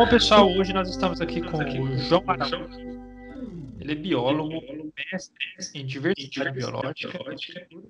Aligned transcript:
Bom, 0.00 0.08
pessoal, 0.08 0.50
hoje 0.50 0.72
nós 0.72 0.88
estamos 0.88 1.20
aqui 1.20 1.42
com 1.42 1.58
o 1.58 1.98
João 1.98 2.24
Araújo. 2.26 2.56
Ele 3.78 3.92
é 3.92 3.94
biólogo, 3.94 4.62
mestre 4.96 5.36
em 5.74 5.84
diversidade 5.84 6.56
biológica, 6.56 7.18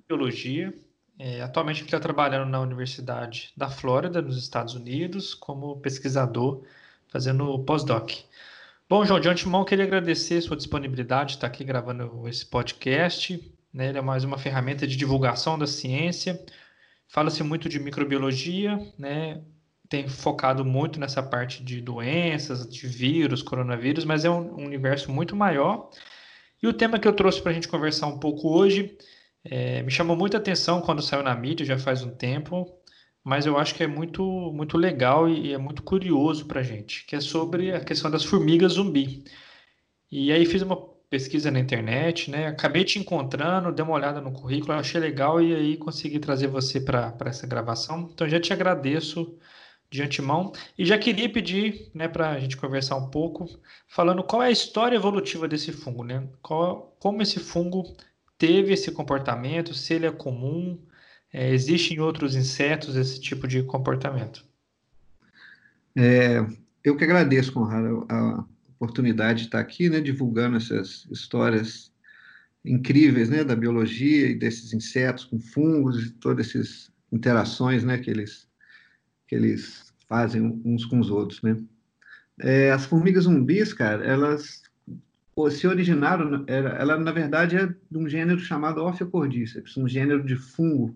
biologia. 0.08 0.74
É, 1.16 1.40
atualmente 1.40 1.82
ele 1.82 1.86
está 1.86 2.00
trabalhando 2.00 2.50
na 2.50 2.60
Universidade 2.60 3.52
da 3.56 3.70
Flórida, 3.70 4.20
nos 4.20 4.36
Estados 4.36 4.74
Unidos, 4.74 5.34
como 5.34 5.76
pesquisador, 5.76 6.64
fazendo 7.06 7.60
pós-doc. 7.60 8.10
Bom, 8.88 9.04
João, 9.04 9.20
de 9.20 9.28
antemão, 9.28 9.64
queria 9.64 9.84
agradecer 9.84 10.40
sua 10.40 10.56
disponibilidade 10.56 11.28
de 11.28 11.36
estar 11.36 11.46
aqui 11.46 11.62
gravando 11.62 12.26
esse 12.26 12.44
podcast. 12.44 13.40
Né? 13.72 13.90
Ele 13.90 13.98
é 13.98 14.02
mais 14.02 14.24
uma 14.24 14.36
ferramenta 14.36 14.84
de 14.84 14.96
divulgação 14.96 15.56
da 15.56 15.66
ciência. 15.68 16.44
Fala-se 17.06 17.44
muito 17.44 17.68
de 17.68 17.78
microbiologia, 17.78 18.80
né? 18.98 19.42
Tem 19.90 20.08
focado 20.08 20.64
muito 20.64 21.00
nessa 21.00 21.20
parte 21.20 21.64
de 21.64 21.80
doenças, 21.80 22.66
de 22.66 22.86
vírus, 22.86 23.42
coronavírus, 23.42 24.04
mas 24.04 24.24
é 24.24 24.30
um, 24.30 24.64
universo 24.64 25.10
muito 25.10 25.34
maior. 25.34 25.90
E 26.62 26.68
o 26.68 26.72
tema 26.72 26.98
que 26.98 27.08
eu 27.08 27.12
trouxe 27.12 27.42
para 27.42 27.50
a 27.50 27.54
gente 27.54 27.66
conversar 27.66 28.06
um 28.06 28.18
pouco 28.20 28.48
hoje 28.56 28.96
é, 29.44 29.82
me 29.82 29.90
chamou 29.90 30.16
muita 30.16 30.36
atenção 30.38 30.80
quando 30.80 31.02
saiu 31.02 31.24
na 31.24 31.34
mídia, 31.34 31.66
já 31.66 31.76
faz 31.76 32.04
um 32.04 32.10
tempo, 32.14 32.72
mas 33.24 33.46
eu 33.46 33.58
acho 33.58 33.74
que 33.74 33.82
é 33.82 33.86
muito, 33.88 34.22
muito 34.54 34.78
legal 34.78 35.28
e 35.28 35.52
é 35.52 35.58
muito 35.58 35.82
curioso 35.82 36.46
para 36.46 36.60
a 36.60 36.62
gente, 36.62 37.04
que 37.04 37.16
é 37.16 37.20
sobre 37.20 37.72
a 37.72 37.80
questão 37.80 38.10
das 38.10 38.24
formigas 38.24 38.74
zumbi. 38.74 39.24
E 40.10 40.30
aí 40.30 40.46
fiz 40.46 40.62
uma 40.62 40.76
pesquisa 41.10 41.50
na 41.50 41.58
internet, 41.58 42.30
né? 42.30 42.46
Acabei 42.46 42.84
te 42.84 42.98
encontrando, 43.00 43.72
dei 43.72 43.84
uma 43.84 43.94
olhada 43.94 44.20
no 44.20 44.30
currículo, 44.32 44.72
achei 44.74 45.00
legal 45.00 45.42
e 45.42 45.52
aí 45.52 45.76
consegui 45.76 46.20
trazer 46.20 46.46
você 46.46 46.80
para 46.80 47.16
essa 47.26 47.46
gravação. 47.46 48.08
Então 48.14 48.28
já 48.28 48.38
te 48.38 48.52
agradeço 48.52 49.36
de 49.90 50.02
antemão. 50.02 50.52
E 50.78 50.84
já 50.84 50.96
queria 50.96 51.28
pedir 51.28 51.90
né, 51.92 52.06
para 52.06 52.30
a 52.30 52.38
gente 52.38 52.56
conversar 52.56 52.96
um 52.96 53.10
pouco, 53.10 53.48
falando 53.88 54.22
qual 54.22 54.42
é 54.42 54.46
a 54.46 54.52
história 54.52 54.96
evolutiva 54.96 55.48
desse 55.48 55.72
fungo, 55.72 56.04
né? 56.04 56.28
Qual, 56.40 56.96
como 57.00 57.20
esse 57.20 57.40
fungo 57.40 57.96
teve 58.38 58.72
esse 58.72 58.92
comportamento, 58.92 59.74
se 59.74 59.94
ele 59.94 60.06
é 60.06 60.12
comum, 60.12 60.80
é, 61.32 61.52
existe 61.52 61.92
em 61.94 61.98
outros 61.98 62.34
insetos 62.34 62.96
esse 62.96 63.20
tipo 63.20 63.46
de 63.46 63.62
comportamento. 63.62 64.44
É, 65.96 66.46
eu 66.82 66.96
que 66.96 67.04
agradeço, 67.04 67.52
Conrado, 67.52 68.06
a 68.08 68.44
oportunidade 68.76 69.40
de 69.40 69.44
estar 69.46 69.60
aqui, 69.60 69.90
né, 69.90 70.00
divulgando 70.00 70.56
essas 70.56 71.06
histórias 71.10 71.92
incríveis, 72.64 73.28
né, 73.28 73.42
da 73.44 73.56
biologia 73.56 74.28
e 74.28 74.34
desses 74.34 74.72
insetos 74.72 75.24
com 75.24 75.40
fungos 75.40 76.06
e 76.06 76.10
todas 76.12 76.48
essas 76.48 76.90
interações, 77.12 77.84
né, 77.84 77.98
que 77.98 78.10
eles 78.10 78.48
que 79.26 79.36
eles 79.36 79.89
fazem 80.10 80.60
uns 80.64 80.84
com 80.84 80.98
os 80.98 81.08
outros, 81.08 81.40
né? 81.40 81.56
É, 82.40 82.72
as 82.72 82.84
formigas 82.84 83.24
zumbis, 83.24 83.72
cara, 83.72 84.04
elas 84.04 84.60
se 85.52 85.66
originaram, 85.66 86.44
ela, 86.48 86.98
na 86.98 87.12
verdade 87.12 87.56
é 87.56 87.66
de 87.66 87.96
um 87.96 88.08
gênero 88.08 88.40
chamado 88.40 88.82
Ophiocordyceps, 88.84 89.76
um 89.76 89.88
gênero 89.88 90.22
de 90.22 90.36
fungo, 90.36 90.94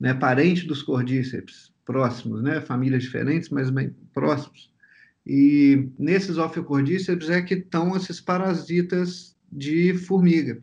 né, 0.00 0.14
parente 0.14 0.66
dos 0.66 0.82
cordíceps, 0.82 1.72
próximos, 1.84 2.42
né, 2.42 2.60
famílias 2.60 3.02
diferentes, 3.04 3.50
mas 3.50 3.70
bem 3.70 3.94
próximos. 4.12 4.72
E 5.24 5.88
nesses 5.98 6.38
Ophiocordyceps 6.38 7.28
é 7.28 7.42
que 7.42 7.54
estão 7.54 7.94
esses 7.94 8.20
parasitas 8.20 9.36
de 9.52 9.94
formiga, 9.94 10.60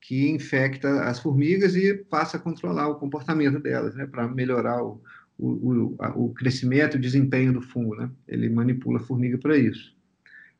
que 0.00 0.30
infecta 0.30 1.04
as 1.04 1.18
formigas 1.18 1.74
e 1.74 1.94
passa 1.94 2.36
a 2.36 2.40
controlar 2.40 2.88
o 2.88 2.96
comportamento 2.96 3.58
delas, 3.58 3.94
né, 3.96 4.06
para 4.06 4.28
melhorar 4.28 4.84
o, 4.84 5.00
o, 5.42 5.96
o, 5.98 6.26
o 6.26 6.34
crescimento 6.34 6.96
e 6.96 6.98
o 6.98 7.00
desempenho 7.00 7.52
do 7.52 7.60
fungo, 7.60 7.96
né? 7.96 8.08
Ele 8.28 8.48
manipula 8.48 9.00
a 9.00 9.02
formiga 9.02 9.36
para 9.36 9.56
isso. 9.56 9.92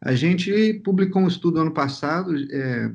A 0.00 0.14
gente 0.14 0.74
publicou 0.84 1.22
um 1.22 1.28
estudo 1.28 1.60
ano 1.60 1.70
passado 1.70 2.34
é, 2.50 2.92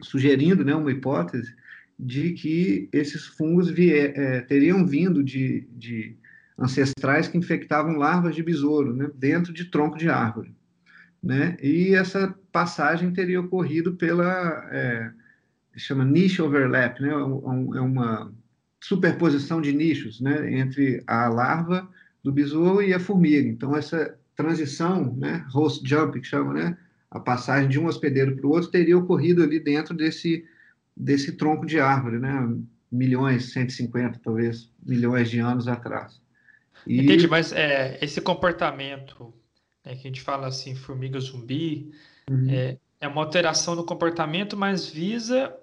sugerindo 0.00 0.64
né, 0.64 0.74
uma 0.74 0.90
hipótese 0.90 1.54
de 1.98 2.32
que 2.32 2.88
esses 2.90 3.26
fungos 3.26 3.68
vier, 3.68 4.18
é, 4.18 4.40
teriam 4.40 4.86
vindo 4.86 5.22
de, 5.22 5.68
de, 5.72 6.16
ancestrais 6.58 7.28
que 7.28 7.36
infectavam 7.36 7.96
larvas 7.96 8.34
de 8.34 8.42
besouro 8.42 8.94
né, 8.94 9.10
dentro 9.14 9.52
de 9.52 9.66
tronco 9.66 9.98
de 9.98 10.08
árvore. 10.08 10.54
Né? 11.22 11.56
E 11.62 11.94
essa 11.94 12.34
passagem 12.50 13.12
teria 13.12 13.40
ocorrido 13.40 13.94
pela 13.94 14.66
é, 14.72 15.12
chama 15.76 16.04
niche 16.04 16.40
overlap, 16.40 17.00
né? 17.00 17.08
É, 17.08 17.12
é 17.12 17.80
uma 17.80 18.32
superposição 18.82 19.60
de 19.60 19.72
nichos 19.72 20.20
né, 20.20 20.52
entre 20.58 21.02
a 21.06 21.28
larva 21.28 21.88
do 22.22 22.32
besouro 22.32 22.82
e 22.82 22.92
a 22.92 22.98
formiga. 22.98 23.48
Então, 23.48 23.76
essa 23.76 24.18
transição, 24.34 25.14
né, 25.16 25.46
host 25.50 25.88
jump, 25.88 26.20
que 26.20 26.26
chama, 26.26 26.52
né, 26.52 26.76
a 27.08 27.20
passagem 27.20 27.68
de 27.68 27.78
um 27.78 27.86
hospedeiro 27.86 28.34
para 28.36 28.46
o 28.46 28.50
outro, 28.50 28.70
teria 28.70 28.98
ocorrido 28.98 29.42
ali 29.42 29.60
dentro 29.60 29.94
desse, 29.94 30.44
desse 30.96 31.32
tronco 31.36 31.64
de 31.64 31.78
árvore, 31.78 32.18
né, 32.18 32.54
milhões, 32.90 33.52
150 33.52 34.20
talvez, 34.22 34.68
milhões 34.84 35.30
de 35.30 35.38
anos 35.38 35.68
atrás. 35.68 36.20
E... 36.84 37.00
Entendi, 37.00 37.28
mas 37.28 37.52
é, 37.52 37.98
esse 38.02 38.20
comportamento 38.20 39.32
né, 39.84 39.94
que 39.94 40.00
a 40.00 40.10
gente 40.10 40.22
fala 40.22 40.48
assim, 40.48 40.74
formiga 40.74 41.20
zumbi, 41.20 41.92
uhum. 42.28 42.50
é, 42.50 42.78
é 43.00 43.06
uma 43.06 43.22
alteração 43.22 43.76
do 43.76 43.84
comportamento, 43.84 44.56
mas 44.56 44.88
visa 44.88 45.54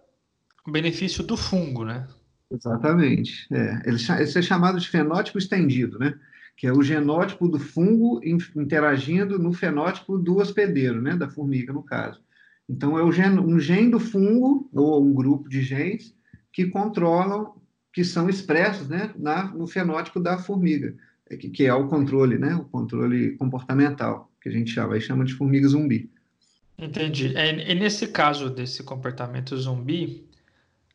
o 0.65 0.71
benefício 0.71 1.21
do 1.21 1.35
fungo, 1.35 1.83
né? 1.83 2.07
Exatamente. 2.51 3.47
É. 3.51 3.81
Ele, 3.85 3.95
esse 3.95 4.39
é 4.39 4.41
chamado 4.41 4.79
de 4.79 4.89
fenótipo 4.89 5.37
estendido, 5.37 5.99
né? 5.99 6.15
que 6.57 6.67
é 6.67 6.73
o 6.73 6.83
genótipo 6.83 7.47
do 7.47 7.57
fungo 7.57 8.19
interagindo 8.23 9.39
no 9.39 9.53
fenótipo 9.53 10.17
do 10.17 10.39
hospedeiro, 10.39 11.01
né? 11.01 11.15
da 11.15 11.29
formiga, 11.29 11.71
no 11.71 11.81
caso. 11.81 12.21
Então, 12.67 12.99
é 12.99 13.03
um 13.03 13.59
gene 13.59 13.89
do 13.89 13.99
fungo, 13.99 14.69
ou 14.73 15.03
um 15.03 15.13
grupo 15.13 15.47
de 15.47 15.61
genes, 15.61 16.13
que 16.51 16.65
controlam, 16.65 17.55
que 17.93 18.03
são 18.03 18.29
expressos 18.29 18.87
né? 18.87 19.11
Na, 19.17 19.45
no 19.45 19.65
fenótipo 19.65 20.19
da 20.19 20.37
formiga, 20.37 20.95
é 21.29 21.37
que, 21.37 21.49
que 21.49 21.65
é 21.65 21.73
o 21.73 21.87
controle, 21.87 22.37
né? 22.37 22.55
o 22.55 22.65
controle 22.65 23.35
comportamental, 23.37 24.29
que 24.41 24.49
a 24.49 24.51
gente 24.51 24.71
chama, 24.71 24.99
chama 24.99 25.25
de 25.25 25.33
formiga 25.33 25.67
zumbi. 25.67 26.11
Entendi. 26.77 27.35
É, 27.35 27.71
e 27.71 27.75
nesse 27.75 28.07
caso 28.07 28.49
desse 28.49 28.83
comportamento 28.83 29.55
zumbi, 29.57 30.28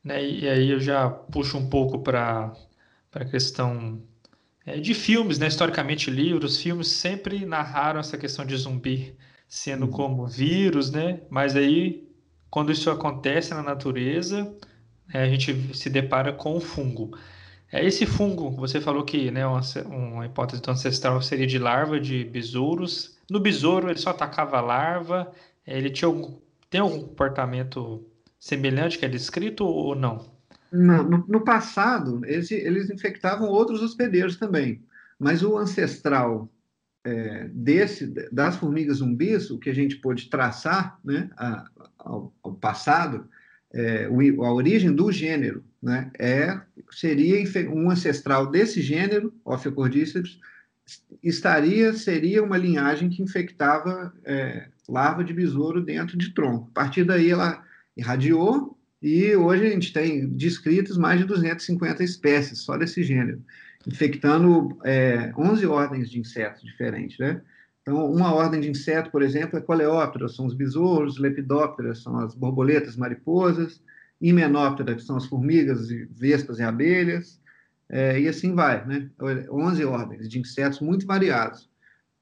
né? 0.05 0.25
E 0.25 0.49
aí 0.49 0.71
eu 0.71 0.79
já 0.79 1.09
puxo 1.09 1.57
um 1.57 1.69
pouco 1.69 2.01
para 2.01 2.53
a 3.13 3.25
questão 3.25 4.03
é, 4.67 4.79
de 4.79 4.95
filmes, 4.95 5.39
né? 5.39 5.47
Historicamente, 5.49 6.11
livros, 6.11 6.61
filmes 6.61 6.89
sempre 6.89 7.47
narraram 7.47 8.01
essa 8.01 8.19
questão 8.19 8.45
de 8.45 8.57
zumbi 8.57 9.17
sendo 9.49 9.87
uhum. 9.87 9.93
como 9.93 10.27
vírus, 10.27 10.91
né? 10.91 11.21
Mas 11.31 11.57
aí, 11.57 12.09
quando 12.51 12.73
isso 12.73 12.91
acontece 12.91 13.55
na 13.55 13.63
natureza, 13.63 14.55
é, 15.13 15.23
a 15.23 15.29
gente 15.29 15.75
se 15.75 15.89
depara 15.91 16.33
com 16.33 16.57
o 16.57 16.61
fungo. 16.61 17.17
É, 17.73 17.85
esse 17.85 18.07
fungo, 18.07 18.51
você 18.53 18.81
falou 18.81 19.05
que 19.05 19.31
né, 19.31 19.47
uma, 19.47 19.61
uma 19.87 20.27
hipótese 20.27 20.63
do 20.63 20.71
ancestral 20.71 21.21
seria 21.23 21.47
de 21.47 21.59
larva 21.59 22.01
de 22.01 22.25
besouros. 22.25 23.19
No 23.31 23.41
besouro, 23.41 23.91
ele 23.91 23.99
só 23.99 24.11
atacava 24.11 24.59
a 24.59 24.61
larva, 24.61 25.33
ele 25.67 25.91
tinha 25.91 26.09
algum, 26.09 26.39
tem 26.71 26.81
algum 26.81 27.01
comportamento 27.01 28.07
semelhante 28.45 28.99
que 28.99 29.07
é 29.07 29.09
descrito 29.09 29.65
ou 29.65 29.95
não? 29.95 30.23
No, 30.71 31.25
no 31.27 31.41
passado, 31.41 32.21
eles, 32.27 32.51
eles, 32.51 32.91
infectavam 32.91 33.49
outros 33.49 33.81
hospedeiros 33.81 34.37
também, 34.37 34.83
mas 35.19 35.43
o 35.43 35.57
ancestral 35.57 36.51
é, 37.03 37.49
desse 37.51 38.07
das 38.31 38.57
formigas 38.57 38.99
zumbis, 38.99 39.51
o 39.51 39.59
que 39.59 39.71
a 39.71 39.75
gente 39.75 39.97
pôde 39.97 40.29
traçar 40.29 40.99
né, 41.03 41.31
a, 41.39 41.65
ao, 41.99 42.35
ao, 42.43 42.53
passado, 42.55 43.27
é, 43.73 44.05
a 44.05 44.53
origem 44.53 44.93
do 44.93 45.11
gênero, 45.11 45.65
né, 45.83 46.11
é, 46.19 46.61
seria 46.91 47.43
um 47.71 47.91
ancestral 47.91 48.51
desse 48.51 48.83
gênero, 48.83 49.33
Ophiocordyceps, 49.43 50.39
estaria 51.23 51.95
seria 51.95 52.43
uma 52.43 52.59
linhagem 52.59 53.09
que 53.09 53.23
infectava 53.23 54.13
é, 54.23 54.69
larva 54.87 55.25
de 55.25 55.33
besouro 55.33 55.83
dentro 55.83 56.19
de 56.19 56.35
tronco. 56.35 56.69
A 56.73 56.75
partir 56.75 57.05
daí 57.05 57.31
ela 57.31 57.65
irradiou, 57.97 58.79
e 59.01 59.37
hoje 59.37 59.67
a 59.67 59.71
gente 59.71 59.93
tem 59.93 60.27
descritos 60.29 60.97
mais 60.97 61.21
de 61.21 61.27
250 61.27 62.03
espécies 62.03 62.61
só 62.61 62.77
desse 62.77 63.03
gênero, 63.03 63.43
infectando 63.87 64.79
é, 64.83 65.33
11 65.37 65.67
ordens 65.67 66.11
de 66.11 66.19
insetos 66.19 66.63
diferentes, 66.63 67.19
né? 67.19 67.43
Então, 67.83 68.11
uma 68.11 68.33
ordem 68.33 68.63
de 68.63 68.71
inseto, 68.71 69.11
por 69.11 69.23
exemplo, 69.23 69.59
é 69.59 69.61
coleóptera, 69.61 70.27
são 70.27 70.47
os 70.47 70.55
besouros, 70.55 71.19
lepidóptera, 71.19 71.95
são 71.95 72.19
as 72.19 72.35
borboletas, 72.35 72.97
mariposas, 72.97 73.83
himenóptera, 74.19 74.95
que 74.95 75.03
são 75.03 75.19
as 75.19 75.27
formigas, 75.27 75.89
vespas 76.11 76.59
e 76.59 76.63
abelhas, 76.63 77.39
é, 77.91 78.19
e 78.19 78.27
assim 78.27 78.55
vai, 78.55 78.87
né? 78.87 79.11
11 79.51 79.85
ordens 79.85 80.31
de 80.31 80.39
insetos 80.39 80.81
muito 80.81 81.07
variados. 81.07 81.69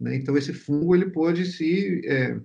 Né? 0.01 0.17
Então, 0.17 0.37
esse 0.37 0.53
fungo 0.53 0.97
ele 0.97 1.11
pode 1.11 1.47
se 1.47 2.03
é, 2.07 2.41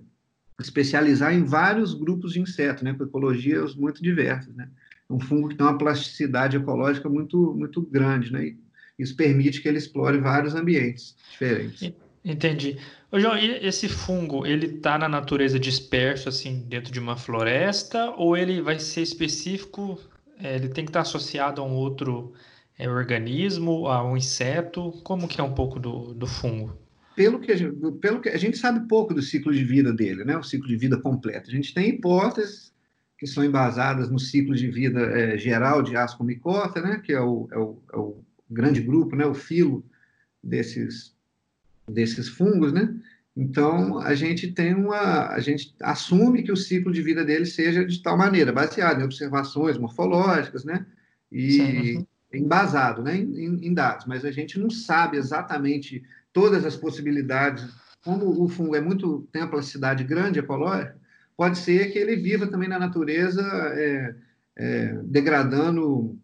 especializar 0.60 1.34
em 1.34 1.44
vários 1.44 1.94
grupos 1.94 2.32
de 2.32 2.40
insetos, 2.40 2.82
né, 2.82 2.94
com 2.94 3.04
ecologias 3.04 3.74
muito 3.74 4.02
diversas, 4.02 4.54
né. 4.54 4.68
É 5.08 5.12
um 5.12 5.20
fungo 5.20 5.48
que 5.48 5.54
tem 5.54 5.66
uma 5.66 5.78
plasticidade 5.78 6.56
ecológica 6.56 7.08
muito, 7.08 7.54
muito 7.54 7.80
grande, 7.82 8.32
né, 8.32 8.46
e 8.46 8.56
isso 8.98 9.14
permite 9.14 9.60
que 9.60 9.68
ele 9.68 9.78
explore 9.78 10.18
vários 10.18 10.54
ambientes 10.54 11.16
diferentes. 11.30 11.92
Entendi. 12.24 12.76
Ô, 13.10 13.18
João, 13.18 13.38
esse 13.38 13.88
fungo, 13.88 14.44
ele 14.44 14.68
tá 14.68 14.98
na 14.98 15.08
natureza 15.08 15.58
disperso, 15.58 16.28
assim, 16.28 16.64
dentro 16.68 16.92
de 16.92 17.00
uma 17.00 17.16
floresta, 17.16 18.10
ou 18.16 18.36
ele 18.36 18.60
vai 18.60 18.78
ser 18.78 19.00
específico, 19.00 19.98
é, 20.38 20.56
ele 20.56 20.68
tem 20.68 20.84
que 20.84 20.90
estar 20.90 21.00
associado 21.00 21.60
a 21.60 21.64
um 21.64 21.74
outro 21.74 22.34
é, 22.78 22.88
organismo, 22.88 23.88
a 23.88 24.04
um 24.04 24.16
inseto? 24.16 24.92
Como 25.02 25.26
que 25.26 25.40
é 25.40 25.44
um 25.44 25.54
pouco 25.54 25.80
do, 25.80 26.12
do 26.12 26.26
fungo? 26.26 26.76
Pelo 27.18 27.40
que, 27.40 27.50
a 27.50 27.56
gente, 27.56 27.76
pelo 28.00 28.20
que 28.20 28.28
a 28.28 28.36
gente 28.36 28.56
sabe 28.56 28.86
pouco 28.86 29.12
do 29.12 29.20
ciclo 29.20 29.52
de 29.52 29.64
vida 29.64 29.92
dele, 29.92 30.24
né? 30.24 30.36
O 30.36 30.42
ciclo 30.44 30.68
de 30.68 30.76
vida 30.76 30.96
completo. 30.96 31.50
A 31.50 31.52
gente 31.52 31.74
tem 31.74 31.88
hipóteses 31.88 32.72
que 33.18 33.26
são 33.26 33.44
embasadas 33.44 34.08
no 34.08 34.20
ciclo 34.20 34.54
de 34.54 34.70
vida 34.70 35.00
é, 35.00 35.36
geral 35.36 35.82
de 35.82 35.96
Ascomycota, 35.96 36.80
né? 36.80 37.02
Que 37.04 37.12
é 37.12 37.20
o, 37.20 37.48
é 37.50 37.58
o, 37.58 37.82
é 37.92 37.96
o 37.96 38.24
grande 38.48 38.80
grupo, 38.80 39.16
né? 39.16 39.26
O 39.26 39.34
filo 39.34 39.84
desses 40.40 41.12
desses 41.88 42.28
fungos, 42.28 42.72
né? 42.72 42.94
Então, 43.36 43.98
a 43.98 44.14
gente 44.14 44.52
tem 44.52 44.74
uma, 44.74 45.28
a 45.28 45.40
gente 45.40 45.74
assume 45.80 46.44
que 46.44 46.52
o 46.52 46.56
ciclo 46.56 46.92
de 46.92 47.02
vida 47.02 47.24
dele 47.24 47.46
seja 47.46 47.84
de 47.84 48.00
tal 48.00 48.16
maneira, 48.16 48.52
baseado 48.52 49.00
em 49.00 49.04
observações 49.04 49.76
morfológicas, 49.76 50.64
né? 50.64 50.86
E 51.32 52.04
embasado, 52.32 53.02
né? 53.02 53.16
Em, 53.16 53.66
em, 53.66 53.74
dados, 53.74 54.06
mas 54.06 54.24
a 54.24 54.30
gente 54.30 54.58
não 54.58 54.70
sabe 54.70 55.16
exatamente 55.16 56.04
todas 56.38 56.64
as 56.64 56.76
possibilidades. 56.76 57.66
Como 58.04 58.44
o 58.44 58.48
fungo 58.48 58.76
é 58.76 58.80
muito 58.80 59.28
tem 59.32 59.42
uma 59.42 59.50
plasticidade 59.50 60.04
grande 60.04 60.38
ecológica, 60.38 60.96
pode 61.36 61.58
ser 61.58 61.90
que 61.90 61.98
ele 61.98 62.16
viva 62.16 62.46
também 62.46 62.68
na 62.68 62.78
natureza 62.78 63.42
é, 63.42 64.14
é, 64.56 65.00
degradando 65.02 66.16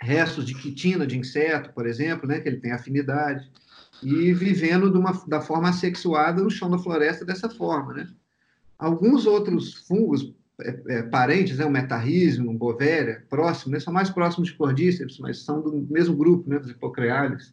restos 0.00 0.46
de 0.46 0.54
quitina 0.54 1.06
de 1.06 1.18
inseto, 1.18 1.72
por 1.74 1.86
exemplo, 1.86 2.26
né? 2.26 2.40
Que 2.40 2.48
ele 2.48 2.60
tem 2.60 2.72
afinidade 2.72 3.50
e 4.02 4.32
vivendo 4.32 4.84
uma, 4.98 5.12
da 5.26 5.40
forma 5.40 5.68
assexuada 5.68 6.42
no 6.42 6.50
chão 6.50 6.70
da 6.70 6.78
floresta 6.78 7.24
dessa 7.24 7.50
forma, 7.50 7.92
né? 7.92 8.08
Alguns 8.78 9.26
outros 9.26 9.74
fungos 9.86 10.32
é, 10.60 10.82
é, 10.88 11.02
parentes, 11.02 11.58
né, 11.58 11.64
o 11.64 11.70
metarrísimo, 11.70 12.50
o 12.50 12.56
bovéria, 12.56 13.24
próximo, 13.28 13.72
né, 13.72 13.80
são 13.80 13.92
mais 13.92 14.08
próximos 14.08 14.48
de 14.48 14.54
cordíceps, 14.54 15.18
mas 15.18 15.42
são 15.42 15.60
do 15.60 15.86
mesmo 15.90 16.16
grupo, 16.16 16.48
né, 16.48 16.58
dos 16.58 16.70
hipocreales. 16.70 17.52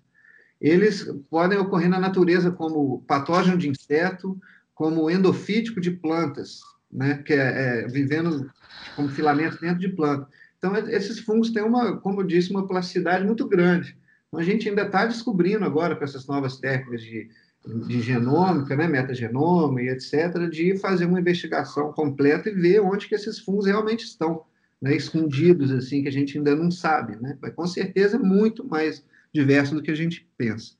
Eles 0.59 1.03
podem 1.29 1.57
ocorrer 1.57 1.89
na 1.89 1.99
natureza 1.99 2.51
como 2.51 3.03
patógeno 3.07 3.57
de 3.57 3.69
inseto, 3.69 4.39
como 4.73 5.09
endofítico 5.09 5.79
de 5.79 5.91
plantas, 5.91 6.61
né, 6.91 7.21
que 7.25 7.33
é, 7.33 7.83
é 7.83 7.87
vivendo 7.87 8.49
como 8.95 9.09
filamento 9.09 9.59
dentro 9.59 9.79
de 9.79 9.89
planta. 9.89 10.27
Então, 10.57 10.75
esses 10.89 11.19
fungos 11.19 11.51
têm 11.51 11.63
uma, 11.63 11.97
como 11.97 12.21
eu 12.21 12.25
disse, 12.25 12.51
uma 12.51 12.67
plasticidade 12.67 13.25
muito 13.25 13.47
grande. 13.47 13.97
Então, 14.27 14.39
a 14.39 14.43
gente 14.43 14.67
ainda 14.67 14.83
está 14.83 15.05
descobrindo 15.05 15.63
agora, 15.63 15.95
com 15.95 16.03
essas 16.03 16.25
novas 16.25 16.57
técnicas 16.57 17.01
de, 17.01 17.29
de 17.87 18.01
genômica, 18.01 18.75
né, 18.75 18.87
metagenoma 18.87 19.81
e 19.81 19.89
etc., 19.89 20.49
de 20.49 20.77
fazer 20.77 21.05
uma 21.05 21.19
investigação 21.19 21.91
completa 21.93 22.49
e 22.49 22.53
ver 22.53 22.79
onde 22.79 23.07
que 23.07 23.15
esses 23.15 23.39
fungos 23.39 23.65
realmente 23.65 24.05
estão, 24.05 24.43
né, 24.81 24.95
escondidos, 24.95 25.71
assim, 25.71 26.01
que 26.01 26.07
a 26.07 26.11
gente 26.11 26.37
ainda 26.37 26.55
não 26.55 26.71
sabe. 26.71 27.15
Né? 27.17 27.37
Mas, 27.41 27.53
com 27.53 27.67
certeza, 27.67 28.17
muito 28.17 28.65
mais 28.67 29.05
diverso 29.35 29.75
do 29.75 29.81
que 29.81 29.91
a 29.91 29.95
gente 29.95 30.27
pensa. 30.37 30.73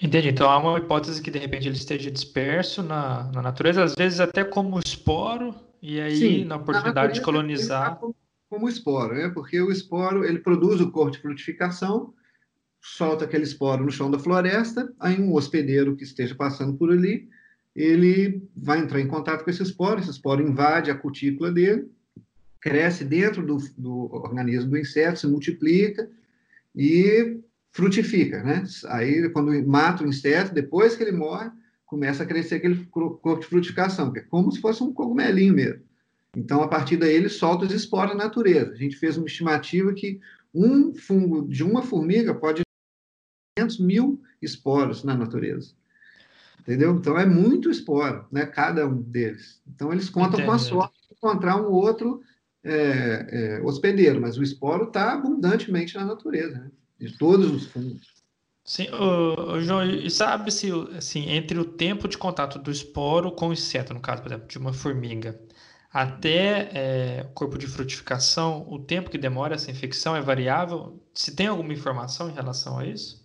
Entendi. 0.00 0.28
Então 0.28 0.50
há 0.50 0.58
uma 0.58 0.78
hipótese 0.78 1.22
que 1.22 1.30
de 1.30 1.38
repente 1.38 1.68
ele 1.68 1.76
esteja 1.76 2.10
disperso 2.10 2.82
na, 2.82 3.30
na 3.32 3.42
natureza, 3.42 3.82
às 3.82 3.94
vezes 3.94 4.20
até 4.20 4.44
como 4.44 4.78
esporo, 4.78 5.54
e 5.80 6.00
aí 6.00 6.16
Sim, 6.16 6.44
na 6.44 6.56
oportunidade 6.56 7.14
de 7.14 7.20
colonizar. 7.20 7.96
Como, 7.96 8.14
como 8.48 8.68
esporo, 8.68 9.14
né? 9.14 9.28
Porque 9.28 9.60
o 9.60 9.70
esporo 9.70 10.24
ele 10.24 10.38
produz 10.38 10.80
o 10.80 10.90
corpo 10.90 11.12
de 11.12 11.18
frutificação 11.18 12.12
solta 12.82 13.24
aquele 13.24 13.44
esporo 13.44 13.84
no 13.84 13.92
chão 13.92 14.10
da 14.10 14.18
floresta, 14.18 14.92
aí 14.98 15.20
um 15.20 15.32
hospedeiro 15.32 15.94
que 15.94 16.02
esteja 16.02 16.34
passando 16.34 16.76
por 16.76 16.90
ali, 16.90 17.28
ele 17.74 18.42
vai 18.56 18.80
entrar 18.80 19.00
em 19.00 19.06
contato 19.06 19.44
com 19.44 19.50
esse 19.50 19.62
esporo, 19.62 20.00
esse 20.00 20.10
esporo 20.10 20.42
invade 20.42 20.90
a 20.90 20.94
cutícula 20.94 21.50
dele, 21.52 21.88
cresce 22.60 23.04
dentro 23.04 23.46
do, 23.46 23.56
do 23.78 24.12
organismo 24.12 24.70
do 24.70 24.78
inseto, 24.78 25.20
se 25.20 25.26
multiplica 25.28 26.10
e 26.74 27.40
frutifica, 27.72 28.42
né? 28.42 28.64
Aí, 28.88 29.28
quando 29.30 29.66
mata 29.66 30.04
o 30.04 30.06
inseto, 30.06 30.54
depois 30.54 30.94
que 30.94 31.02
ele 31.02 31.12
morre, 31.12 31.50
começa 31.86 32.22
a 32.22 32.26
crescer 32.26 32.56
aquele 32.56 32.84
corpo 32.86 33.40
de 33.40 33.46
frutificação, 33.46 34.12
que 34.12 34.20
é 34.20 34.22
como 34.22 34.52
se 34.52 34.60
fosse 34.60 34.82
um 34.82 34.92
cogumelinho 34.92 35.54
mesmo. 35.54 35.82
Então, 36.36 36.62
a 36.62 36.68
partir 36.68 36.96
daí, 36.96 37.14
ele 37.14 37.28
solta 37.28 37.64
os 37.64 37.72
esporos 37.72 38.14
na 38.14 38.24
natureza. 38.24 38.72
A 38.72 38.76
gente 38.76 38.96
fez 38.96 39.16
uma 39.16 39.26
estimativa 39.26 39.92
que 39.92 40.20
um 40.54 40.94
fungo 40.94 41.48
de 41.48 41.64
uma 41.64 41.82
formiga 41.82 42.34
pode 42.34 42.62
500 43.58 43.80
mil 43.80 44.22
esporos 44.40 45.04
na 45.04 45.14
natureza. 45.14 45.74
Entendeu? 46.60 46.94
Então 46.94 47.18
é 47.18 47.26
muito 47.26 47.70
esporo, 47.70 48.24
né? 48.30 48.46
Cada 48.46 48.86
um 48.86 49.02
deles. 49.02 49.60
Então 49.66 49.92
eles 49.92 50.08
contam 50.08 50.34
Entendi. 50.34 50.46
com 50.46 50.52
a 50.52 50.58
sorte 50.58 50.94
de 51.08 51.14
encontrar 51.14 51.56
um 51.56 51.70
outro 51.72 52.22
é, 52.62 53.26
é, 53.58 53.62
hospedeiro, 53.62 54.20
mas 54.20 54.38
o 54.38 54.42
esporo 54.42 54.84
está 54.84 55.12
abundantemente 55.12 55.96
na 55.96 56.04
natureza, 56.04 56.58
né? 56.58 56.70
De 57.02 57.18
todos 57.18 57.50
os 57.50 57.66
fungos. 57.66 58.12
Sim, 58.64 58.86
o, 58.92 59.60
João, 59.60 59.84
e 59.84 60.08
sabe 60.08 60.52
se 60.52 60.70
assim, 60.96 61.28
entre 61.28 61.58
o 61.58 61.64
tempo 61.64 62.06
de 62.06 62.16
contato 62.16 62.60
do 62.60 62.70
esporo 62.70 63.32
com 63.32 63.48
o 63.48 63.52
inseto, 63.52 63.92
no 63.92 64.00
caso, 64.00 64.22
por 64.22 64.30
exemplo, 64.30 64.46
de 64.46 64.56
uma 64.56 64.72
formiga, 64.72 65.38
até 65.92 66.70
é, 66.72 67.26
o 67.28 67.34
corpo 67.34 67.58
de 67.58 67.66
frutificação, 67.66 68.64
o 68.70 68.78
tempo 68.78 69.10
que 69.10 69.18
demora 69.18 69.56
essa 69.56 69.70
infecção 69.70 70.14
é 70.14 70.20
variável? 70.20 71.02
Se 71.12 71.34
tem 71.34 71.48
alguma 71.48 71.72
informação 71.72 72.30
em 72.30 72.34
relação 72.34 72.78
a 72.78 72.86
isso? 72.86 73.20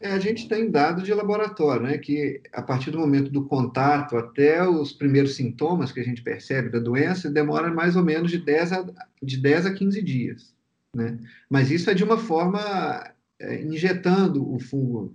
É, 0.00 0.12
a 0.12 0.18
gente 0.20 0.48
tem 0.48 0.70
dados 0.70 1.02
de 1.02 1.12
laboratório, 1.12 1.82
né, 1.82 1.98
que 1.98 2.40
a 2.52 2.62
partir 2.62 2.92
do 2.92 3.00
momento 3.00 3.32
do 3.32 3.44
contato 3.46 4.16
até 4.16 4.66
os 4.66 4.92
primeiros 4.92 5.34
sintomas 5.34 5.90
que 5.90 5.98
a 5.98 6.04
gente 6.04 6.22
percebe 6.22 6.70
da 6.70 6.78
doença, 6.78 7.28
demora 7.28 7.68
mais 7.74 7.96
ou 7.96 8.04
menos 8.04 8.30
de 8.30 8.38
10 8.38 8.72
a, 8.72 8.86
de 9.20 9.36
10 9.36 9.66
a 9.66 9.74
15 9.74 10.00
dias. 10.00 10.57
Né? 10.94 11.18
Mas 11.48 11.70
isso 11.70 11.90
é 11.90 11.94
de 11.94 12.04
uma 12.04 12.18
forma 12.18 13.12
é, 13.38 13.62
injetando 13.62 14.52
o 14.52 14.58
fungo. 14.58 15.14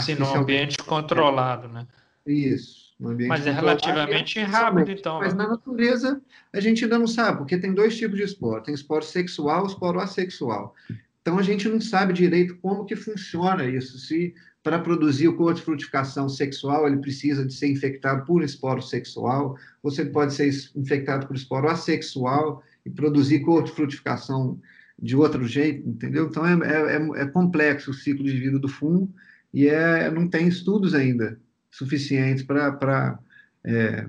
Sim, 0.00 0.16
num 0.16 0.34
ambiente 0.34 0.78
controlado, 0.78 1.68
né? 1.68 1.86
Isso. 2.26 2.94
Mas 2.98 3.46
é 3.46 3.50
relativamente 3.50 4.40
rápido, 4.40 4.90
então. 4.90 5.18
Mas 5.18 5.34
né? 5.34 5.42
na 5.42 5.50
natureza 5.50 6.20
a 6.52 6.60
gente 6.60 6.84
ainda 6.84 6.98
não 6.98 7.06
sabe, 7.06 7.38
porque 7.38 7.58
tem 7.58 7.74
dois 7.74 7.96
tipos 7.96 8.16
de 8.16 8.22
esporo. 8.22 8.62
Tem 8.62 8.74
esporo 8.74 9.04
sexual 9.04 9.64
e 9.64 9.68
esporo 9.68 10.00
assexual. 10.00 10.74
Então 11.20 11.38
a 11.38 11.42
gente 11.42 11.68
não 11.68 11.80
sabe 11.80 12.12
direito 12.12 12.56
como 12.56 12.84
que 12.84 12.96
funciona 12.96 13.64
isso. 13.64 13.98
Se 13.98 14.34
para 14.62 14.78
produzir 14.78 15.28
o 15.28 15.36
corpo 15.36 15.54
de 15.54 15.62
frutificação 15.62 16.28
sexual 16.28 16.86
ele 16.86 16.96
precisa 16.96 17.44
de 17.44 17.52
ser 17.52 17.68
infectado 17.68 18.24
por 18.24 18.42
esporo 18.42 18.80
sexual, 18.80 19.56
ou 19.82 19.90
se 19.90 20.00
ele 20.00 20.10
pode 20.10 20.32
ser 20.32 20.50
infectado 20.74 21.26
por 21.26 21.36
esporo 21.36 21.68
assexual 21.68 22.62
e 22.86 22.90
produzir 22.90 23.40
corpo 23.40 23.68
de 23.68 23.74
frutificação 23.74 24.58
de 25.00 25.16
outro 25.16 25.46
jeito, 25.46 25.88
entendeu? 25.88 26.26
Então 26.26 26.46
é, 26.46 26.52
é, 26.52 26.96
é, 26.96 27.22
é 27.22 27.26
complexo 27.26 27.90
o 27.90 27.94
ciclo 27.94 28.24
de 28.24 28.38
vida 28.38 28.58
do 28.58 28.68
fungo 28.68 29.12
e 29.52 29.68
é, 29.68 30.10
não 30.10 30.28
tem 30.28 30.48
estudos 30.48 30.94
ainda 30.94 31.38
suficientes 31.70 32.44
para 32.44 33.18
é, 33.64 34.06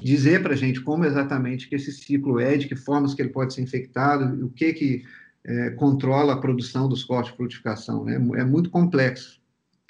dizer 0.00 0.42
para 0.42 0.54
a 0.54 0.56
gente 0.56 0.80
como 0.80 1.04
exatamente 1.04 1.68
que 1.68 1.74
esse 1.74 1.92
ciclo 1.92 2.40
é, 2.40 2.56
de 2.56 2.68
que 2.68 2.76
formas 2.76 3.14
que 3.14 3.22
ele 3.22 3.30
pode 3.30 3.54
ser 3.54 3.62
infectado, 3.62 4.44
o 4.44 4.50
que 4.50 4.72
que 4.72 5.04
é, 5.44 5.70
controla 5.70 6.34
a 6.34 6.40
produção 6.40 6.88
dos 6.88 7.04
cortes 7.04 7.30
de 7.30 7.36
frutificação. 7.36 8.04
Né? 8.04 8.14
É 8.14 8.44
muito 8.44 8.70
complexo 8.70 9.40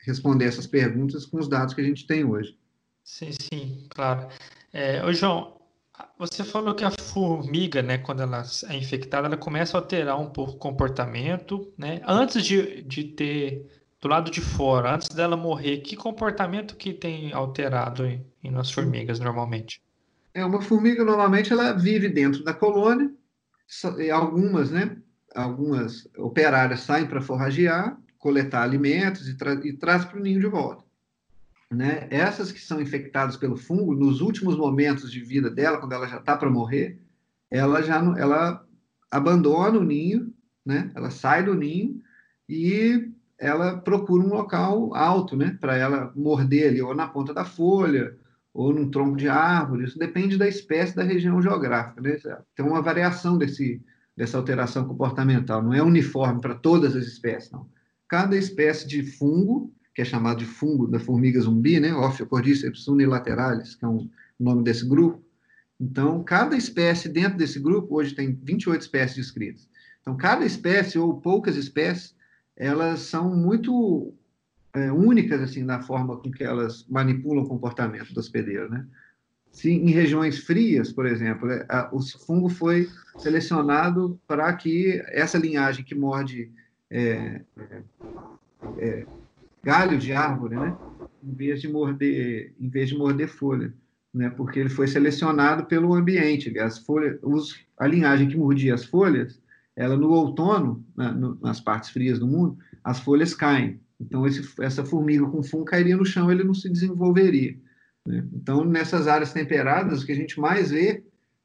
responder 0.05 0.45
essas 0.45 0.67
perguntas 0.67 1.27
com 1.27 1.39
os 1.39 1.49
dados 1.49 1.75
que 1.75 1.81
a 1.81 1.85
gente 1.85 2.07
tem 2.07 2.25
hoje. 2.25 2.57
Sim, 3.03 3.31
sim, 3.33 3.87
claro. 3.89 4.29
É, 4.73 5.05
ô 5.05 5.13
João, 5.13 5.56
você 6.19 6.45
falou 6.45 6.75
que 6.75 6.85
a 6.85 6.91
formiga, 6.91 7.83
né, 7.83 7.99
quando 7.99 8.23
ela 8.23 8.43
é 8.69 8.77
infectada, 8.77 9.27
ela 9.27 9.37
começa 9.37 9.77
a 9.77 9.81
alterar 9.81 10.19
um 10.19 10.31
pouco 10.31 10.53
o 10.53 10.59
comportamento, 10.59 11.73
né? 11.77 12.01
Antes 12.07 12.45
de, 12.45 12.83
de 12.83 13.05
ter 13.05 13.67
do 14.01 14.09
lado 14.09 14.31
de 14.31 14.41
fora, 14.41 14.95
antes 14.95 15.09
dela 15.09 15.37
morrer, 15.37 15.79
que 15.79 15.97
comportamento 15.97 16.77
que 16.77 16.93
tem 16.93 17.33
alterado 17.33 18.05
em, 18.07 18.25
nas 18.45 18.71
formigas 18.71 19.19
normalmente? 19.19 19.83
É 20.33 20.45
uma 20.45 20.61
formiga 20.61 21.05
normalmente 21.05 21.53
ela 21.53 21.73
vive 21.73 22.09
dentro 22.09 22.45
da 22.45 22.53
colônia, 22.53 23.11
algumas, 24.13 24.71
né, 24.71 24.97
algumas 25.35 26.09
operárias 26.17 26.81
saem 26.81 27.07
para 27.07 27.23
forragear, 27.23 27.99
coletar 28.19 28.63
alimentos 28.63 29.29
e, 29.29 29.37
tra 29.37 29.55
e 29.55 29.73
traz 29.73 30.05
para 30.05 30.19
o 30.19 30.23
ninho 30.23 30.41
de 30.41 30.47
volta. 30.47 30.86
Né? 31.73 32.07
Essas 32.11 32.53
que 32.53 32.61
são 32.61 32.81
infectadas 32.81 33.37
pelo 33.37 33.57
fungo, 33.57 33.95
nos 33.95 34.21
últimos 34.21 34.57
momentos 34.57 35.11
de 35.11 35.21
vida 35.21 35.51
dela, 35.51 35.79
quando 35.79 35.93
ela 35.93 36.07
já 36.07 36.19
está 36.19 36.37
para 36.37 36.51
morrer, 36.51 37.01
ela 37.51 37.83
já 37.83 37.97
ela 38.19 38.65
abandona 39.11 39.79
o 39.79 39.85
ninho, 39.85 40.33
né? 40.65 40.91
Ela 40.95 41.11
sai 41.11 41.45
do 41.45 41.55
ninho 41.55 42.01
e 42.49 43.11
ela 43.39 43.79
procura 43.79 44.25
um 44.25 44.29
local 44.29 44.95
alto, 44.95 45.37
né? 45.37 45.57
Para 45.61 45.77
ela 45.77 46.13
morder 46.15 46.69
ali, 46.69 46.83
ou 46.83 46.95
na 46.95 47.09
ponta 47.09 47.35
da 47.35 47.45
folha, 47.45 48.17
ou 48.57 48.73
num 48.73 48.91
tronco 48.91 49.17
de 49.17 49.29
árvore. 49.29 49.85
Isso 49.85 49.99
depende 49.99 50.39
da 50.39 50.49
espécie, 50.49 50.97
da 50.97 51.03
região 51.03 51.41
geográfica. 51.43 52.01
Né? 52.01 52.19
Tem 52.55 52.65
uma 52.65 52.81
variação 52.81 53.37
desse, 53.37 53.83
dessa 54.17 54.39
alteração 54.39 54.87
comportamental. 54.87 55.63
Não 55.63 55.75
é 55.75 55.83
uniforme 55.83 56.41
para 56.41 56.55
todas 56.55 56.97
as 56.97 57.05
espécies, 57.05 57.51
não. 57.51 57.69
Cada 58.09 58.37
espécie 58.37 58.89
de 58.89 59.03
fungo 59.03 59.73
que 59.97 60.03
é 60.03 60.05
chamado 60.05 60.41
de 60.41 60.45
fungo 60.45 60.87
da 60.87 61.01
formiga 61.01 61.41
zumbi, 61.41 61.81
né? 61.81 61.95
Ophiocordyceps 61.95 62.87
unilateralis, 62.87 63.75
que 63.75 63.85
é 63.87 63.89
um 63.89 64.11
nome 64.39 64.63
desse 64.63 64.87
grupo. 64.87 65.25
Então, 65.81 66.23
cada 66.23 66.55
espécie 66.55 67.09
dentro 67.09 67.39
desse 67.39 67.59
grupo, 67.59 67.97
hoje 67.97 68.15
tem 68.15 68.39
28 68.43 68.83
espécies 68.83 69.17
descritas. 69.17 69.67
Então, 70.03 70.15
cada 70.15 70.45
espécie, 70.45 70.99
ou 70.99 71.19
poucas 71.19 71.57
espécies, 71.57 72.15
elas 72.55 73.01
são 73.01 73.35
muito 73.35 74.13
é, 74.75 74.93
únicas, 74.93 75.41
assim, 75.41 75.63
na 75.63 75.81
forma 75.81 76.19
com 76.19 76.31
que 76.31 76.45
elas 76.45 76.87
manipulam 76.91 77.45
o 77.45 77.49
comportamento 77.49 78.13
do 78.13 78.21
hospedeiro, 78.21 78.71
né? 78.71 78.87
Se 79.51 79.71
em 79.71 79.89
regiões 79.93 80.41
frias, 80.41 80.93
por 80.93 81.07
exemplo, 81.07 81.51
é, 81.51 81.65
a, 81.71 81.89
o 81.91 82.03
fungo 82.03 82.51
foi 82.51 82.87
selecionado 83.17 84.21
para 84.29 84.53
que 84.53 85.03
essa 85.07 85.39
linhagem 85.39 85.83
que 85.83 85.95
morde 85.95 86.53
é, 86.91 87.41
é, 87.57 87.83
é, 88.77 89.07
galho 89.63 89.99
de 89.99 90.13
árvore, 90.13 90.57
né? 90.57 90.77
Em 91.23 91.35
vez 91.35 91.61
de 91.61 91.69
morder, 91.69 92.55
em 92.59 92.69
vez 92.69 92.89
de 92.89 92.97
morder 92.97 93.29
folha, 93.29 93.75
né? 94.15 94.31
Porque 94.31 94.61
ele 94.61 94.69
foi 94.69 94.87
selecionado 94.87 95.67
pelo 95.67 95.95
ambiente. 95.95 96.57
As 96.59 96.79
folhas, 96.79 97.19
os, 97.23 97.59
a 97.79 97.87
linhagem 97.87 98.29
que 98.29 98.37
mordia 98.37 98.75
as 98.75 98.85
folhas, 98.85 99.41
ela 99.75 99.97
no 99.97 100.11
outono, 100.11 100.85
na, 100.97 101.13
no, 101.13 101.39
nas 101.41 101.61
partes 101.61 101.91
frias 101.91 102.19
do 102.19 102.27
mundo, 102.27 102.57
as 102.85 103.01
folhas 103.01 103.35
caem. 103.35 103.81
Então 104.01 104.27
esse, 104.27 104.49
essa 104.61 104.85
formiga 104.85 105.27
com 105.27 105.43
fungo 105.43 105.65
cairia 105.65 105.97
no 105.97 106.05
chão, 106.05 106.31
ele 106.31 106.45
não 106.45 106.55
se 106.55 106.71
desenvolveria. 106.71 107.57
Né? 108.07 108.25
Então 108.33 108.65
nessas 108.65 109.09
áreas 109.09 109.33
temperadas, 109.33 110.03
o 110.03 110.07
que 110.07 110.13
a 110.13 110.17
gente 110.17 110.39
mais 110.39 110.71
vê 110.71 111.03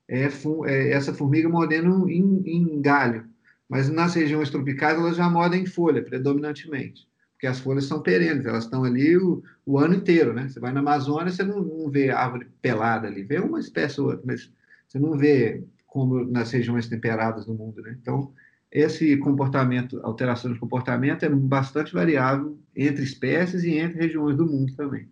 é, 0.08 0.30
é 0.65 0.91
essa 0.91 1.13
formiga 1.13 1.50
mordendo 1.50 2.10
em, 2.10 2.44
em 2.46 2.82
galho. 2.82 3.25
Mas 3.68 3.89
nas 3.89 4.13
regiões 4.13 4.50
tropicais 4.50 4.98
elas 4.98 5.15
já 5.15 5.30
mordem 5.30 5.63
em 5.63 5.65
folha, 5.65 6.03
predominantemente 6.03 7.10
porque 7.41 7.48
as 7.48 7.60
folhas 7.60 7.86
são 7.86 8.03
perenes, 8.03 8.45
elas 8.45 8.65
estão 8.65 8.83
ali 8.83 9.17
o, 9.17 9.41
o 9.65 9.79
ano 9.79 9.95
inteiro, 9.95 10.31
né? 10.31 10.48
Você 10.48 10.60
vai 10.60 10.71
na 10.71 10.79
Amazônia, 10.79 11.31
você 11.31 11.41
não, 11.43 11.60
não, 11.60 11.89
vê 11.89 12.12
árvore 12.12 12.48
pelada 12.62 13.07
ali, 13.07 13.24
vê 13.24 13.39
uma 13.39 13.60
espécie 13.60 14.00
ou 14.00 14.10
outra, 14.10 14.21
mas 14.24 14.51
você 14.88 15.00
não 15.00 15.17
vê 15.17 15.63
como 15.88 16.24
nas 16.24 16.51
regiões 16.51 16.88
temperadas 16.88 17.48
do 17.48 17.55
mundo, 17.55 17.81
né? 17.81 17.98
Então, 18.00 18.31
esse 18.71 19.17
comportamento, 19.17 20.00
alteração 20.03 20.53
de 20.53 20.60
comportamento 20.60 21.24
é 21.24 21.29
bastante 21.29 21.91
variável 21.91 22.60
entre 22.75 23.03
espécies 23.03 23.63
e 23.63 23.75
entre 23.75 24.00
regiões 24.00 24.38
do 24.38 24.45
mundo 24.45 24.75
também. 24.75 25.10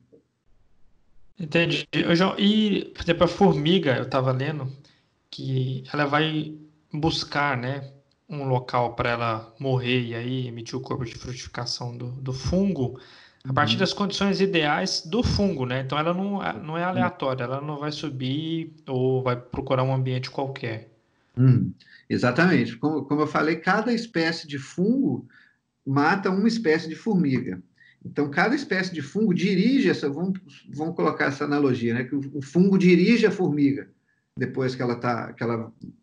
Entendi. 1.39 1.87
João, 2.13 2.35
e, 2.37 2.91
por 2.93 3.01
exemplo, 3.01 3.23
a 3.23 3.27
formiga, 3.27 3.97
eu 3.97 4.03
estava 4.03 4.31
lendo 4.31 4.71
que 5.31 5.83
ela 5.91 6.05
vai 6.05 6.53
buscar, 6.93 7.57
né, 7.57 7.91
um 8.29 8.43
local 8.47 8.95
para 8.95 9.09
ela 9.09 9.55
morrer 9.59 10.01
e 10.01 10.15
aí 10.15 10.47
emitir 10.47 10.77
o 10.77 10.81
corpo 10.81 11.03
de 11.03 11.15
frutificação 11.15 11.97
do, 11.97 12.11
do 12.11 12.31
fungo 12.31 12.99
a 13.43 13.53
partir 13.53 13.73
uhum. 13.73 13.79
das 13.79 13.93
condições 13.93 14.41
ideais 14.41 15.01
do 15.05 15.23
fungo, 15.23 15.65
né? 15.65 15.81
Então 15.81 15.97
ela 15.97 16.13
não, 16.13 16.39
não 16.61 16.77
é 16.77 16.83
aleatória, 16.83 17.43
ela 17.43 17.61
não 17.61 17.79
vai 17.79 17.91
subir 17.91 18.73
ou 18.87 19.23
vai 19.23 19.35
procurar 19.35 19.83
um 19.83 19.93
ambiente 19.93 20.29
qualquer. 20.29 20.89
Hum, 21.37 21.71
exatamente. 22.09 22.75
Como, 22.77 23.03
como 23.05 23.21
eu 23.21 23.27
falei, 23.27 23.55
cada 23.55 23.93
espécie 23.93 24.47
de 24.47 24.59
fungo 24.59 25.25
mata 25.85 26.29
uma 26.29 26.47
espécie 26.47 26.89
de 26.89 26.95
formiga. 26.95 27.61
Então, 28.05 28.29
cada 28.29 28.55
espécie 28.55 28.93
de 28.93 29.01
fungo 29.01 29.33
dirige 29.33 29.89
essa. 29.89 30.09
Vamos, 30.09 30.39
vamos 30.73 30.95
colocar 30.95 31.25
essa 31.25 31.45
analogia, 31.45 31.93
né? 31.93 32.03
Que 32.03 32.15
o, 32.15 32.21
o 32.33 32.41
fungo 32.41 32.77
dirige 32.77 33.25
a 33.25 33.31
formiga 33.31 33.89
depois 34.37 34.73
que 34.73 34.81
ela 34.81 34.93
está 34.93 35.33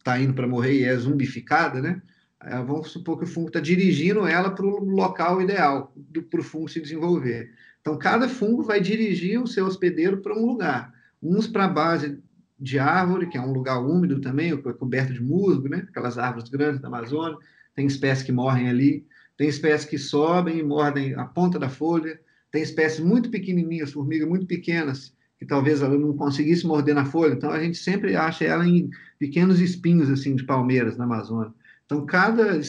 tá 0.04 0.20
indo 0.20 0.34
para 0.34 0.46
morrer 0.46 0.80
e 0.80 0.84
é 0.84 0.96
zumbificada, 0.96 1.80
né? 1.80 2.02
É, 2.46 2.62
vamos 2.62 2.92
supor 2.92 3.18
que 3.18 3.24
o 3.24 3.26
fungo 3.26 3.48
está 3.48 3.58
dirigindo 3.58 4.24
ela 4.24 4.50
para 4.50 4.64
o 4.64 4.84
local 4.84 5.42
ideal 5.42 5.92
para 6.30 6.40
o 6.40 6.44
fungo 6.44 6.68
se 6.68 6.80
desenvolver. 6.80 7.50
Então, 7.80 7.98
cada 7.98 8.28
fungo 8.28 8.62
vai 8.62 8.80
dirigir 8.80 9.40
o 9.40 9.46
seu 9.46 9.66
hospedeiro 9.66 10.18
para 10.18 10.36
um 10.36 10.46
lugar. 10.46 10.92
Uns 11.20 11.48
para 11.48 11.64
a 11.64 11.68
base 11.68 12.20
de 12.58 12.78
árvore, 12.78 13.28
que 13.28 13.36
é 13.36 13.40
um 13.40 13.52
lugar 13.52 13.78
úmido 13.78 14.20
também, 14.20 14.56
coberto 14.60 15.12
de 15.12 15.22
musgo, 15.22 15.68
né? 15.68 15.86
aquelas 15.88 16.18
árvores 16.18 16.48
grandes 16.48 16.80
da 16.80 16.88
Amazônia. 16.88 17.36
Tem 17.74 17.86
espécies 17.86 18.24
que 18.24 18.32
morrem 18.32 18.68
ali, 18.68 19.04
tem 19.36 19.48
espécies 19.48 19.88
que 19.88 19.98
sobem 19.98 20.58
e 20.58 20.62
mordem 20.62 21.14
a 21.14 21.24
ponta 21.24 21.58
da 21.58 21.68
folha, 21.68 22.18
tem 22.50 22.62
espécies 22.62 23.00
muito 23.00 23.28
pequenininhas, 23.28 23.92
formigas 23.92 24.28
muito 24.28 24.46
pequenas, 24.46 25.14
que 25.38 25.44
talvez 25.44 25.82
ela 25.82 25.98
não 25.98 26.16
conseguisse 26.16 26.66
morder 26.66 26.94
na 26.94 27.04
folha. 27.04 27.34
Então, 27.34 27.50
a 27.50 27.60
gente 27.60 27.76
sempre 27.76 28.16
acha 28.16 28.44
ela 28.44 28.66
em 28.66 28.88
pequenos 29.18 29.60
espinhos 29.60 30.08
assim 30.08 30.34
de 30.36 30.44
palmeiras 30.44 30.96
na 30.96 31.04
Amazônia. 31.04 31.52
Então, 31.86 32.04
cada, 32.04 32.60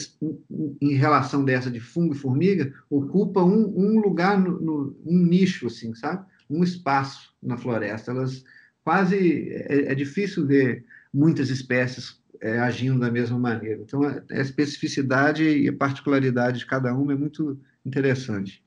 em 0.80 0.94
relação 0.94 1.44
dessa 1.44 1.68
de 1.68 1.80
fungo 1.80 2.14
e 2.14 2.18
formiga, 2.18 2.72
ocupa 2.88 3.42
um, 3.42 3.74
um 3.76 4.00
lugar, 4.00 4.40
no, 4.40 4.60
no, 4.60 4.96
um 5.04 5.18
nicho, 5.18 5.66
assim, 5.66 5.92
sabe? 5.92 6.24
Um 6.48 6.62
espaço 6.62 7.34
na 7.42 7.56
floresta. 7.56 8.12
Elas 8.12 8.44
quase, 8.84 9.50
é, 9.50 9.90
é 9.90 9.94
difícil 9.94 10.46
ver 10.46 10.86
muitas 11.12 11.50
espécies 11.50 12.22
é, 12.40 12.60
agindo 12.60 13.00
da 13.00 13.10
mesma 13.10 13.36
maneira. 13.36 13.82
Então, 13.82 14.04
a, 14.04 14.22
a, 14.30 14.40
especificidade 14.40 15.42
e 15.42 15.68
a 15.68 15.76
particularidade 15.76 16.60
de 16.60 16.66
cada 16.66 16.94
uma 16.94 17.12
é 17.12 17.16
muito 17.16 17.60
interessante. 17.84 18.64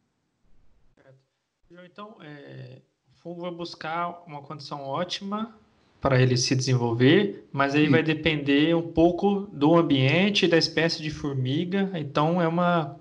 Então, 1.85 2.17
é, 2.21 2.81
o 3.09 3.21
fungo 3.21 3.41
vai 3.41 3.51
buscar 3.51 4.23
uma 4.27 4.41
condição 4.41 4.81
ótima 4.81 5.57
para 6.01 6.19
ele 6.19 6.35
se 6.35 6.55
desenvolver, 6.55 7.47
mas 7.53 7.75
aí 7.75 7.85
Sim. 7.85 7.91
vai 7.91 8.01
depender 8.01 8.75
um 8.75 8.91
pouco 8.91 9.41
do 9.53 9.75
ambiente, 9.75 10.47
da 10.47 10.57
espécie 10.57 11.01
de 11.01 11.11
formiga. 11.11 11.91
Então 11.93 12.41
é 12.41 12.47
uma 12.47 12.97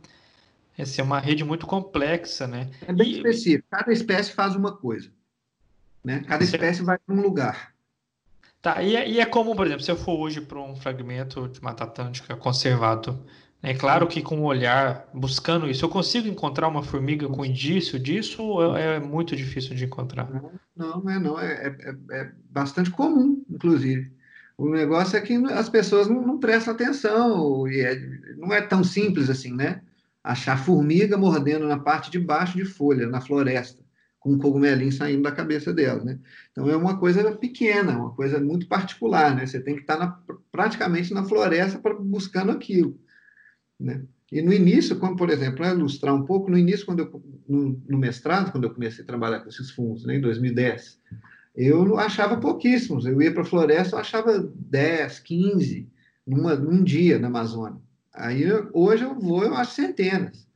essa 0.76 1.00
é 1.00 1.04
uma 1.04 1.18
rede 1.18 1.42
muito 1.42 1.66
complexa, 1.66 2.46
né? 2.46 2.70
É 2.86 2.92
bem 2.92 3.08
e... 3.08 3.16
específico. 3.16 3.66
Cada 3.70 3.92
espécie 3.92 4.32
faz 4.32 4.54
uma 4.54 4.76
coisa, 4.76 5.10
né? 6.04 6.22
Cada 6.26 6.44
espécie 6.44 6.82
vai 6.82 6.98
para 6.98 7.14
um 7.14 7.22
lugar. 7.22 7.74
Tá. 8.60 8.82
E 8.82 8.94
é, 8.94 9.08
e 9.08 9.18
é 9.18 9.24
comum, 9.24 9.56
por 9.56 9.66
exemplo, 9.66 9.82
se 9.82 9.90
eu 9.90 9.96
for 9.96 10.18
hoje 10.18 10.42
para 10.42 10.60
um 10.60 10.76
fragmento 10.76 11.48
de 11.48 11.62
Mata 11.62 11.84
Atlântica 11.84 12.36
conservado 12.36 13.24
é 13.62 13.74
claro 13.74 14.06
que 14.06 14.22
com 14.22 14.40
o 14.40 14.44
olhar, 14.44 15.06
buscando 15.12 15.68
isso, 15.68 15.84
eu 15.84 15.88
consigo 15.88 16.26
encontrar 16.26 16.66
uma 16.68 16.82
formiga 16.82 17.28
com 17.28 17.44
indício 17.44 17.98
disso 17.98 18.42
ou 18.42 18.76
é, 18.76 18.96
é 18.96 19.00
muito 19.00 19.36
difícil 19.36 19.74
de 19.76 19.84
encontrar? 19.84 20.30
Não, 20.74 21.00
não 21.02 21.10
é 21.10 21.18
não, 21.18 21.38
é, 21.38 21.66
é, 21.66 21.94
é 22.10 22.32
bastante 22.50 22.90
comum, 22.90 23.44
inclusive. 23.50 24.10
O 24.56 24.68
negócio 24.70 25.16
é 25.16 25.20
que 25.20 25.34
as 25.52 25.68
pessoas 25.68 26.08
não, 26.08 26.26
não 26.26 26.38
prestam 26.38 26.72
atenção, 26.72 27.68
e 27.68 27.80
é, 27.80 27.98
não 28.36 28.52
é 28.52 28.62
tão 28.62 28.82
simples 28.82 29.28
assim, 29.28 29.52
né? 29.52 29.82
Achar 30.24 30.62
formiga 30.62 31.18
mordendo 31.18 31.68
na 31.68 31.78
parte 31.78 32.10
de 32.10 32.18
baixo 32.18 32.56
de 32.56 32.64
folha, 32.64 33.06
na 33.06 33.20
floresta, 33.20 33.82
com 34.18 34.32
um 34.32 34.38
cogumelinho 34.38 34.92
saindo 34.92 35.22
da 35.22 35.32
cabeça 35.32 35.72
dela, 35.72 36.02
né? 36.02 36.18
Então 36.50 36.68
é 36.68 36.76
uma 36.76 36.98
coisa 36.98 37.30
pequena, 37.32 37.98
uma 37.98 38.14
coisa 38.14 38.40
muito 38.40 38.66
particular, 38.66 39.34
né? 39.34 39.44
Você 39.44 39.60
tem 39.60 39.74
que 39.74 39.82
estar 39.82 39.98
na, 39.98 40.18
praticamente 40.50 41.12
na 41.12 41.24
floresta 41.24 41.78
para 41.78 41.94
buscando 41.94 42.52
aquilo. 42.52 42.98
Né? 43.80 44.02
E 44.30 44.42
no 44.42 44.52
início, 44.52 44.98
como 44.98 45.16
por 45.16 45.30
exemplo, 45.30 45.56
para 45.56 45.72
ilustrar 45.72 46.14
um 46.14 46.24
pouco, 46.24 46.50
no 46.50 46.58
início, 46.58 46.86
quando 46.86 47.00
eu, 47.00 47.22
no, 47.48 47.82
no, 47.88 47.98
mestrado, 47.98 48.52
quando 48.52 48.64
eu 48.64 48.74
comecei 48.74 49.02
a 49.02 49.06
trabalhar 49.06 49.40
com 49.40 49.48
esses 49.48 49.70
fungos, 49.70 50.04
né, 50.04 50.16
em 50.16 50.20
2010, 50.20 51.00
eu 51.56 51.98
achava 51.98 52.36
pouquíssimos. 52.36 53.06
Eu 53.06 53.20
ia 53.20 53.32
para 53.32 53.42
a 53.42 53.46
floresta, 53.46 53.96
eu 53.96 54.00
achava 54.00 54.38
10, 54.38 55.18
15 55.20 55.88
numa, 56.24 56.54
num 56.54 56.84
dia 56.84 57.18
na 57.18 57.26
Amazônia. 57.26 57.80
Aí 58.14 58.44
hoje 58.72 59.02
eu 59.02 59.18
vou, 59.18 59.42
eu 59.42 59.54
acho 59.54 59.74
centenas, 59.74 60.46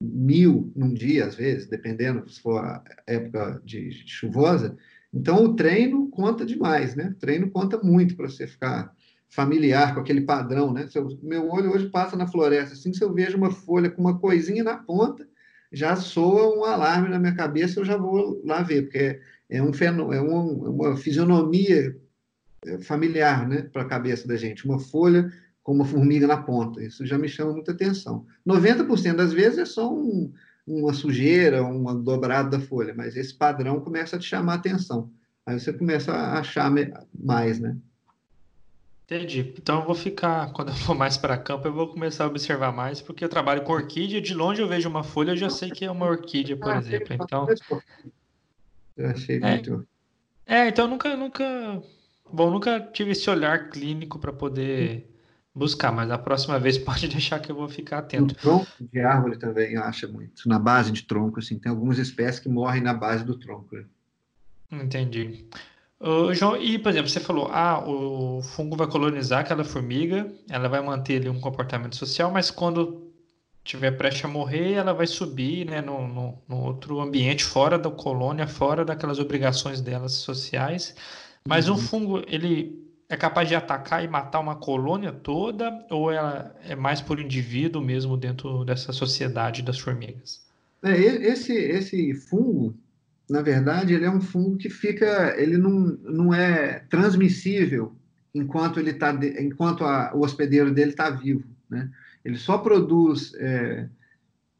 mil 0.00 0.70
num 0.76 0.92
dia, 0.92 1.26
às 1.26 1.34
vezes, 1.34 1.66
dependendo 1.66 2.28
se 2.28 2.40
for 2.40 2.58
a 2.58 2.82
época 3.06 3.62
de, 3.64 3.88
de 3.88 4.10
chuvosa. 4.10 4.76
Então 5.12 5.44
o 5.44 5.54
treino 5.54 6.08
conta 6.08 6.44
demais, 6.44 6.94
né? 6.94 7.10
O 7.10 7.14
treino 7.14 7.50
conta 7.50 7.78
muito 7.82 8.14
para 8.16 8.28
você 8.28 8.46
ficar 8.46 8.94
familiar 9.28 9.94
com 9.94 10.00
aquele 10.00 10.22
padrão, 10.22 10.72
né? 10.72 10.88
Eu, 10.94 11.08
meu 11.22 11.48
olho 11.50 11.72
hoje 11.72 11.88
passa 11.88 12.16
na 12.16 12.26
floresta, 12.26 12.74
assim, 12.74 12.92
se 12.92 13.02
eu 13.02 13.12
vejo 13.12 13.36
uma 13.36 13.50
folha 13.50 13.90
com 13.90 14.00
uma 14.00 14.18
coisinha 14.18 14.64
na 14.64 14.76
ponta, 14.76 15.28
já 15.70 15.94
soa 15.96 16.56
um 16.56 16.64
alarme 16.64 17.08
na 17.08 17.18
minha 17.18 17.34
cabeça, 17.34 17.78
eu 17.78 17.84
já 17.84 17.96
vou 17.96 18.40
lá 18.44 18.62
ver, 18.62 18.82
porque 18.82 18.98
é, 18.98 19.20
é 19.50 19.62
um 19.62 19.72
fenô, 19.72 20.12
é 20.12 20.20
um, 20.20 20.66
é 20.66 20.68
uma 20.68 20.96
fisionomia 20.96 21.96
é, 22.64 22.78
familiar, 22.78 23.46
né, 23.46 23.62
para 23.62 23.82
a 23.82 23.88
cabeça 23.88 24.26
da 24.26 24.36
gente, 24.36 24.64
uma 24.64 24.78
folha 24.78 25.30
com 25.62 25.72
uma 25.72 25.84
formiga 25.84 26.26
na 26.26 26.38
ponta, 26.38 26.82
isso 26.82 27.04
já 27.04 27.18
me 27.18 27.28
chama 27.28 27.52
muita 27.52 27.72
atenção. 27.72 28.24
90% 28.46 29.16
das 29.16 29.34
vezes 29.34 29.58
é 29.58 29.66
só 29.66 29.92
um, 29.92 30.32
uma 30.66 30.94
sujeira, 30.94 31.62
uma 31.62 31.94
dobrada 31.94 32.56
da 32.56 32.60
folha, 32.60 32.94
mas 32.96 33.16
esse 33.16 33.34
padrão 33.34 33.78
começa 33.80 34.16
a 34.16 34.18
te 34.18 34.24
chamar 34.24 34.54
a 34.54 34.56
atenção. 34.56 35.10
Aí 35.44 35.60
você 35.60 35.72
começa 35.72 36.12
a 36.12 36.38
achar 36.38 36.72
mais, 37.14 37.60
né? 37.60 37.76
Entendi. 39.10 39.54
Então 39.56 39.80
eu 39.80 39.86
vou 39.86 39.94
ficar, 39.94 40.52
quando 40.52 40.68
eu 40.68 40.74
for 40.74 40.94
mais 40.94 41.16
para 41.16 41.38
campo, 41.38 41.66
eu 41.66 41.72
vou 41.72 41.88
começar 41.88 42.24
a 42.24 42.26
observar 42.26 42.72
mais, 42.72 43.00
porque 43.00 43.24
eu 43.24 43.28
trabalho 43.28 43.62
com 43.62 43.72
orquídea, 43.72 44.20
de 44.20 44.34
longe 44.34 44.60
eu 44.60 44.68
vejo 44.68 44.88
uma 44.88 45.02
folha, 45.02 45.30
eu 45.30 45.36
já 45.36 45.48
sei 45.48 45.70
que 45.70 45.86
é 45.86 45.90
uma 45.90 46.06
orquídea, 46.06 46.56
por 46.56 46.70
ah, 46.70 46.78
exemplo. 46.78 47.14
Então. 47.14 47.48
Eu 48.94 49.08
achei 49.08 49.36
é, 49.36 49.40
muito. 49.40 49.88
É, 50.46 50.68
então 50.68 50.86
nunca, 50.86 51.16
nunca. 51.16 51.82
Bom, 52.30 52.50
nunca 52.50 52.78
tive 52.80 53.12
esse 53.12 53.30
olhar 53.30 53.70
clínico 53.70 54.18
para 54.18 54.32
poder 54.32 55.08
buscar, 55.54 55.90
mas 55.90 56.10
a 56.10 56.18
próxima 56.18 56.58
vez 56.58 56.76
pode 56.78 57.08
deixar 57.08 57.40
que 57.40 57.50
eu 57.50 57.56
vou 57.56 57.68
ficar 57.68 57.98
atento. 57.98 58.34
No 58.34 58.34
tronco 58.34 58.70
de 58.80 59.00
árvore 59.00 59.38
também 59.38 59.74
acha 59.78 60.06
muito, 60.06 60.46
na 60.46 60.58
base 60.58 60.92
de 60.92 61.02
tronco, 61.04 61.38
assim, 61.38 61.58
tem 61.58 61.70
algumas 61.70 61.96
espécies 61.98 62.40
que 62.40 62.48
morrem 62.48 62.82
na 62.82 62.92
base 62.92 63.24
do 63.24 63.38
tronco. 63.38 63.74
Né? 63.74 63.84
Entendi. 64.70 65.46
João, 66.32 66.56
e 66.56 66.78
por 66.78 66.90
exemplo, 66.90 67.08
você 67.08 67.18
falou, 67.18 67.48
ah, 67.50 67.82
o 67.84 68.40
fungo 68.42 68.76
vai 68.76 68.86
colonizar 68.86 69.40
aquela 69.40 69.64
formiga, 69.64 70.32
ela 70.48 70.68
vai 70.68 70.80
manter 70.80 71.16
ali 71.16 71.28
um 71.28 71.40
comportamento 71.40 71.96
social, 71.96 72.30
mas 72.30 72.50
quando 72.50 73.12
tiver 73.64 73.90
prestes 73.92 74.24
a 74.24 74.28
morrer, 74.28 74.72
ela 74.72 74.94
vai 74.94 75.06
subir, 75.06 75.66
né, 75.66 75.82
no, 75.82 76.06
no, 76.06 76.42
no 76.48 76.56
outro 76.56 77.00
ambiente, 77.00 77.44
fora 77.44 77.78
da 77.78 77.90
colônia, 77.90 78.46
fora 78.46 78.84
daquelas 78.84 79.18
obrigações 79.18 79.80
delas 79.80 80.12
sociais. 80.12 80.94
Mas 81.46 81.68
uhum. 81.68 81.74
um 81.74 81.78
fungo, 81.78 82.22
ele 82.26 82.88
é 83.08 83.16
capaz 83.16 83.48
de 83.48 83.54
atacar 83.54 84.04
e 84.04 84.08
matar 84.08 84.40
uma 84.40 84.56
colônia 84.56 85.12
toda, 85.12 85.84
ou 85.90 86.10
ela 86.10 86.54
é 86.64 86.76
mais 86.76 87.00
por 87.00 87.20
indivíduo 87.20 87.82
mesmo 87.82 88.16
dentro 88.16 88.64
dessa 88.64 88.92
sociedade 88.92 89.62
das 89.62 89.78
formigas? 89.78 90.46
É, 90.82 90.92
esse, 90.92 91.52
esse 91.52 92.14
fungo, 92.14 92.74
na 93.28 93.42
verdade, 93.42 93.92
ele 93.92 94.04
é 94.04 94.10
um 94.10 94.20
fungo 94.20 94.56
que 94.56 94.70
fica, 94.70 95.34
ele 95.38 95.58
não, 95.58 95.98
não 96.02 96.34
é 96.34 96.80
transmissível 96.88 97.94
enquanto 98.34 98.80
ele 98.80 98.94
tá, 98.94 99.12
enquanto 99.38 99.84
a, 99.84 100.12
o 100.14 100.20
hospedeiro 100.20 100.72
dele 100.72 100.90
está 100.90 101.10
vivo, 101.10 101.44
né? 101.68 101.90
Ele 102.24 102.36
só 102.36 102.58
produz 102.58 103.34
é, 103.36 103.88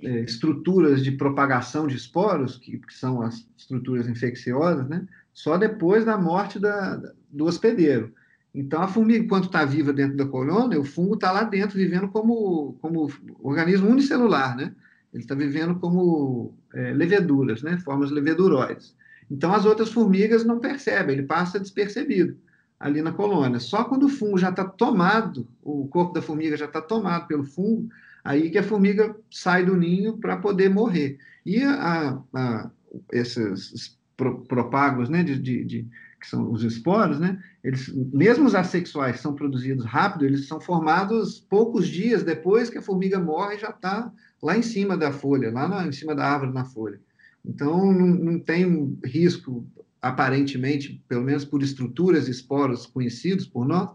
é, 0.02 0.20
estruturas 0.20 1.02
de 1.02 1.12
propagação 1.12 1.86
de 1.86 1.96
esporos, 1.96 2.56
que, 2.56 2.78
que, 2.78 2.94
são 2.94 3.22
as 3.22 3.46
estruturas 3.56 4.08
infecciosas, 4.08 4.88
né? 4.88 5.06
Só 5.32 5.56
depois 5.56 6.04
da 6.04 6.18
morte 6.18 6.58
da, 6.58 6.96
do 7.30 7.46
hospedeiro. 7.46 8.12
Então, 8.54 8.82
a 8.82 8.88
formiga, 8.88 9.24
enquanto 9.24 9.44
está 9.44 9.64
viva 9.64 9.92
dentro 9.92 10.16
da 10.16 10.26
colônia, 10.26 10.80
o 10.80 10.84
fungo 10.84 11.14
está 11.14 11.30
lá 11.30 11.44
dentro, 11.44 11.76
vivendo 11.76 12.08
como, 12.08 12.74
como 12.80 13.10
organismo 13.40 13.88
unicelular, 13.88 14.56
né? 14.56 14.74
Ele 15.12 15.22
está 15.22 15.34
vivendo 15.34 15.76
como 15.76 16.54
é, 16.74 16.92
leveduras, 16.92 17.62
né? 17.62 17.78
Formas 17.78 18.10
leveduroides. 18.10 18.94
Então, 19.30 19.52
as 19.52 19.64
outras 19.64 19.90
formigas 19.90 20.44
não 20.44 20.58
percebem, 20.58 21.16
ele 21.16 21.26
passa 21.26 21.60
despercebido 21.60 22.36
ali 22.78 23.02
na 23.02 23.12
colônia. 23.12 23.58
Só 23.58 23.84
quando 23.84 24.04
o 24.04 24.08
fungo 24.08 24.38
já 24.38 24.50
está 24.50 24.64
tomado, 24.64 25.46
o 25.62 25.86
corpo 25.88 26.12
da 26.12 26.22
formiga 26.22 26.56
já 26.56 26.66
está 26.66 26.80
tomado 26.80 27.26
pelo 27.26 27.44
fungo, 27.44 27.88
aí 28.24 28.50
que 28.50 28.58
a 28.58 28.62
formiga 28.62 29.16
sai 29.30 29.64
do 29.64 29.76
ninho 29.76 30.16
para 30.18 30.36
poder 30.36 30.68
morrer. 30.68 31.18
E 31.44 31.62
a, 31.62 32.20
a, 32.34 32.70
esses 33.12 33.98
propagos, 34.16 35.08
né, 35.08 35.22
de, 35.22 35.38
de 35.38 35.86
que 36.18 36.26
são 36.26 36.50
os 36.50 36.62
esporos, 36.62 37.20
né? 37.20 37.40
Eles, 37.62 37.88
mesmo 38.12 38.46
os 38.46 38.54
assexuais 38.54 39.20
são 39.20 39.34
produzidos 39.34 39.84
rápido, 39.84 40.24
eles 40.24 40.48
são 40.48 40.60
formados 40.60 41.40
poucos 41.48 41.86
dias 41.86 42.22
depois 42.22 42.68
que 42.68 42.78
a 42.78 42.82
formiga 42.82 43.18
morre 43.18 43.56
e 43.56 43.60
já 43.60 43.70
está 43.70 44.12
lá 44.42 44.56
em 44.56 44.62
cima 44.62 44.96
da 44.96 45.12
folha, 45.12 45.52
lá 45.52 45.68
na, 45.68 45.86
em 45.86 45.92
cima 45.92 46.14
da 46.14 46.24
árvore 46.26 46.52
na 46.52 46.64
folha. 46.64 47.00
Então, 47.44 47.92
não, 47.92 48.06
não 48.06 48.38
tem 48.38 48.98
risco, 49.04 49.66
aparentemente, 50.02 51.02
pelo 51.08 51.24
menos 51.24 51.44
por 51.44 51.62
estruturas 51.62 52.28
e 52.28 52.30
esporos 52.30 52.86
conhecidos 52.86 53.46
por 53.46 53.66
nós, 53.66 53.90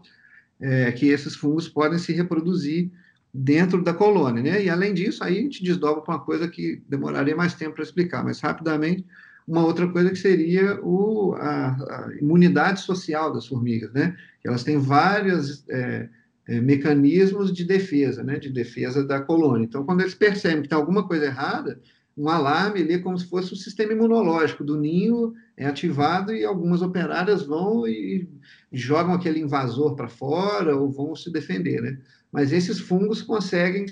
é, 0.60 0.92
que 0.92 1.06
esses 1.06 1.34
fungos 1.34 1.68
podem 1.68 1.98
se 1.98 2.12
reproduzir 2.12 2.90
dentro 3.32 3.82
da 3.82 3.92
colônia, 3.92 4.42
né? 4.42 4.64
E 4.64 4.70
além 4.70 4.94
disso, 4.94 5.22
aí 5.24 5.38
a 5.38 5.42
gente 5.42 5.62
desdobra 5.62 6.02
para 6.02 6.14
uma 6.14 6.24
coisa 6.24 6.48
que 6.48 6.82
demoraria 6.88 7.34
mais 7.34 7.54
tempo 7.54 7.74
para 7.74 7.82
explicar, 7.82 8.24
mas 8.24 8.40
rapidamente 8.40 9.04
uma 9.46 9.64
outra 9.64 9.86
coisa 9.88 10.10
que 10.10 10.16
seria 10.16 10.80
o, 10.82 11.34
a, 11.34 11.68
a 11.70 12.14
imunidade 12.20 12.80
social 12.80 13.32
das 13.32 13.46
formigas, 13.46 13.92
né? 13.92 14.16
Elas 14.42 14.64
têm 14.64 14.78
vários 14.78 15.68
é, 15.68 16.08
é, 16.48 16.60
mecanismos 16.60 17.52
de 17.52 17.64
defesa, 17.64 18.22
né? 18.22 18.38
De 18.38 18.50
defesa 18.50 19.04
da 19.04 19.20
colônia. 19.20 19.64
Então, 19.64 19.84
quando 19.84 20.00
eles 20.00 20.14
percebem 20.14 20.62
que 20.62 20.68
tem 20.68 20.78
alguma 20.78 21.06
coisa 21.06 21.26
errada, 21.26 21.78
um 22.16 22.28
alarme 22.28 22.80
ali 22.80 22.94
é 22.94 22.98
como 22.98 23.18
se 23.18 23.28
fosse 23.28 23.52
o 23.52 23.56
sistema 23.56 23.92
imunológico 23.92 24.64
do 24.64 24.78
ninho 24.78 25.34
é 25.56 25.66
ativado 25.66 26.32
e 26.32 26.44
algumas 26.44 26.80
operárias 26.80 27.42
vão 27.42 27.86
e 27.86 28.28
jogam 28.72 29.14
aquele 29.14 29.40
invasor 29.40 29.94
para 29.94 30.08
fora 30.08 30.76
ou 30.76 30.90
vão 30.90 31.14
se 31.14 31.30
defender, 31.30 31.82
né? 31.82 31.98
Mas 32.32 32.52
esses 32.52 32.78
fungos 32.78 33.20
conseguem 33.20 33.86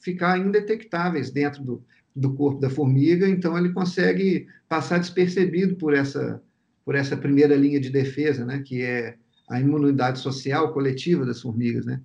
ficar 0.00 0.38
indetectáveis 0.38 1.30
dentro 1.30 1.64
do, 1.64 1.84
do 2.14 2.32
corpo 2.34 2.60
da 2.60 2.70
formiga, 2.70 3.28
então 3.28 3.58
ele 3.58 3.72
consegue 3.72 4.46
passar 4.68 4.98
despercebido 4.98 5.74
por 5.76 5.92
essa, 5.94 6.40
por 6.84 6.94
essa 6.94 7.16
primeira 7.16 7.56
linha 7.56 7.80
de 7.80 7.90
defesa, 7.90 8.44
né, 8.44 8.62
que 8.64 8.82
é 8.82 9.16
a 9.48 9.60
imunidade 9.60 10.20
social 10.20 10.72
coletiva 10.72 11.26
das 11.26 11.40
formigas, 11.40 11.84
né? 11.84 12.00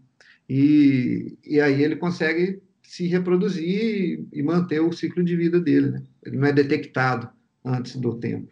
E, 0.50 1.38
e 1.46 1.62
aí 1.62 1.84
ele 1.84 1.96
consegue 1.96 2.62
se 2.82 3.08
reproduzir 3.08 4.26
e, 4.34 4.42
manter 4.42 4.82
o 4.82 4.92
ciclo 4.92 5.24
de 5.24 5.36
vida 5.36 5.60
dele, 5.60 5.92
né? 5.92 6.04
Ele 6.26 6.38
não 6.38 6.48
é 6.48 6.52
detectado 6.52 7.30
antes 7.64 7.96
do 7.96 8.16
tempo. 8.16 8.52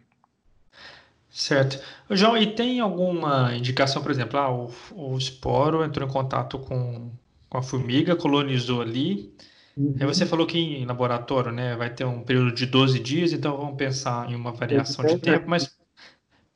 Certo. 1.28 1.80
João, 2.10 2.36
e 2.36 2.54
tem 2.54 2.80
alguma 2.80 3.54
indicação, 3.54 4.00
por 4.00 4.10
exemplo, 4.10 4.38
ah, 4.38 4.50
o, 4.50 4.72
o 4.92 5.18
esporo 5.18 5.84
entrou 5.84 6.08
em 6.08 6.10
contato 6.12 6.58
com, 6.58 7.10
com 7.48 7.58
a 7.58 7.62
formiga, 7.62 8.16
colonizou 8.16 8.80
ali, 8.80 9.32
Uhum. 9.78 9.94
Aí 10.00 10.06
você 10.06 10.26
falou 10.26 10.44
que 10.44 10.58
em 10.58 10.84
laboratório, 10.84 11.52
né, 11.52 11.76
vai 11.76 11.88
ter 11.88 12.04
um 12.04 12.20
período 12.20 12.50
de 12.50 12.66
12 12.66 12.98
dias, 12.98 13.32
então 13.32 13.56
vamos 13.56 13.76
pensar 13.76 14.28
em 14.28 14.34
uma 14.34 14.50
variação 14.50 15.06
de 15.06 15.16
tempo, 15.18 15.48
mas, 15.48 15.78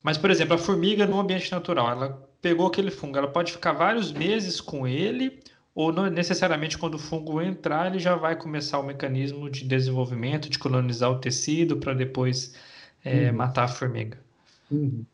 mas, 0.02 0.18
por 0.18 0.28
exemplo, 0.28 0.54
a 0.54 0.58
formiga 0.58 1.06
no 1.06 1.20
ambiente 1.20 1.52
natural, 1.52 1.88
ela 1.88 2.28
pegou 2.42 2.66
aquele 2.66 2.90
fungo, 2.90 3.16
ela 3.16 3.28
pode 3.28 3.52
ficar 3.52 3.74
vários 3.74 4.12
meses 4.12 4.60
com 4.60 4.88
ele, 4.88 5.38
ou 5.72 5.92
não 5.92 6.10
necessariamente 6.10 6.76
quando 6.76 6.96
o 6.96 6.98
fungo 6.98 7.40
entrar, 7.40 7.86
ele 7.86 8.00
já 8.00 8.16
vai 8.16 8.34
começar 8.34 8.80
o 8.80 8.82
mecanismo 8.82 9.48
de 9.48 9.64
desenvolvimento, 9.64 10.50
de 10.50 10.58
colonizar 10.58 11.08
o 11.08 11.20
tecido 11.20 11.76
para 11.76 11.94
depois 11.94 12.56
é, 13.04 13.30
uhum. 13.30 13.36
matar 13.36 13.64
a 13.64 13.68
formiga. 13.68 14.18
Uhum. 14.68 15.04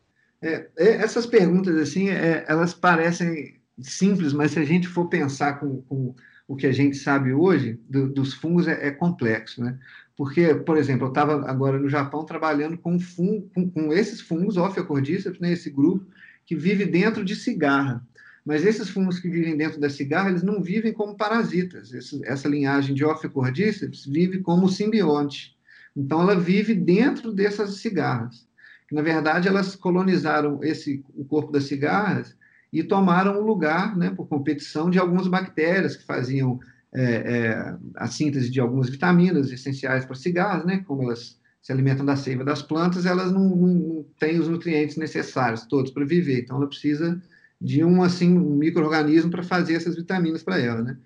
É, 0.41 0.67
é 0.79 0.89
essas 0.95 1.27
perguntas, 1.27 1.77
assim, 1.77 2.09
é, 2.09 2.47
elas 2.49 2.73
parecem 2.73 3.57
simples, 3.83 4.33
mas 4.33 4.53
se 4.53 4.59
a 4.59 4.65
gente 4.65 4.89
for 4.89 5.09
pensar 5.09 5.61
com, 5.61 5.83
com 5.83 6.15
o 6.49 6.57
que 6.57 6.67
a 6.67 6.73
gente 6.73 6.97
sabe 6.97 7.35
hoje 7.35 7.79
do, 7.89 8.09
dos 8.09 8.33
fungos 8.33 8.67
é, 8.67 8.89
é, 8.89 8.91
complexo, 8.91 9.63
né? 9.63 9.79
Porque, 10.17 10.55
por 10.55 10.79
exemplo, 10.79 11.05
eu 11.05 11.11
estava 11.11 11.49
agora 11.49 11.79
no 11.79 11.89
Japão 11.89 12.25
trabalhando 12.25 12.77
com, 12.79 12.99
fungo, 12.99 13.49
com, 13.55 13.71
com 13.71 13.93
esses 13.93 14.23
fungos, 14.23 14.57
Ophiocordyceps, 14.57 15.39
né, 15.39 15.53
esse 15.53 15.71
grupo, 15.71 16.05
que 16.45 16.57
vive 16.57 16.87
dentro 16.87 17.23
de 17.23 17.37
cigarra. 17.37 18.05
Mas 18.45 18.65
esses 18.65 18.89
fungos 18.89 19.21
que 19.21 19.29
vivem 19.29 19.57
dentro 19.57 19.79
da 19.79 19.91
cigarra, 19.91 20.31
eles 20.31 20.43
não 20.43 20.63
vivem 20.63 20.93
como 20.93 21.17
parasitas. 21.17 21.93
Esse, 21.93 22.21
essa 22.25 22.49
linhagem 22.49 22.95
de 22.95 23.05
Ophiocordyceps 23.05 24.07
vive 24.07 24.41
como 24.41 24.69
simbionte. 24.69 25.55
Então, 25.95 26.23
ela 26.23 26.35
vive 26.35 26.75
dentro 26.75 27.31
dessas 27.31 27.77
cigarras. 27.77 28.49
Na 28.91 29.03
verdade, 29.03 29.47
elas 29.47 29.77
colonizaram 29.77 30.65
esse, 30.65 31.05
o 31.15 31.25
corpo 31.25 31.53
das 31.53 31.65
cigarras 31.65 32.35
e 32.73 32.83
tomaram 32.83 33.41
o 33.41 33.47
lugar, 33.47 33.97
né, 33.97 34.11
por 34.11 34.27
competição, 34.27 34.91
de 34.91 34.99
algumas 34.99 35.27
bactérias 35.27 35.97
que 35.97 36.05
faziam 36.05 36.59
é, 36.95 37.03
é, 37.03 37.77
a 37.97 38.07
síntese 38.07 38.51
de 38.51 38.61
algumas 38.61 38.89
vitaminas 38.89 39.51
essenciais 39.51 40.05
para 40.05 40.15
cigarros, 40.15 40.65
né, 40.65 40.85
como 40.87 41.03
elas 41.03 41.39
se 41.61 41.73
alimentam 41.73 42.05
da 42.05 42.17
seiva 42.17 42.45
das 42.45 42.63
plantas, 42.63 43.05
elas 43.05 43.33
não, 43.33 43.49
não 43.55 44.07
têm 44.19 44.39
os 44.39 44.49
nutrientes 44.49 44.97
necessários 44.97 45.67
todos 45.67 45.91
para 45.91 46.05
viver, 46.05 46.41
então 46.41 46.57
ela 46.57 46.67
precisa 46.67 47.21
de 47.61 47.85
um 47.85 48.03
assim 48.03 48.39
um 48.39 48.57
microorganismo 48.57 49.31
para 49.31 49.43
fazer 49.43 49.75
essas 49.75 49.97
vitaminas 49.97 50.43
para 50.43 50.59
ela, 50.59 50.81
né? 50.81 50.97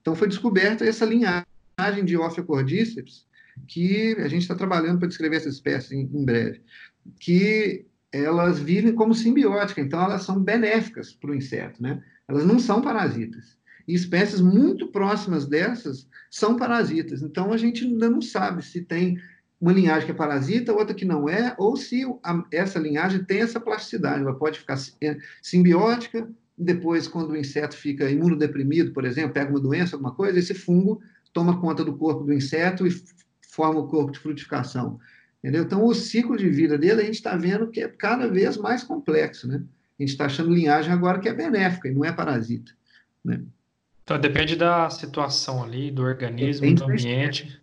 Então 0.00 0.14
foi 0.14 0.28
descoberta 0.28 0.84
essa 0.84 1.04
linhagem 1.04 2.04
de 2.04 2.16
Ophiocordyceps 2.16 3.26
que 3.68 4.16
a 4.18 4.28
gente 4.28 4.42
está 4.42 4.54
trabalhando 4.54 4.98
para 4.98 5.08
descrever 5.08 5.36
essa 5.36 5.48
espécie 5.48 5.94
em, 5.94 6.00
em 6.02 6.24
breve, 6.24 6.60
que 7.18 7.86
elas 8.12 8.58
vivem 8.58 8.94
como 8.94 9.14
simbióticas, 9.14 9.84
então 9.84 10.02
elas 10.02 10.22
são 10.22 10.42
benéficas 10.42 11.12
para 11.12 11.30
o 11.30 11.34
inseto, 11.34 11.82
né? 11.82 12.02
Elas 12.28 12.44
não 12.44 12.58
são 12.58 12.80
parasitas. 12.80 13.58
E 13.86 13.94
espécies 13.94 14.40
muito 14.40 14.88
próximas 14.88 15.46
dessas 15.46 16.08
são 16.30 16.56
parasitas. 16.56 17.22
Então 17.22 17.52
a 17.52 17.56
gente 17.56 17.84
ainda 17.84 18.08
não 18.08 18.20
sabe 18.20 18.64
se 18.64 18.82
tem 18.82 19.18
uma 19.60 19.72
linhagem 19.72 20.06
que 20.06 20.12
é 20.12 20.14
parasita, 20.14 20.72
outra 20.72 20.94
que 20.94 21.04
não 21.04 21.28
é, 21.28 21.54
ou 21.58 21.76
se 21.76 22.04
a, 22.22 22.44
essa 22.50 22.78
linhagem 22.78 23.24
tem 23.24 23.40
essa 23.40 23.60
plasticidade. 23.60 24.22
Ela 24.22 24.34
pode 24.34 24.58
ficar 24.58 24.78
é, 25.02 25.16
simbiótica, 25.42 26.28
depois, 26.56 27.08
quando 27.08 27.30
o 27.30 27.36
inseto 27.36 27.74
fica 27.74 28.10
imunodeprimido, 28.10 28.92
por 28.92 29.06
exemplo, 29.06 29.32
pega 29.32 29.50
uma 29.50 29.60
doença, 29.60 29.96
alguma 29.96 30.14
coisa, 30.14 30.38
esse 30.38 30.52
fungo 30.52 31.00
toma 31.32 31.58
conta 31.58 31.82
do 31.82 31.96
corpo 31.96 32.24
do 32.24 32.34
inseto 32.34 32.86
e 32.86 32.90
forma 33.48 33.80
o 33.80 33.88
corpo 33.88 34.12
de 34.12 34.18
frutificação. 34.18 34.98
Entendeu? 35.42 35.64
Então, 35.64 35.84
o 35.84 35.94
ciclo 35.94 36.36
de 36.36 36.48
vida 36.48 36.76
dele, 36.76 37.00
a 37.00 37.04
gente 37.04 37.14
está 37.14 37.34
vendo 37.34 37.70
que 37.70 37.80
é 37.80 37.88
cada 37.88 38.28
vez 38.28 38.56
mais 38.56 38.84
complexo. 38.84 39.48
Né? 39.48 39.62
A 39.98 40.02
gente 40.02 40.10
está 40.10 40.26
achando 40.26 40.52
linhagem 40.52 40.92
agora 40.92 41.18
que 41.18 41.28
é 41.28 41.34
benéfica 41.34 41.88
e 41.88 41.94
não 41.94 42.04
é 42.04 42.12
parasita. 42.12 42.72
Né? 43.24 43.40
Então, 44.04 44.20
depende 44.20 44.54
da 44.54 44.90
situação 44.90 45.62
ali, 45.62 45.90
do 45.90 46.02
organismo, 46.02 46.74
do 46.74 46.84
ambiente. 46.84 47.60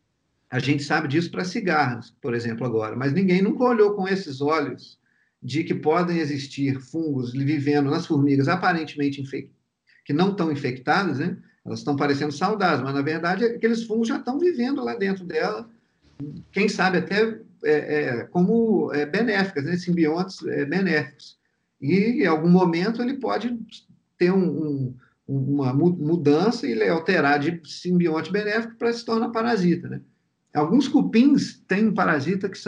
A 0.50 0.60
gente 0.60 0.82
sabe 0.84 1.08
disso 1.08 1.30
para 1.30 1.44
cigarros, 1.44 2.16
por 2.22 2.34
exemplo, 2.34 2.66
agora, 2.66 2.96
mas 2.96 3.14
ninguém 3.14 3.42
nunca 3.42 3.64
olhou 3.64 3.94
com 3.94 4.08
esses 4.08 4.42
olhos 4.42 4.98
de 5.44 5.64
que 5.64 5.76
podem 5.76 6.18
existir 6.20 6.80
fungos 6.80 7.34
vivendo 7.34 7.92
nas 7.92 8.06
formigas 8.06 8.48
aparentemente 8.48 9.22
que 10.06 10.14
não 10.14 10.32
estão 10.32 10.52
infectadas, 10.52 11.20
né? 11.20 11.38
Elas 11.66 11.80
estão 11.80 11.98
parecendo 11.98 12.32
saudáveis, 12.32 12.82
mas 12.82 12.94
na 12.94 13.02
verdade 13.02 13.44
aqueles 13.44 13.84
fungos 13.84 14.08
já 14.08 14.18
estão 14.18 14.40
vivendo 14.40 14.82
lá 14.84 14.96
dentro 14.96 15.26
dela, 15.26 15.70
quem 16.52 16.70
sabe 16.70 17.00
até 17.00 17.40
é, 17.64 17.72
é, 17.72 18.24
como 18.26 18.92
é, 18.94 19.06
benéficas, 19.06 19.66
né? 19.66 19.78
simbiontes 19.78 20.46
é, 20.46 20.66
benéficos. 20.66 21.38
E 21.82 22.24
em 22.24 22.26
algum 22.26 22.50
momento 22.50 23.02
ele 23.02 23.16
pode 23.16 23.58
ter 24.18 24.32
um, 24.32 24.46
um, 24.48 24.96
uma 25.28 25.74
mudança 25.74 26.66
e 26.66 26.90
alterar 26.90 27.40
de 27.40 27.62
simbionte 27.66 28.32
benéfico 28.32 28.76
para 28.76 28.92
se 28.94 29.06
tornar 29.06 29.30
parasita. 29.30 29.88
Né? 29.88 30.02
Alguns 30.54 30.88
cupins 30.88 31.60
têm 31.68 31.94
parasita 31.94 32.50
que, 32.50 32.60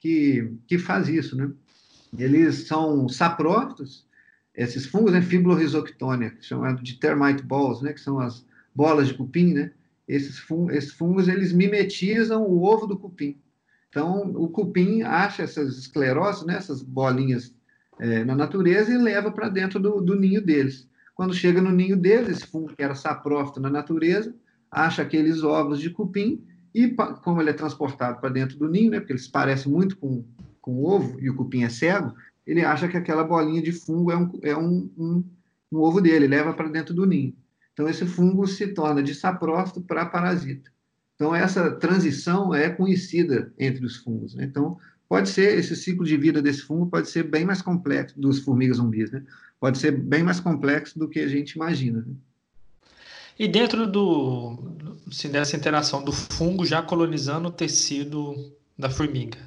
que, 0.00 0.52
que 0.66 0.78
faz 0.78 1.08
isso. 1.08 1.36
Né? 1.36 1.50
Eles 2.18 2.66
são 2.66 3.08
saprófitos, 3.08 4.06
esses 4.54 4.86
fungos, 4.86 5.12
né, 5.12 5.20
fiblorhizoctônia, 5.20 6.34
chamado 6.40 6.82
de 6.82 6.94
termite 6.94 7.42
balls, 7.42 7.82
né, 7.82 7.92
que 7.92 8.00
são 8.00 8.18
as 8.18 8.46
bolas 8.74 9.08
de 9.08 9.14
cupim, 9.14 9.52
né? 9.52 9.70
Esses 10.08 10.38
fungos, 10.38 10.74
esses 10.74 10.92
fungos 10.92 11.28
eles 11.28 11.52
mimetizam 11.52 12.42
o 12.42 12.62
ovo 12.62 12.86
do 12.86 12.98
cupim. 12.98 13.38
Então, 13.88 14.32
o 14.34 14.48
cupim 14.48 15.02
acha 15.02 15.42
essas 15.42 15.78
escleroses, 15.78 16.44
né, 16.44 16.56
essas 16.56 16.82
bolinhas 16.82 17.54
é, 17.98 18.24
na 18.24 18.34
natureza 18.34 18.92
e 18.92 18.98
leva 18.98 19.30
para 19.30 19.48
dentro 19.48 19.80
do, 19.80 20.00
do, 20.00 20.14
ninho 20.14 20.44
deles. 20.44 20.88
Quando 21.14 21.34
chega 21.34 21.62
no 21.62 21.70
ninho 21.70 21.96
deles, 21.96 22.28
esse 22.28 22.46
fungo 22.46 22.74
que 22.74 22.82
era 22.82 22.94
saprófito 22.94 23.60
na 23.60 23.70
natureza, 23.70 24.34
acha 24.70 25.02
aqueles 25.02 25.42
ovos 25.42 25.80
de 25.80 25.90
cupim 25.90 26.44
e, 26.74 26.88
como 27.24 27.40
ele 27.40 27.50
é 27.50 27.54
transportado 27.54 28.20
para 28.20 28.28
dentro 28.28 28.58
do 28.58 28.68
ninho, 28.68 28.90
né, 28.90 28.98
porque 29.00 29.12
eles 29.12 29.28
parecem 29.28 29.72
muito 29.72 29.96
com, 29.96 30.24
com 30.60 30.72
o 30.74 30.84
ovo 30.84 31.18
e 31.20 31.30
o 31.30 31.34
cupim 31.34 31.62
é 31.62 31.68
cego, 31.68 32.12
ele 32.46 32.62
acha 32.62 32.86
que 32.86 32.96
aquela 32.96 33.24
bolinha 33.24 33.62
de 33.62 33.72
fungo 33.72 34.12
é 34.12 34.16
um, 34.16 34.30
é 34.42 34.56
um, 34.56 34.90
um, 34.96 35.24
um 35.72 35.78
ovo 35.78 36.00
dele, 36.00 36.28
leva 36.28 36.52
para 36.52 36.68
dentro 36.68 36.94
do 36.94 37.06
ninho. 37.06 37.34
Então, 37.72 37.88
esse 37.88 38.06
fungo 38.06 38.46
se 38.46 38.68
torna 38.68 39.02
de 39.02 39.14
saprófito 39.14 39.80
para 39.80 40.06
parasita. 40.06 40.70
Então, 41.16 41.34
essa 41.34 41.70
transição 41.72 42.54
é 42.54 42.70
conhecida 42.70 43.52
entre 43.58 43.84
os 43.84 43.96
fungos. 43.96 44.34
Né? 44.34 44.44
Então, 44.44 44.78
pode 45.08 45.28
ser, 45.30 45.58
esse 45.58 45.74
ciclo 45.74 46.04
de 46.04 46.16
vida 46.16 46.40
desse 46.40 46.62
fungo 46.62 46.86
pode 46.86 47.10
ser 47.10 47.24
bem 47.24 47.44
mais 47.44 47.60
complexo, 47.60 48.20
dos 48.20 48.40
formigas 48.40 48.76
zumbis, 48.76 49.10
né? 49.10 49.24
pode 49.58 49.78
ser 49.78 49.92
bem 49.92 50.22
mais 50.22 50.38
complexo 50.38 50.98
do 50.98 51.08
que 51.08 51.20
a 51.20 51.28
gente 51.28 51.52
imagina. 51.52 52.04
Né? 52.06 52.14
E 53.38 53.48
dentro 53.48 53.86
do, 53.86 54.58
assim, 55.08 55.28
dessa 55.30 55.56
interação 55.56 56.04
do 56.04 56.12
fungo 56.12 56.64
já 56.64 56.82
colonizando 56.82 57.48
o 57.48 57.52
tecido 57.52 58.52
da 58.78 58.88
formiga, 58.88 59.38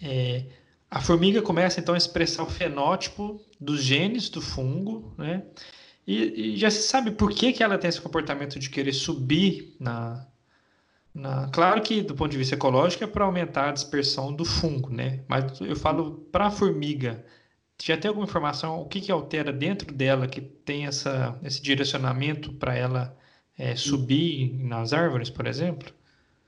é, 0.00 0.44
a 0.90 1.00
formiga 1.00 1.42
começa 1.42 1.80
então 1.80 1.94
a 1.94 1.98
expressar 1.98 2.44
o 2.44 2.50
fenótipo 2.50 3.40
dos 3.60 3.82
genes 3.82 4.28
do 4.28 4.40
fungo, 4.40 5.12
né? 5.18 5.42
E, 6.06 6.52
e, 6.52 6.56
já 6.56 6.70
se 6.70 6.82
sabe 6.86 7.10
por 7.10 7.30
que, 7.30 7.52
que 7.52 7.62
ela 7.62 7.78
tem 7.78 7.88
esse 7.88 8.00
comportamento 8.00 8.58
de 8.58 8.68
querer 8.68 8.92
subir 8.92 9.74
na, 9.80 10.24
na. 11.14 11.48
Claro 11.48 11.80
que 11.82 12.02
do 12.02 12.14
ponto 12.14 12.30
de 12.30 12.38
vista 12.38 12.54
ecológico 12.54 13.04
é 13.04 13.06
para 13.06 13.24
aumentar 13.24 13.68
a 13.68 13.72
dispersão 13.72 14.34
do 14.34 14.44
fungo, 14.44 14.90
né? 14.90 15.20
Mas 15.28 15.60
eu 15.60 15.76
falo 15.76 16.26
para 16.32 16.46
a 16.46 16.50
formiga. 16.50 17.24
Já 17.82 17.96
tem 17.96 18.08
alguma 18.08 18.26
informação 18.26 18.80
o 18.80 18.88
que, 18.88 19.00
que 19.00 19.12
altera 19.12 19.52
dentro 19.52 19.92
dela 19.92 20.26
que 20.26 20.40
tem 20.40 20.86
essa, 20.86 21.38
esse 21.42 21.62
direcionamento 21.62 22.52
para 22.52 22.74
ela 22.74 23.16
é, 23.58 23.76
subir 23.76 24.52
nas 24.58 24.92
árvores, 24.92 25.30
por 25.30 25.46
exemplo? 25.46 25.92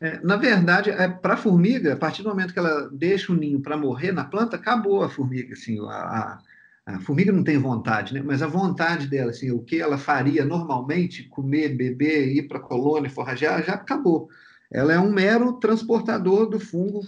É, 0.01 0.21
na 0.21 0.37
verdade, 0.37 0.91
é, 0.91 1.09
para 1.09 1.35
a 1.35 1.37
formiga, 1.39 1.95
a 1.95 1.97
partir 1.97 2.23
do 2.23 2.29
momento 2.29 2.53
que 2.53 2.59
ela 2.59 2.89
deixa 2.91 3.33
o 3.33 3.37
ninho 3.37 3.61
para 3.61 3.77
morrer 3.77 4.13
na 4.13 4.25
planta, 4.25 4.57
acabou 4.57 5.03
a 5.03 5.09
formiga. 5.09 5.55
Assim, 5.55 5.79
a, 5.89 6.39
a, 6.85 7.01
formiga 7.01 7.33
não 7.33 7.43
tem 7.43 7.59
vontade, 7.59 8.13
né? 8.13 8.23
mas 8.23 8.43
a 8.43 8.47
vontade 8.47 9.07
dela, 9.07 9.31
assim, 9.31 9.51
o 9.51 9.63
que 9.63 9.81
ela 9.81 9.97
faria 9.97 10.45
normalmente, 10.45 11.25
comer, 11.25 11.71
beber, 11.71 12.29
ir 12.29 12.47
para 12.47 12.59
a 12.59 12.63
colônia, 12.63 13.09
forragear, 13.11 13.65
já 13.65 13.75
acabou. 13.75 14.29
Ela 14.71 14.95
é 14.95 14.99
um 14.99 15.13
mero 15.13 15.55
transportador 15.55 16.49
do 16.49 16.59
fungo 16.59 17.01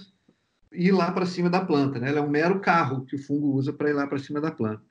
ir 0.73 0.93
lá 0.93 1.11
para 1.11 1.27
cima 1.27 1.51
da 1.51 1.65
planta. 1.65 1.99
Né? 1.99 2.09
Ela 2.09 2.19
é 2.19 2.23
um 2.23 2.31
mero 2.31 2.61
carro 2.61 3.05
que 3.05 3.17
o 3.17 3.23
fungo 3.23 3.53
usa 3.55 3.73
para 3.73 3.91
ir 3.91 3.95
lá 3.95 4.07
para 4.07 4.19
cima 4.19 4.41
da 4.41 4.51
planta. 4.51 4.83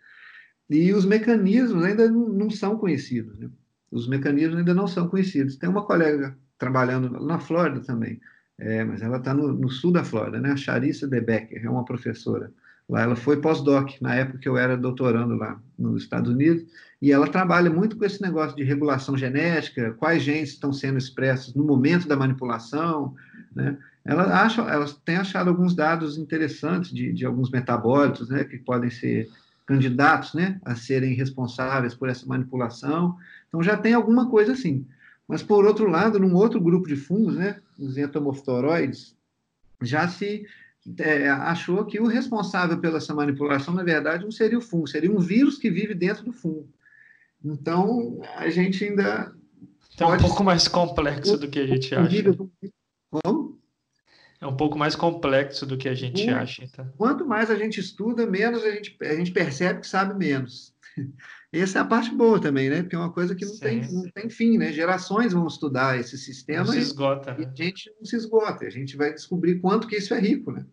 E 0.70 0.92
os 0.94 1.06
mecanismos 1.06 1.84
ainda 1.84 2.10
não, 2.10 2.50
são 2.50 2.78
conhecidos. 2.78 3.40
Né? 3.40 3.50
Os 3.92 4.08
mecanismos 4.08 4.60
ainda 4.60 4.74
não 4.74 4.88
são 4.88 5.08
conhecidos. 5.08 5.56
Tem 5.56 5.70
uma 5.70 5.86
colega 5.86 6.38
trabalhando 6.58 7.10
na 7.24 7.40
Flórida 7.40 7.82
também, 7.82 8.20
é, 8.58 8.84
mas 8.84 9.02
ela 9.02 9.18
está 9.18 9.34
no, 9.34 9.54
no, 9.54 9.70
sul 9.70 9.92
da 9.92 10.04
Flórida, 10.04 10.40
né? 10.42 10.52
A 10.52 10.58
Charissa 10.58 11.08
De 11.08 11.22
Becker 11.22 11.64
é 11.64 11.70
uma 11.70 11.86
professora 11.86 12.52
lá. 12.90 13.02
Ela 13.02 13.16
foi 13.16 13.42
pós-doc 13.42 13.92
na 14.02 14.16
época 14.16 14.40
que 14.40 14.50
eu 14.50 14.58
era 14.58 14.78
doutorando 14.78 15.36
lá 15.36 15.60
nos 15.78 16.04
Estados 16.04 16.32
Unidos 16.32 16.66
e 17.02 17.12
ela 17.12 17.28
trabalha 17.28 17.70
muito 17.70 17.96
com 17.98 18.06
esse 18.06 18.22
negócio 18.22 18.56
de 18.56 18.64
regulação 18.64 19.18
genética, 19.18 19.94
quais 19.94 20.24
genes 20.24 20.50
estão 20.50 20.74
sendo 20.74 20.98
expressos 20.98 21.54
no 21.54 21.64
momento 21.64 22.08
da 22.08 22.16
manipulação, 22.16 23.14
né? 23.56 23.78
Ela 24.08 24.42
acha, 24.42 24.62
ela 24.62 24.86
tem 25.04 25.18
achado 25.18 25.50
alguns 25.50 25.76
dados 25.76 26.18
interessantes 26.18 26.92
de, 26.92 27.12
de 27.12 27.26
alguns 27.26 27.52
metabólitos, 27.52 28.30
né, 28.30 28.46
que 28.46 28.58
podem 28.58 28.90
ser 28.90 29.28
candidatos, 29.66 30.34
né, 30.34 30.62
a 30.64 30.76
serem 30.76 31.14
responsáveis 31.14 31.94
por 31.94 32.08
essa 32.08 32.26
manipulação. 32.26 33.18
Então 33.50 33.62
já 33.62 33.76
tem 33.76 33.94
alguma 33.94 34.30
coisa 34.30 34.54
assim. 34.54 34.88
Mas, 35.28 35.44
por 35.44 35.66
outro 35.66 35.90
lado, 35.90 36.20
num 36.20 36.34
outro 36.36 36.62
grupo 36.62 36.88
de 36.88 36.96
fungos, 36.96 37.36
né, 37.36 37.60
os 37.78 37.98
entomoftoroides, 37.98 39.14
já 39.82 40.08
se 40.08 40.46
é, 41.00 41.30
achou 41.30 41.86
que 41.86 42.00
o 42.00 42.08
responsável 42.08 42.80
pela 42.80 42.98
essa 42.98 43.14
manipulação, 43.14 43.74
na 43.74 43.84
verdade, 43.84 44.24
não 44.24 44.32
seria 44.32 44.58
o 44.58 44.62
fungo, 44.62 44.88
seria 44.88 45.12
um 45.12 45.20
vírus 45.20 45.58
que 45.58 45.70
vive 45.70 45.94
dentro 45.94 46.24
do 46.24 46.32
fungo. 46.32 46.70
Então, 47.44 48.20
a 48.36 48.50
gente 48.50 48.84
ainda. 48.86 49.34
É 50.00 50.06
um 50.06 50.18
pouco 50.18 50.44
mais 50.44 50.68
complexo 50.68 51.38
do 51.38 51.50
que 51.50 51.60
a 51.60 51.68
gente 51.68 51.94
acha. 51.94 52.34
Como? 53.10 53.58
É 54.40 54.46
um 54.46 54.56
pouco 54.56 54.78
mais 54.78 54.96
complexo 54.96 55.66
do 55.66 55.78
que 55.78 55.90
a 55.90 55.96
gente 55.96 56.30
acha. 56.30 56.64
Então. 56.64 56.88
Quanto 56.96 57.26
mais 57.26 57.50
a 57.50 57.56
gente 57.56 57.80
estuda, 57.80 58.28
menos 58.28 58.64
a 58.64 58.72
gente, 58.72 58.96
a 59.02 59.16
gente 59.16 59.32
percebe 59.32 59.82
que 59.82 59.88
sabe 59.88 60.14
menos. 60.14 60.76
Essa 61.52 61.80
é 61.80 61.82
a 61.82 61.86
parte 61.86 62.14
boa 62.14 62.40
também, 62.40 62.70
né? 62.70 62.84
Porque 62.84 62.96
é 62.96 63.00
uma 63.00 63.12
coisa 63.12 63.34
que 63.34 63.46
não, 63.46 63.58
tem, 63.58 63.92
não 63.92 64.04
tem 64.12 64.30
fim, 64.30 64.58
né? 64.58 64.72
Gerações 64.72 65.34
vão 65.34 65.48
estudar 65.48 66.00
esse 66.00 66.18
sistema 66.18 66.66
não 66.66 66.74
se 66.74 66.80
esgota, 66.80 67.36
e, 67.40 67.46
né? 67.46 67.52
a 67.52 67.64
gente 67.64 67.92
não 67.98 68.06
se 68.06 68.16
esgota. 68.16 68.66
A 68.66 68.70
gente 68.70 68.96
vai 68.96 69.14
descobrir 69.14 69.60
quanto 69.60 69.88
que 69.88 69.96
isso 69.96 70.14
é 70.14 70.20
rico, 70.20 70.52
né? 70.52 70.66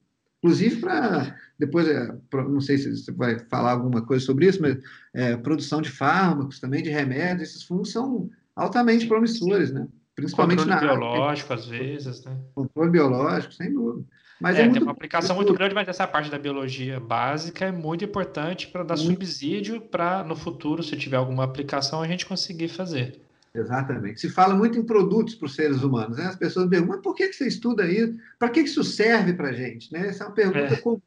Inclusive 0.44 0.76
para 0.76 1.34
depois, 1.58 1.88
é, 1.88 2.14
não 2.32 2.60
sei 2.60 2.76
se 2.76 2.94
você 2.94 3.10
vai 3.10 3.38
falar 3.48 3.70
alguma 3.72 4.04
coisa 4.04 4.22
sobre 4.22 4.46
isso, 4.46 4.60
mas 4.60 4.76
é, 5.14 5.36
produção 5.38 5.80
de 5.80 5.90
fármacos 5.90 6.60
também, 6.60 6.82
de 6.82 6.90
remédios, 6.90 7.48
esses 7.48 7.62
fungos 7.62 7.90
são 7.90 8.28
altamente 8.54 9.06
promissores, 9.06 9.72
né? 9.72 9.88
Principalmente 10.14 10.58
controle 10.58 10.80
na 10.80 10.94
biológico, 10.94 11.52
área, 11.52 11.62
às 11.62 11.68
vezes, 11.68 12.24
né? 12.24 12.36
Controle 12.54 12.90
biológico, 12.90 13.54
sem 13.54 13.72
dúvida. 13.72 14.06
Mas 14.38 14.56
é, 14.56 14.60
é 14.60 14.62
muito... 14.64 14.74
tem 14.74 14.82
uma 14.82 14.92
aplicação 14.92 15.34
muito 15.34 15.54
grande, 15.54 15.74
mas 15.74 15.88
essa 15.88 16.06
parte 16.06 16.30
da 16.30 16.38
biologia 16.38 17.00
básica 17.00 17.64
é 17.64 17.72
muito 17.72 18.04
importante 18.04 18.66
para 18.66 18.82
dar 18.82 18.96
muito. 18.96 19.12
subsídio 19.12 19.80
para, 19.80 20.22
no 20.24 20.36
futuro, 20.36 20.82
se 20.82 20.94
tiver 20.94 21.16
alguma 21.16 21.44
aplicação, 21.44 22.02
a 22.02 22.06
gente 22.06 22.26
conseguir 22.26 22.68
fazer. 22.68 23.23
Exatamente. 23.54 24.20
Se 24.20 24.28
fala 24.28 24.54
muito 24.54 24.78
em 24.78 24.84
produtos 24.84 25.36
para 25.36 25.46
os 25.46 25.54
seres 25.54 25.82
humanos. 25.82 26.18
Né? 26.18 26.24
As 26.24 26.36
pessoas 26.36 26.68
perguntam, 26.68 26.96
mas 26.96 27.02
por 27.02 27.14
que, 27.14 27.28
que 27.28 27.36
você 27.36 27.46
estuda 27.46 27.86
isso? 27.86 28.18
Para 28.38 28.48
que, 28.48 28.62
que 28.62 28.68
isso 28.68 28.82
serve 28.82 29.32
para 29.32 29.50
a 29.50 29.52
gente? 29.52 29.92
Né? 29.92 30.08
Essa 30.08 30.24
é 30.24 30.26
uma 30.26 30.34
pergunta 30.34 30.74
é. 30.74 30.76
comum. 30.76 31.00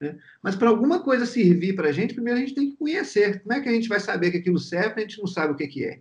Né? 0.00 0.18
Mas 0.42 0.56
para 0.56 0.68
alguma 0.68 1.00
coisa 1.00 1.24
servir 1.24 1.74
para 1.76 1.90
a 1.90 1.92
gente, 1.92 2.14
primeiro 2.14 2.38
a 2.38 2.42
gente 2.42 2.56
tem 2.56 2.70
que 2.70 2.76
conhecer. 2.76 3.40
Como 3.42 3.52
é 3.52 3.60
que 3.60 3.68
a 3.68 3.72
gente 3.72 3.88
vai 3.88 4.00
saber 4.00 4.32
que 4.32 4.38
aquilo 4.38 4.58
serve 4.58 4.94
se 4.94 4.98
a 4.98 5.02
gente 5.02 5.18
não 5.20 5.28
sabe 5.28 5.52
o 5.52 5.56
que, 5.56 5.68
que 5.68 5.84
é? 5.84 6.00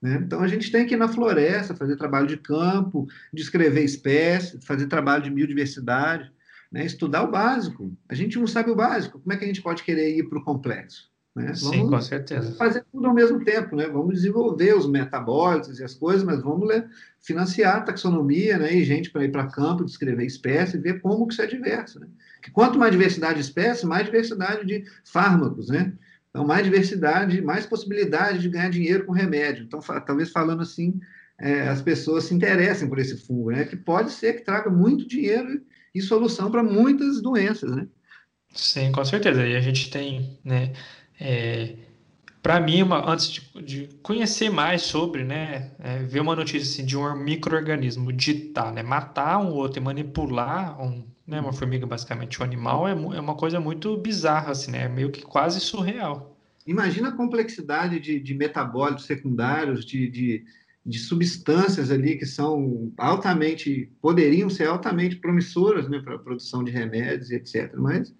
Né? 0.00 0.20
Então 0.24 0.40
a 0.40 0.46
gente 0.46 0.70
tem 0.70 0.86
que 0.86 0.94
ir 0.94 0.96
na 0.96 1.08
floresta, 1.08 1.74
fazer 1.74 1.96
trabalho 1.96 2.28
de 2.28 2.36
campo, 2.36 3.08
descrever 3.32 3.82
espécies, 3.82 4.64
fazer 4.64 4.86
trabalho 4.86 5.24
de 5.24 5.30
biodiversidade, 5.30 6.32
né? 6.70 6.86
estudar 6.86 7.24
o 7.24 7.30
básico. 7.30 7.92
A 8.08 8.14
gente 8.14 8.38
não 8.38 8.46
sabe 8.46 8.70
o 8.70 8.76
básico, 8.76 9.18
como 9.18 9.32
é 9.32 9.36
que 9.36 9.44
a 9.44 9.48
gente 9.48 9.62
pode 9.62 9.82
querer 9.82 10.16
ir 10.16 10.28
para 10.28 10.38
o 10.38 10.44
complexo? 10.44 11.11
Né? 11.34 11.54
Sim, 11.54 11.88
com 11.88 12.00
certeza. 12.00 12.54
Fazer 12.56 12.84
tudo 12.92 13.06
ao 13.06 13.14
mesmo 13.14 13.42
tempo, 13.42 13.74
né? 13.74 13.86
Vamos 13.88 14.14
desenvolver 14.14 14.76
os 14.76 14.86
metabólitos 14.86 15.80
e 15.80 15.84
as 15.84 15.94
coisas, 15.94 16.22
mas 16.22 16.42
vamos 16.42 16.68
ler, 16.68 16.86
financiar 17.20 17.76
a 17.76 17.80
taxonomia, 17.80 18.58
né? 18.58 18.74
E 18.74 18.84
gente 18.84 19.10
para 19.10 19.24
ir 19.24 19.32
para 19.32 19.46
campo, 19.46 19.84
descrever 19.84 20.26
espécies, 20.26 20.82
ver 20.82 21.00
como 21.00 21.26
que 21.26 21.32
isso 21.32 21.42
é 21.42 21.46
diverso, 21.46 22.00
né? 22.00 22.06
Que 22.42 22.50
quanto 22.50 22.78
mais 22.78 22.92
diversidade 22.92 23.36
de 23.36 23.40
espécies, 23.40 23.84
mais 23.84 24.04
diversidade 24.04 24.66
de 24.66 24.84
fármacos, 25.04 25.68
né? 25.68 25.94
Então, 26.28 26.46
mais 26.46 26.64
diversidade, 26.64 27.40
mais 27.40 27.64
possibilidade 27.64 28.38
de 28.38 28.48
ganhar 28.48 28.70
dinheiro 28.70 29.04
com 29.04 29.12
remédio. 29.12 29.64
Então, 29.64 29.80
talvez 30.06 30.30
falando 30.30 30.62
assim, 30.62 30.98
é, 31.38 31.68
as 31.68 31.80
pessoas 31.80 32.24
se 32.24 32.34
interessem 32.34 32.88
por 32.88 32.98
esse 32.98 33.16
fungo, 33.16 33.50
né? 33.50 33.64
Que 33.64 33.76
pode 33.76 34.12
ser 34.12 34.34
que 34.34 34.44
traga 34.44 34.68
muito 34.68 35.06
dinheiro 35.06 35.62
e 35.94 36.00
solução 36.02 36.50
para 36.50 36.62
muitas 36.62 37.22
doenças, 37.22 37.74
né? 37.74 37.86
Sim, 38.54 38.92
com 38.92 39.04
certeza. 39.04 39.46
E 39.46 39.56
a 39.56 39.60
gente 39.60 39.90
tem, 39.90 40.38
né? 40.44 40.72
É, 41.24 41.76
para 42.42 42.60
mim, 42.60 42.82
uma, 42.82 43.08
antes 43.08 43.30
de, 43.30 43.62
de, 43.62 43.88
conhecer 44.02 44.50
mais 44.50 44.82
sobre, 44.82 45.22
né, 45.22 45.70
é, 45.78 45.98
ver 45.98 46.20
uma 46.20 46.34
notícia 46.34 46.68
assim, 46.68 46.84
de 46.84 46.96
um 46.96 47.14
microorganismo 47.16 48.12
ditar, 48.12 48.72
né, 48.72 48.82
matar 48.82 49.38
um 49.38 49.52
outro 49.52 49.80
e 49.80 49.82
manipular 49.82 50.80
um, 50.82 51.04
né? 51.26 51.40
Uma 51.40 51.52
formiga 51.52 51.86
basicamente 51.86 52.40
um 52.40 52.44
animal 52.44 52.86
é, 52.86 52.92
é 52.92 53.20
uma 53.20 53.34
coisa 53.34 53.60
muito 53.60 53.96
bizarra, 53.96 54.52
assim, 54.52 54.70
né? 54.70 54.84
É 54.84 54.88
meio 54.88 55.10
que 55.10 55.22
quase 55.22 55.60
surreal. 55.60 56.36
Imagina 56.66 57.08
a 57.08 57.16
complexidade 57.16 57.98
de, 57.98 58.20
de 58.20 58.34
metabólitos 58.34 59.06
secundários, 59.06 59.84
de, 59.84 60.08
de, 60.08 60.44
de, 60.84 60.98
substâncias 60.98 61.90
ali 61.90 62.16
que 62.16 62.26
são 62.26 62.92
altamente, 62.96 63.90
poderiam 64.00 64.48
ser 64.48 64.68
altamente 64.68 65.16
promissoras 65.16 65.88
né, 65.88 66.00
para 66.00 66.16
a 66.16 66.18
produção 66.18 66.62
de 66.62 66.70
remédios 66.70 67.30
e 67.30 67.34
etc. 67.34 67.72
Mas 67.76 68.14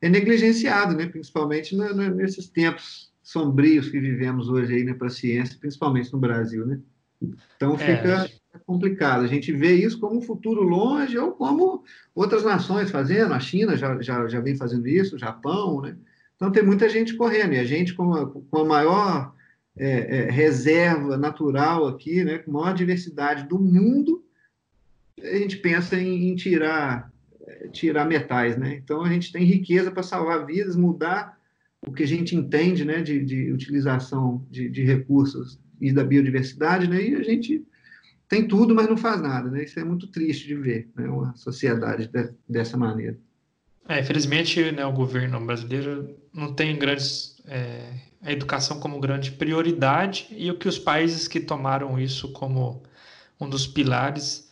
é 0.00 0.08
negligenciado, 0.08 0.94
né, 0.94 1.06
principalmente 1.06 1.76
na, 1.76 1.92
na, 1.92 2.10
nesses 2.10 2.48
tempos 2.48 3.12
sombrios 3.22 3.88
que 3.88 3.98
vivemos 3.98 4.48
hoje 4.48 4.74
aí 4.74 4.84
né, 4.84 4.94
para 4.94 5.08
a 5.08 5.10
ciência, 5.10 5.56
principalmente 5.58 6.12
no 6.12 6.18
Brasil. 6.18 6.66
Né? 6.66 6.80
Então 7.56 7.74
é. 7.74 7.78
fica 7.78 8.30
é. 8.54 8.58
complicado. 8.66 9.24
A 9.24 9.26
gente 9.26 9.52
vê 9.52 9.74
isso 9.74 9.98
como 9.98 10.18
um 10.18 10.22
futuro 10.22 10.62
longe 10.62 11.18
ou 11.18 11.32
como 11.32 11.82
outras 12.14 12.44
nações 12.44 12.90
fazendo. 12.90 13.32
A 13.34 13.40
China 13.40 13.76
já, 13.76 14.00
já, 14.00 14.28
já 14.28 14.40
vem 14.40 14.56
fazendo 14.56 14.86
isso, 14.86 15.16
o 15.16 15.18
Japão, 15.18 15.80
né? 15.80 15.96
Então, 16.36 16.52
tem 16.52 16.62
muita 16.62 16.88
gente 16.88 17.14
correndo, 17.14 17.54
e 17.54 17.58
a 17.58 17.64
gente, 17.64 17.94
com 17.94 18.12
a, 18.12 18.30
com 18.30 18.58
a 18.58 18.64
maior 18.64 19.34
é, 19.76 19.88
é, 19.88 20.30
reserva 20.30 21.16
natural 21.16 21.88
aqui, 21.88 22.22
né, 22.22 22.38
com 22.38 22.50
a 22.50 22.54
maior 22.62 22.74
diversidade 22.74 23.48
do 23.48 23.58
mundo, 23.58 24.22
a 25.18 25.36
gente 25.36 25.56
pensa 25.56 25.98
em, 25.98 26.28
em 26.28 26.36
tirar, 26.36 27.10
tirar 27.72 28.04
metais. 28.04 28.56
Né? 28.56 28.80
Então, 28.82 29.02
a 29.02 29.08
gente 29.08 29.32
tem 29.32 29.44
riqueza 29.44 29.90
para 29.90 30.02
salvar 30.02 30.44
vidas, 30.46 30.76
mudar 30.76 31.36
o 31.86 31.92
que 31.92 32.02
a 32.02 32.06
gente 32.06 32.34
entende 32.34 32.84
né, 32.84 33.02
de, 33.02 33.24
de 33.24 33.52
utilização 33.52 34.44
de, 34.50 34.68
de, 34.68 34.82
recursos 34.82 35.58
e 35.80 35.92
da 35.92 36.02
biodiversidade, 36.02 36.88
né, 36.88 37.00
e 37.00 37.14
a 37.14 37.22
gente 37.22 37.64
tem 38.28 38.48
tudo, 38.48 38.74
mas 38.74 38.88
não 38.88 38.96
faz 38.96 39.20
nada. 39.20 39.50
Né? 39.50 39.64
Isso 39.64 39.78
é 39.78 39.84
muito 39.84 40.08
triste 40.08 40.46
de 40.46 40.56
ver, 40.56 40.88
né, 40.96 41.06
uma 41.06 41.34
sociedade 41.36 42.08
de, 42.08 42.30
dessa 42.48 42.76
maneira. 42.76 43.16
É, 43.88 44.00
infelizmente, 44.00 44.72
né, 44.72 44.84
o 44.84 44.92
governo 44.92 45.38
brasileiro 45.44 46.16
não 46.32 46.52
tem 46.52 46.76
grandes 46.76 47.40
é, 47.46 47.92
a 48.20 48.32
educação 48.32 48.80
como 48.80 48.98
grande 48.98 49.30
prioridade 49.30 50.26
e 50.30 50.50
o 50.50 50.58
que 50.58 50.66
os 50.66 50.78
países 50.78 51.28
que 51.28 51.38
tomaram 51.38 51.98
isso 51.98 52.32
como 52.32 52.82
um 53.40 53.48
dos 53.48 53.66
pilares 53.66 54.45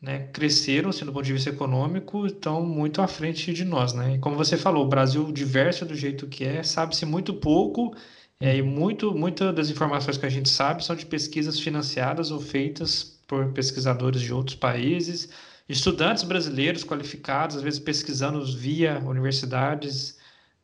né, 0.00 0.28
cresceram, 0.28 0.92
sendo 0.92 1.10
do 1.10 1.14
ponto 1.14 1.24
de 1.24 1.32
vista 1.32 1.50
econômico, 1.50 2.26
estão 2.26 2.64
muito 2.64 3.02
à 3.02 3.08
frente 3.08 3.52
de 3.52 3.64
nós, 3.64 3.92
né? 3.92 4.16
E 4.16 4.18
como 4.18 4.36
você 4.36 4.56
falou, 4.56 4.84
o 4.84 4.88
Brasil 4.88 5.32
diverso 5.32 5.84
do 5.86 5.94
jeito 5.94 6.26
que 6.26 6.44
é, 6.44 6.62
sabe-se 6.62 7.06
muito 7.06 7.34
pouco 7.34 7.94
é, 8.40 8.56
e 8.56 8.62
muito, 8.62 9.14
muitas 9.14 9.54
das 9.54 9.70
informações 9.70 10.18
que 10.18 10.26
a 10.26 10.30
gente 10.30 10.48
sabe 10.50 10.84
são 10.84 10.94
de 10.94 11.06
pesquisas 11.06 11.58
financiadas 11.58 12.30
ou 12.30 12.40
feitas 12.40 13.20
por 13.26 13.52
pesquisadores 13.52 14.20
de 14.20 14.32
outros 14.32 14.56
países 14.56 15.28
estudantes 15.68 16.22
brasileiros 16.22 16.84
qualificados, 16.84 17.56
às 17.56 17.62
vezes 17.62 17.80
pesquisando 17.80 18.44
via 18.56 19.00
universidades 19.00 20.18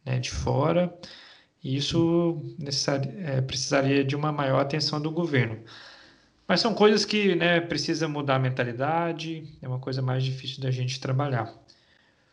né, 0.05 0.19
de 0.19 0.31
fora. 0.31 0.93
E 1.63 1.77
isso 1.77 2.43
é, 3.25 3.41
precisaria 3.41 4.05
de 4.05 4.17
uma 4.17 4.33
maior 4.33 4.61
atenção 4.61 5.01
do 5.01 5.11
governo. 5.11 5.63
Mas 6.53 6.61
são 6.61 6.75
coisas 6.75 7.07
que 7.07 7.35
né, 7.35 7.63
precisa 7.63 8.07
mudar 8.07 8.35
a 8.35 8.39
mentalidade, 8.39 9.43
é 9.63 9.67
uma 9.67 9.79
coisa 9.79 10.03
mais 10.03 10.23
difícil 10.23 10.61
da 10.61 10.71
gente 10.71 11.01
trabalhar. 11.01 11.51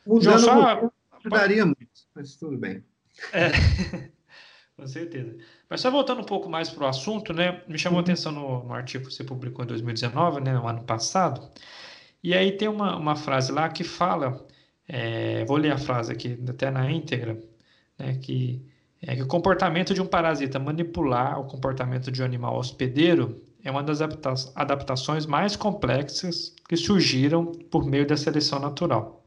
Mudando 0.05 0.39
só... 0.41 0.91
ajudaria 1.17 1.65
muito, 1.65 1.87
mas 2.13 2.35
tudo 2.35 2.57
bem. 2.57 2.83
É, 3.31 3.47
com 4.75 4.85
certeza. 4.85 5.37
Mas 5.69 5.79
só 5.79 5.89
voltando 5.89 6.19
um 6.19 6.25
pouco 6.25 6.49
mais 6.49 6.69
para 6.69 6.83
o 6.83 6.87
assunto, 6.87 7.31
né, 7.31 7.63
me 7.65 7.79
chamou 7.79 7.95
a 7.95 8.01
uhum. 8.01 8.03
atenção 8.03 8.33
no, 8.33 8.65
no 8.65 8.73
artigo 8.73 9.07
que 9.07 9.13
você 9.13 9.23
publicou 9.23 9.63
em 9.63 9.69
2019, 9.69 10.41
né, 10.41 10.51
no 10.51 10.67
ano 10.67 10.83
passado, 10.83 11.49
e 12.21 12.33
aí 12.33 12.51
tem 12.51 12.67
uma, 12.67 12.97
uma 12.97 13.15
frase 13.15 13.53
lá 13.53 13.69
que 13.69 13.85
fala, 13.85 14.45
é, 14.85 15.45
vou 15.45 15.55
ler 15.55 15.71
a 15.71 15.77
frase 15.77 16.11
aqui 16.11 16.37
até 16.45 16.69
na 16.69 16.91
íntegra, 16.91 17.41
né, 17.97 18.17
que 18.21 18.61
é 19.01 19.15
que 19.15 19.21
o 19.21 19.27
comportamento 19.27 19.93
de 19.93 20.01
um 20.01 20.05
parasita 20.05 20.59
manipular 20.59 21.39
o 21.39 21.45
comportamento 21.45 22.11
de 22.11 22.21
um 22.21 22.25
animal 22.25 22.57
hospedeiro 22.57 23.41
é 23.63 23.69
uma 23.71 23.83
das 23.83 24.01
adaptações 24.55 25.25
mais 25.25 25.55
complexas 25.55 26.55
que 26.67 26.77
surgiram 26.77 27.45
por 27.45 27.85
meio 27.85 28.07
da 28.07 28.15
seleção 28.15 28.59
natural. 28.59 29.23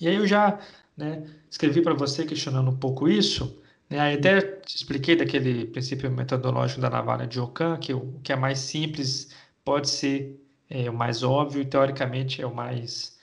E 0.00 0.08
aí 0.08 0.16
eu 0.16 0.26
já 0.26 0.58
né, 0.96 1.26
escrevi 1.50 1.82
para 1.82 1.94
você 1.94 2.24
questionando 2.24 2.70
um 2.70 2.76
pouco 2.76 3.08
isso, 3.08 3.58
né, 3.88 4.14
até 4.14 4.60
expliquei 4.66 5.16
daquele 5.16 5.66
princípio 5.66 6.10
metodológico 6.10 6.80
da 6.80 6.90
navalha 6.90 7.26
de 7.26 7.40
Ockham, 7.40 7.78
que 7.78 7.92
o 7.92 8.20
que 8.22 8.32
é 8.32 8.36
mais 8.36 8.58
simples 8.58 9.30
pode 9.64 9.88
ser 9.88 10.40
é 10.70 10.88
o 10.88 10.94
mais 10.94 11.24
óbvio 11.24 11.62
e 11.62 11.64
teoricamente 11.64 12.40
é 12.40 12.46
o 12.46 12.54
mais 12.54 13.18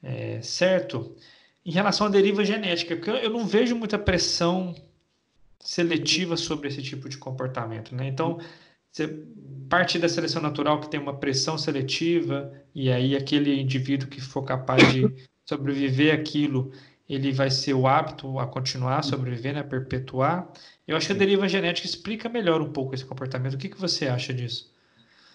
é, 0.00 0.40
certo. 0.40 1.16
Em 1.66 1.72
relação 1.72 2.06
à 2.06 2.10
deriva 2.10 2.44
genética, 2.44 2.94
eu 3.10 3.30
não 3.30 3.44
vejo 3.44 3.74
muita 3.74 3.98
pressão 3.98 4.74
seletiva 5.58 6.36
sobre 6.36 6.68
esse 6.68 6.82
tipo 6.82 7.08
de 7.08 7.18
comportamento, 7.18 7.94
né? 7.94 8.06
Então, 8.06 8.38
você 8.94 9.24
parte 9.68 9.98
da 9.98 10.08
seleção 10.08 10.40
natural 10.40 10.80
que 10.80 10.88
tem 10.88 11.00
uma 11.00 11.18
pressão 11.18 11.58
seletiva 11.58 12.52
e 12.72 12.92
aí 12.92 13.16
aquele 13.16 13.60
indivíduo 13.60 14.08
que 14.08 14.20
for 14.20 14.42
capaz 14.42 14.92
de 14.92 15.02
sobreviver 15.44 16.14
aquilo, 16.14 16.70
ele 17.08 17.32
vai 17.32 17.50
ser 17.50 17.74
o 17.74 17.86
apto 17.86 18.38
a 18.38 18.46
continuar 18.46 19.02
sobrevivendo, 19.02 19.58
a 19.58 19.64
perpetuar. 19.64 20.50
Eu 20.86 20.96
acho 20.96 21.08
que 21.08 21.12
a 21.12 21.16
deriva 21.16 21.48
genética 21.48 21.86
explica 21.86 22.28
melhor 22.28 22.62
um 22.62 22.72
pouco 22.72 22.94
esse 22.94 23.04
comportamento. 23.04 23.54
O 23.54 23.58
que, 23.58 23.68
que 23.68 23.80
você 23.80 24.06
acha 24.06 24.32
disso? 24.32 24.72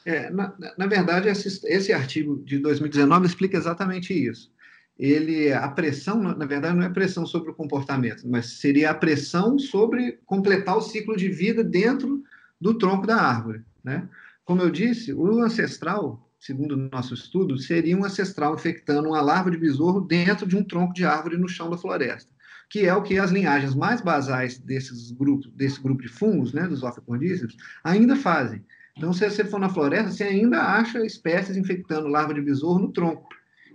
É, 0.06 0.30
na, 0.30 0.56
na, 0.78 0.88
verdade, 0.88 1.28
esse, 1.28 1.60
esse, 1.68 1.92
artigo 1.92 2.42
de 2.44 2.58
2019 2.60 3.28
explica 3.28 3.58
exatamente 3.58 4.14
isso. 4.14 4.52
Ele, 4.98 5.52
a 5.52 5.68
pressão, 5.68 6.22
na 6.22 6.46
verdade, 6.46 6.76
não 6.76 6.86
é 6.86 6.90
pressão 6.90 7.26
sobre 7.26 7.52
o 7.52 7.54
comportamento, 7.54 8.28
mas 8.28 8.60
seria 8.60 8.90
a 8.90 8.96
pressão 8.96 9.60
sobre 9.60 10.18
completar 10.26 10.78
o 10.78 10.82
ciclo 10.82 11.16
de 11.16 11.30
vida 11.30 11.64
dentro 11.64 12.24
do 12.60 12.78
tronco 12.78 13.08
da 13.08 13.16
árvore. 13.16 13.64
Né? 13.84 14.08
Como 14.46 14.62
eu 14.62 14.70
disse, 14.70 15.14
o 15.14 15.42
ancestral, 15.42 16.30
segundo 16.40 16.74
o 16.74 16.90
nosso 16.92 17.14
estudo, 17.14 17.58
seria 17.58 17.98
um 17.98 18.06
ancestral 18.06 18.56
infectando 18.56 19.10
uma 19.10 19.22
larva 19.22 19.52
de 19.52 19.58
besouro 19.58 20.02
dentro 20.02 20.48
de 20.48 20.58
um 20.58 20.64
tronco 20.64 20.94
de 20.94 21.06
árvore 21.06 21.38
no 21.38 21.48
chão 21.48 21.70
da 21.70 21.78
floresta, 21.78 22.32
que 22.70 22.86
é 22.86 22.94
o 22.94 23.02
que 23.02 23.18
as 23.18 23.32
linhagens 23.32 23.76
mais 23.76 24.02
basais 24.02 24.58
desses 24.58 25.12
grupos, 25.12 25.52
desse 25.52 25.82
grupo 25.82 26.02
de 26.02 26.10
fungos, 26.10 26.54
né, 26.54 26.68
dos 26.68 26.84
officondíceos, 26.84 27.56
ainda 27.84 28.16
fazem 28.16 28.64
então, 29.00 29.14
se 29.14 29.30
você 29.30 29.46
for 29.46 29.62
na 29.62 29.70
floresta, 29.70 30.12
você 30.12 30.26
ainda 30.26 30.62
acha 30.62 31.06
espécies 31.06 31.56
infectando 31.56 32.10
larva 32.10 32.34
de 32.34 32.42
besouro 32.42 32.84
no 32.84 32.92
tronco. 32.92 33.30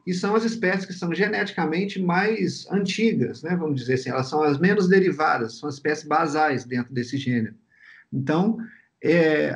E 0.06 0.12
são 0.12 0.36
as 0.36 0.44
espécies 0.44 0.84
que 0.84 0.92
são 0.92 1.14
geneticamente 1.14 1.98
mais 1.98 2.70
antigas, 2.70 3.42
né? 3.42 3.56
vamos 3.56 3.80
dizer 3.80 3.94
assim, 3.94 4.10
elas 4.10 4.28
são 4.28 4.42
as 4.42 4.58
menos 4.58 4.86
derivadas, 4.86 5.58
são 5.58 5.66
as 5.66 5.76
espécies 5.76 6.06
basais 6.06 6.66
dentro 6.66 6.92
desse 6.92 7.16
gênero. 7.16 7.54
Então, 8.14 8.58
é, 9.02 9.54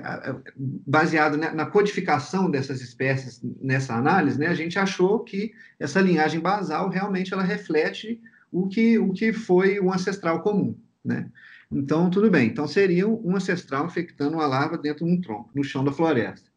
baseado 0.87 1.39
na 1.39 1.65
codificação 1.65 2.51
dessas 2.51 2.83
espécies 2.83 3.41
nessa 3.63 3.95
análise, 3.95 4.39
né, 4.39 4.47
a 4.47 4.55
gente 4.55 4.79
achou 4.79 5.21
que 5.21 5.53
essa 5.79 6.01
linhagem 6.01 6.41
basal 6.41 6.91
realmente 6.91 7.33
ela 7.33 7.43
reflete 7.43 8.21
o 8.53 8.69
que, 8.69 8.99
o 8.99 9.13
que 9.13 9.33
foi 9.33 9.81
o 9.81 9.93
ancestral 9.93 10.43
comum. 10.43 10.77
Né? 11.03 11.31
Então, 11.71 12.11
tudo 12.11 12.31
bem. 12.31 12.49
Então, 12.49 12.69
seria 12.69 13.09
um 13.09 13.37
ancestral 13.37 13.87
infectando 13.87 14.37
uma 14.37 14.47
larva 14.47 14.77
dentro 14.77 15.07
de 15.07 15.13
um 15.13 15.21
tronco, 15.21 15.51
no 15.55 15.65
chão 15.65 15.85
da 15.85 15.93
floresta. 15.93 16.51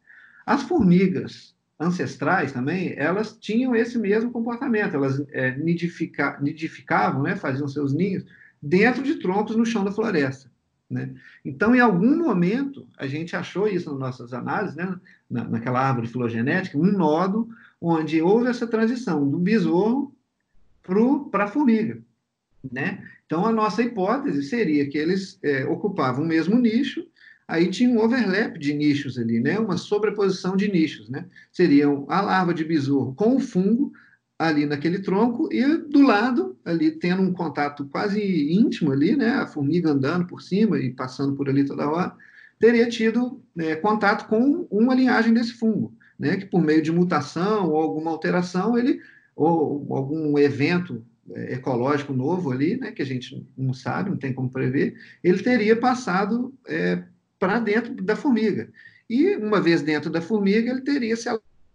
As 0.44 0.62
formigas 0.62 1.54
ancestrais 1.80 2.52
também, 2.52 2.94
elas 2.96 3.36
tinham 3.38 3.74
esse 3.74 3.98
mesmo 3.98 4.30
comportamento. 4.30 4.96
Elas 4.96 5.22
é, 5.30 5.56
nidifica, 5.56 6.38
nidificavam, 6.40 7.22
né, 7.22 7.36
faziam 7.36 7.68
seus 7.68 7.94
ninhos 7.94 8.24
dentro 8.60 9.02
de 9.02 9.14
troncos 9.14 9.56
no 9.56 9.64
chão 9.64 9.82
da 9.82 9.90
floresta. 9.90 10.51
Né? 10.92 11.14
Então, 11.42 11.74
em 11.74 11.80
algum 11.80 12.14
momento, 12.18 12.86
a 12.98 13.06
gente 13.06 13.34
achou 13.34 13.66
isso 13.66 13.90
nas 13.90 13.98
nossas 13.98 14.34
análises, 14.34 14.76
né, 14.76 14.94
na, 15.28 15.44
naquela 15.44 15.80
árvore 15.80 16.06
filogenética, 16.06 16.76
um 16.76 16.92
nodo 16.92 17.48
onde 17.80 18.20
houve 18.20 18.48
essa 18.48 18.66
transição 18.66 19.26
do 19.26 19.38
besouro 19.38 20.14
para 21.30 21.44
a 21.44 21.48
formiga. 21.48 21.98
Né? 22.70 23.02
Então, 23.24 23.46
a 23.46 23.52
nossa 23.52 23.82
hipótese 23.82 24.42
seria 24.42 24.88
que 24.88 24.98
eles 24.98 25.38
é, 25.42 25.64
ocupavam 25.64 26.24
o 26.24 26.28
mesmo 26.28 26.58
nicho, 26.58 27.06
aí 27.48 27.70
tinha 27.70 27.88
um 27.88 27.98
overlap 27.98 28.58
de 28.58 28.74
nichos 28.74 29.18
ali, 29.18 29.40
né? 29.40 29.58
uma 29.58 29.78
sobreposição 29.78 30.56
de 30.56 30.70
nichos. 30.70 31.08
Né? 31.08 31.24
Seriam 31.50 32.04
a 32.08 32.20
larva 32.20 32.52
de 32.52 32.64
besouro 32.64 33.14
com 33.14 33.36
o 33.36 33.40
fungo 33.40 33.92
ali 34.48 34.66
naquele 34.66 34.98
tronco 34.98 35.48
e 35.52 35.76
do 35.76 36.02
lado, 36.02 36.56
ali 36.64 36.90
tendo 36.90 37.22
um 37.22 37.32
contato 37.32 37.84
quase 37.86 38.20
íntimo 38.52 38.92
ali, 38.92 39.16
né? 39.16 39.30
a 39.30 39.46
formiga 39.46 39.90
andando 39.90 40.26
por 40.26 40.42
cima 40.42 40.78
e 40.78 40.90
passando 40.90 41.34
por 41.34 41.48
ali 41.48 41.64
toda 41.64 41.88
hora, 41.88 42.14
teria 42.58 42.88
tido 42.88 43.42
é, 43.58 43.76
contato 43.76 44.28
com 44.28 44.66
uma 44.70 44.94
linhagem 44.94 45.32
desse 45.32 45.52
fungo, 45.52 45.94
né? 46.18 46.36
que 46.36 46.46
por 46.46 46.62
meio 46.62 46.82
de 46.82 46.92
mutação 46.92 47.70
ou 47.70 47.76
alguma 47.76 48.10
alteração, 48.10 48.76
ele 48.76 49.00
ou 49.34 49.86
algum 49.94 50.38
evento 50.38 51.04
é, 51.30 51.54
ecológico 51.54 52.12
novo 52.12 52.50
ali, 52.50 52.76
né, 52.76 52.90
que 52.92 53.00
a 53.00 53.06
gente 53.06 53.46
não 53.56 53.72
sabe, 53.72 54.10
não 54.10 54.16
tem 54.16 54.32
como 54.32 54.50
prever, 54.50 54.94
ele 55.22 55.42
teria 55.42 55.74
passado 55.74 56.52
é, 56.66 57.02
para 57.38 57.58
dentro 57.58 57.94
da 57.94 58.14
formiga. 58.16 58.68
E, 59.08 59.36
uma 59.36 59.60
vez 59.60 59.82
dentro 59.82 60.10
da 60.10 60.20
formiga, 60.20 60.70
ele 60.70 60.80
teria 60.80 61.16
se 61.16 61.28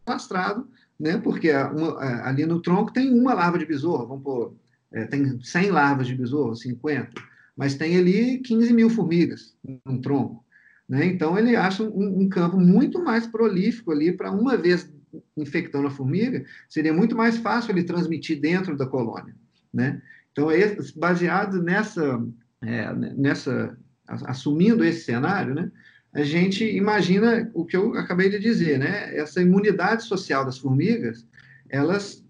alastrado, 0.06 0.67
né, 0.99 1.17
porque 1.17 1.51
uma, 1.51 1.99
ali 2.23 2.45
no 2.45 2.62
tronco 2.62 2.91
tem 2.91 3.13
uma 3.13 3.33
larva 3.33 3.60
de 3.60 3.65
besouro, 3.65 4.07
vamos 4.07 4.23
pôr, 4.23 4.55
é, 4.91 5.05
tem 5.05 5.39
100 5.41 5.71
larvas 5.71 6.07
de 6.07 6.15
besouro, 6.15 6.55
50. 6.55 7.10
mas 7.55 7.75
tem 7.75 7.97
ali 7.97 8.39
15 8.39 8.73
mil 8.73 8.89
formigas 8.89 9.55
num 9.86 10.01
tronco. 10.01 10.43
Né? 10.88 11.05
Então, 11.05 11.38
ele 11.38 11.55
acha 11.55 11.83
um, 11.83 12.21
um 12.21 12.29
campo 12.29 12.57
muito 12.60 13.03
mais 13.03 13.27
prolífico 13.27 13.91
ali 13.91 14.12
para, 14.12 14.31
uma 14.31 14.55
vez 14.55 14.91
infectando 15.36 15.88
a 15.88 15.91
formiga, 15.91 16.45
seria 16.69 16.93
muito 16.93 17.15
mais 17.15 17.38
fácil 17.38 17.71
ele 17.71 17.83
transmitir 17.83 18.39
dentro 18.39 18.77
da 18.77 18.86
colônia. 18.86 19.36
Né? 19.73 20.01
Então, 20.31 20.47
baseado 20.95 21.62
nessa, 21.62 22.23
é, 22.62 22.93
nessa, 22.93 23.77
assumindo 24.07 24.83
esse 24.83 25.03
cenário, 25.03 25.55
né, 25.55 25.71
a 26.17 26.23
gente 26.23 26.65
imagina 26.65 27.47
o 27.53 27.63
que 27.63 27.77
eu 27.77 27.93
acabei 27.93 28.27
de 28.27 28.39
dizer, 28.39 28.80
né? 28.80 29.15
Essa 29.15 29.39
imunidade 29.39 30.03
social 30.03 30.43
das 30.43 30.58
formigas, 30.58 31.27
elas 31.69 32.25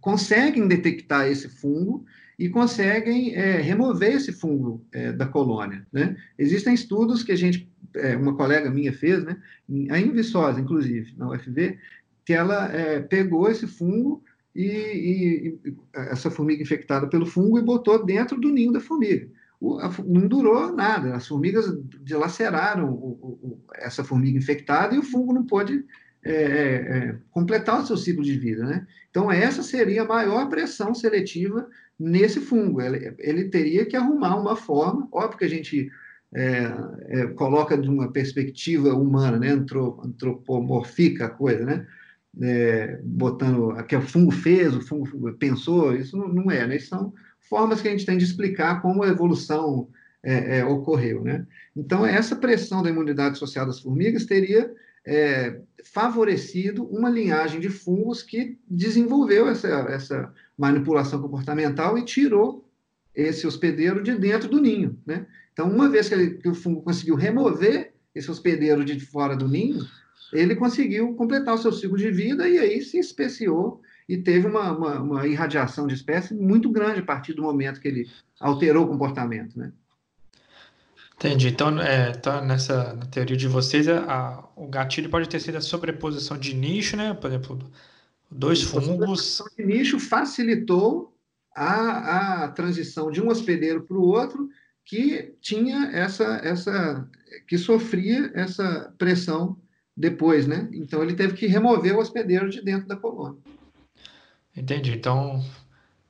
conseguem 0.00 0.66
detectar 0.66 1.26
esse 1.26 1.46
fungo 1.46 2.06
e 2.38 2.48
conseguem 2.48 3.34
é, 3.34 3.60
remover 3.60 4.14
esse 4.14 4.32
fungo 4.32 4.82
é, 4.90 5.12
da 5.12 5.26
colônia. 5.26 5.86
Né? 5.92 6.16
Existem 6.38 6.72
estudos 6.72 7.22
que 7.22 7.30
a 7.32 7.36
gente, 7.36 7.70
é, 7.94 8.16
uma 8.16 8.34
colega 8.34 8.70
minha 8.70 8.92
fez, 8.92 9.22
né, 9.22 9.36
a 9.90 10.00
Inviçosa, 10.00 10.58
inclusive, 10.58 11.12
na 11.18 11.28
UFV, 11.28 11.78
que 12.24 12.32
ela 12.32 12.74
é, 12.74 13.00
pegou 13.00 13.50
esse 13.50 13.66
fungo 13.66 14.24
e, 14.54 14.64
e, 14.64 15.48
e, 15.62 15.76
essa 15.92 16.30
formiga 16.30 16.62
infectada 16.62 17.06
pelo 17.06 17.26
fungo 17.26 17.58
e 17.58 17.62
botou 17.62 18.02
dentro 18.02 18.40
do 18.40 18.48
ninho 18.50 18.72
da 18.72 18.80
formiga. 18.80 19.28
Não 19.60 20.28
durou 20.28 20.74
nada, 20.74 21.14
as 21.14 21.26
formigas 21.26 21.64
dilaceraram 22.02 22.90
o, 22.90 23.38
o, 23.42 23.64
essa 23.76 24.04
formiga 24.04 24.36
infectada 24.36 24.94
e 24.94 24.98
o 24.98 25.02
fungo 25.02 25.32
não 25.32 25.44
pôde 25.44 25.84
é, 26.22 26.32
é, 26.32 26.74
é, 26.98 27.16
completar 27.30 27.80
o 27.80 27.86
seu 27.86 27.96
ciclo 27.96 28.24
de 28.24 28.36
vida. 28.36 28.64
Né? 28.64 28.86
Então, 29.08 29.30
essa 29.30 29.62
seria 29.62 30.02
a 30.02 30.08
maior 30.08 30.48
pressão 30.48 30.92
seletiva 30.92 31.68
nesse 31.98 32.40
fungo. 32.40 32.82
Ele, 32.82 33.14
ele 33.18 33.44
teria 33.44 33.86
que 33.86 33.96
arrumar 33.96 34.36
uma 34.36 34.56
forma, 34.56 35.08
óbvio 35.12 35.38
que 35.38 35.44
a 35.44 35.48
gente 35.48 35.88
é, 36.34 36.72
é, 37.06 37.26
coloca 37.28 37.78
de 37.78 37.88
uma 37.88 38.10
perspectiva 38.10 38.92
humana, 38.92 39.38
né? 39.38 39.50
antropomorfica 39.50 41.26
a 41.26 41.30
coisa, 41.30 41.64
né? 41.64 41.86
É, 42.42 43.00
botando 43.02 43.74
que 43.84 43.96
o 43.96 44.02
fungo 44.02 44.30
fez, 44.30 44.74
o 44.74 44.80
fungo 44.82 45.32
pensou, 45.34 45.96
isso 45.96 46.16
não, 46.18 46.28
não 46.28 46.50
é, 46.50 46.66
né? 46.66 46.76
Isso 46.76 46.88
são 46.88 47.14
formas 47.48 47.80
que 47.80 47.88
a 47.88 47.90
gente 47.90 48.06
tem 48.06 48.18
de 48.18 48.24
explicar 48.24 48.80
como 48.80 49.02
a 49.02 49.08
evolução 49.08 49.88
é, 50.22 50.58
é, 50.58 50.64
ocorreu, 50.64 51.22
né? 51.22 51.46
Então, 51.74 52.04
essa 52.04 52.34
pressão 52.34 52.82
da 52.82 52.90
imunidade 52.90 53.38
social 53.38 53.66
das 53.66 53.80
formigas 53.80 54.24
teria 54.24 54.74
é, 55.06 55.60
favorecido 55.84 56.84
uma 56.84 57.08
linhagem 57.08 57.60
de 57.60 57.68
fungos 57.68 58.22
que 58.22 58.58
desenvolveu 58.68 59.48
essa, 59.48 59.68
essa 59.88 60.34
manipulação 60.58 61.22
comportamental 61.22 61.96
e 61.96 62.04
tirou 62.04 62.68
esse 63.14 63.46
hospedeiro 63.46 64.02
de 64.02 64.16
dentro 64.16 64.48
do 64.48 64.60
ninho. 64.60 64.98
Né? 65.06 65.26
Então, 65.52 65.70
uma 65.70 65.88
vez 65.88 66.08
que, 66.08 66.14
ele, 66.14 66.30
que 66.38 66.48
o 66.48 66.54
fungo 66.54 66.82
conseguiu 66.82 67.14
remover 67.14 67.92
esse 68.14 68.30
hospedeiro 68.30 68.84
de 68.84 68.98
fora 68.98 69.36
do 69.36 69.48
ninho, 69.48 69.86
ele 70.32 70.56
conseguiu 70.56 71.14
completar 71.14 71.54
o 71.54 71.58
seu 71.58 71.72
ciclo 71.72 71.96
de 71.96 72.10
vida 72.10 72.48
e 72.48 72.58
aí 72.58 72.82
se 72.82 72.98
especiou 72.98 73.80
e 74.08 74.16
teve 74.16 74.46
uma, 74.46 74.72
uma, 74.72 75.00
uma 75.00 75.26
irradiação 75.26 75.86
de 75.86 75.94
espécie 75.94 76.34
muito 76.34 76.70
grande 76.70 77.00
a 77.00 77.04
partir 77.04 77.32
do 77.32 77.42
momento 77.42 77.80
que 77.80 77.88
ele 77.88 78.08
alterou 78.40 78.84
o 78.84 78.88
comportamento. 78.88 79.58
Né? 79.58 79.72
Entendi. 81.16 81.48
Então, 81.48 81.80
é, 81.80 82.12
tá 82.12 82.40
nessa 82.40 82.94
na 82.94 83.06
teoria 83.06 83.36
de 83.36 83.48
vocês, 83.48 83.88
a, 83.88 84.44
o 84.54 84.68
gatilho 84.68 85.10
pode 85.10 85.28
ter 85.28 85.40
sido 85.40 85.56
a 85.56 85.60
sobreposição 85.60 86.36
de 86.36 86.54
nicho, 86.54 86.96
né? 86.96 87.14
Por 87.14 87.28
exemplo, 87.28 87.58
dois 88.30 88.62
fungos. 88.62 89.40
A 89.40 89.44
de 89.56 89.66
nicho 89.66 89.98
facilitou 89.98 91.16
a, 91.54 92.44
a 92.44 92.48
transição 92.48 93.10
de 93.10 93.22
um 93.22 93.28
hospedeiro 93.28 93.82
para 93.82 93.96
o 93.96 94.02
outro 94.02 94.48
que 94.84 95.34
tinha 95.40 95.90
essa, 95.92 96.40
essa, 96.44 97.08
que 97.48 97.58
sofria 97.58 98.30
essa 98.34 98.94
pressão 98.98 99.56
depois, 99.96 100.46
né? 100.46 100.68
Então 100.72 101.02
ele 101.02 101.14
teve 101.14 101.32
que 101.34 101.46
remover 101.46 101.96
o 101.96 101.98
hospedeiro 101.98 102.50
de 102.50 102.62
dentro 102.62 102.86
da 102.86 102.94
colônia. 102.94 103.40
Entendi. 104.56 104.92
Então, 104.92 105.44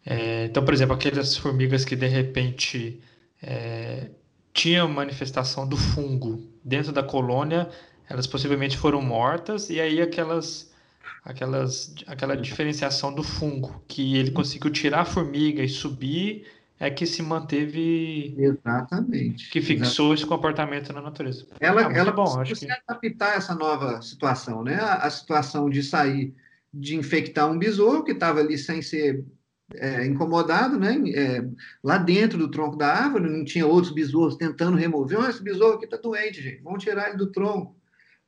é, 0.04 0.44
então 0.44 0.64
por 0.64 0.72
exemplo, 0.72 0.94
aquelas 0.94 1.36
formigas 1.36 1.84
que 1.84 1.96
de 1.96 2.06
repente 2.06 3.00
é, 3.42 4.10
tinha 4.52 4.86
manifestação 4.86 5.68
do 5.68 5.76
fungo 5.76 6.42
dentro 6.64 6.92
da 6.92 7.02
colônia, 7.02 7.68
elas 8.08 8.26
possivelmente 8.26 8.76
foram 8.76 9.02
mortas, 9.02 9.68
e 9.68 9.80
aí 9.80 10.00
aquelas, 10.00 10.72
aquelas, 11.24 11.94
aquela 12.06 12.36
diferenciação 12.36 13.12
do 13.12 13.22
fungo, 13.22 13.82
que 13.86 14.16
ele 14.16 14.30
conseguiu 14.30 14.70
tirar 14.70 15.00
a 15.00 15.04
formiga 15.04 15.62
e 15.62 15.68
subir, 15.68 16.46
é 16.78 16.90
que 16.90 17.06
se 17.06 17.22
manteve. 17.22 18.34
Exatamente. 18.38 19.50
Que 19.50 19.60
fixou 19.60 19.86
exatamente. 19.86 20.20
esse 20.20 20.26
comportamento 20.26 20.92
na 20.92 21.00
natureza. 21.00 21.46
Ela, 21.58 21.88
ah, 21.88 21.92
ela 21.92 22.12
bom, 22.12 22.38
acho 22.40 22.54
que... 22.54 22.66
adaptar 22.70 23.36
essa 23.36 23.54
nova 23.54 24.00
situação, 24.02 24.62
né? 24.62 24.76
A, 24.76 24.94
a 24.96 25.10
situação 25.10 25.70
de 25.70 25.82
sair, 25.82 26.34
de 26.78 26.96
infectar 26.96 27.50
um 27.50 27.58
besouro 27.58 28.04
que 28.04 28.12
estava 28.12 28.40
ali 28.40 28.58
sem 28.58 28.82
ser 28.82 29.24
é, 29.74 30.06
incomodado, 30.06 30.78
né? 30.78 30.96
É, 31.14 31.44
lá 31.82 31.98
dentro 31.98 32.38
do 32.38 32.50
tronco 32.50 32.76
da 32.76 32.88
árvore, 32.88 33.28
não 33.28 33.44
tinha 33.44 33.66
outros 33.66 33.92
besouros 33.92 34.36
tentando 34.36 34.76
remover. 34.76 35.18
Oh, 35.18 35.26
esse 35.26 35.42
besouro 35.42 35.76
aqui 35.76 35.86
está 35.86 35.96
doente, 35.96 36.42
gente, 36.42 36.62
vamos 36.62 36.82
tirar 36.82 37.08
ele 37.08 37.18
do 37.18 37.32
tronco. 37.32 37.76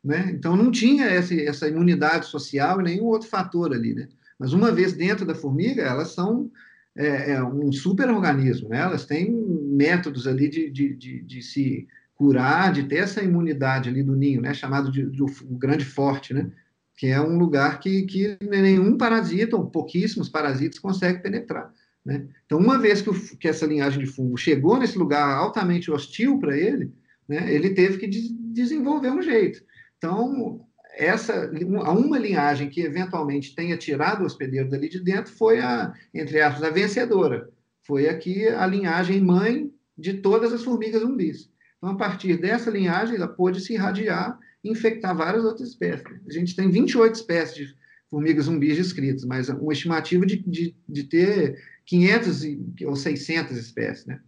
Né? 0.02 0.30
Então, 0.32 0.56
não 0.56 0.70
tinha 0.70 1.12
esse, 1.14 1.44
essa 1.44 1.68
imunidade 1.68 2.26
social 2.26 2.80
e 2.80 2.84
nenhum 2.84 3.04
outro 3.04 3.28
fator 3.28 3.72
ali. 3.72 3.94
Né? 3.94 4.08
Mas, 4.38 4.52
uma 4.52 4.72
vez 4.72 4.92
dentro 4.92 5.26
da 5.26 5.34
formiga, 5.34 5.82
elas 5.82 6.12
são 6.12 6.50
é, 6.96 7.32
é 7.32 7.44
um 7.44 7.70
super-organismo, 7.70 8.68
né? 8.68 8.80
elas 8.80 9.06
têm 9.06 9.30
métodos 9.30 10.26
ali 10.26 10.48
de, 10.48 10.70
de, 10.70 10.94
de, 10.94 11.22
de, 11.22 11.42
se 11.42 11.87
curar, 12.16 12.72
de 12.72 12.84
ter 12.84 12.96
essa 12.96 13.22
imunidade 13.22 13.88
ali 13.88 14.02
do 14.02 14.16
ninho, 14.16 14.40
né? 14.40 14.52
chamado 14.52 14.90
de, 14.90 15.08
de 15.08 15.22
o 15.22 15.28
grande 15.56 15.84
forte, 15.84 16.34
né? 16.34 16.50
Que 16.98 17.06
é 17.06 17.20
um 17.20 17.38
lugar 17.38 17.78
que, 17.78 18.02
que 18.02 18.37
nenhum 18.42 18.98
parasita, 18.98 19.56
ou 19.56 19.70
pouquíssimos 19.70 20.28
parasitas, 20.28 20.80
consegue 20.80 21.22
penetrar. 21.22 21.72
Né? 22.04 22.26
Então, 22.44 22.58
uma 22.58 22.76
vez 22.76 23.00
que, 23.00 23.08
o, 23.08 23.37
que, 23.38 23.46
essa 23.46 23.64
linhagem 23.64 24.00
de 24.00 24.06
fungo 24.06 24.37
chegou 24.37 24.76
nesse 24.76 24.98
lugar 24.98 25.30
altamente 25.30 25.92
hostil 25.92 26.40
para 26.40 26.56
ele, 26.58 26.92
né, 27.28 27.54
ele 27.54 27.70
teve 27.70 27.98
que 27.98 28.08
de, 28.08 28.34
desenvolver 28.52 29.11
um 29.11 29.22
jeito. 29.22 29.62
Então, 29.96 30.66
essa 30.96 31.48
uma 31.96 32.18
linhagem 32.18 32.68
que 32.68 32.80
eventualmente 32.80 33.54
tenha 33.54 33.76
tirado 33.76 34.22
o 34.22 34.26
hospedeiro 34.26 34.68
dali 34.68 34.88
de 34.88 34.98
dentro 34.98 35.32
foi 35.32 35.61
a, 35.61 35.92
entre 36.12 36.40
aspas, 36.40 36.64
a 36.64 36.70
vencedora. 36.70 37.48
Foi 37.87 38.08
aqui 38.08 38.48
a 38.48 38.66
linhagem 38.66 39.20
mãe 39.20 39.70
de 39.96 40.14
todas 40.14 40.52
as 40.52 40.64
formigas 40.64 41.02
zumbis. 41.02 41.48
Então, 41.76 41.90
a 41.90 41.96
partir 41.96 42.37
dessa 42.37 42.72
linhagem, 42.72 43.14
ela 43.14 43.28
pôde 43.28 43.61
se 43.61 43.74
irradiar 43.74 44.37
infectar 44.64 45.16
várias 45.16 45.44
outras 45.44 45.68
espécies. 45.70 46.04
A 46.26 46.32
gente 46.32 46.54
tem 46.54 46.70
28 46.70 47.14
espécies 47.14 47.54
de 47.54 47.76
formigas 48.10 48.46
zumbis 48.46 48.76
descritas, 48.76 49.24
mas 49.24 49.48
uma 49.48 49.72
estimativa 49.72 50.24
de, 50.24 50.38
de, 50.38 50.74
de 50.88 51.04
ter 51.04 51.62
500 51.86 52.42
ou 52.86 52.96
600 52.96 53.56
espécies, 53.56 54.06
né? 54.06 54.20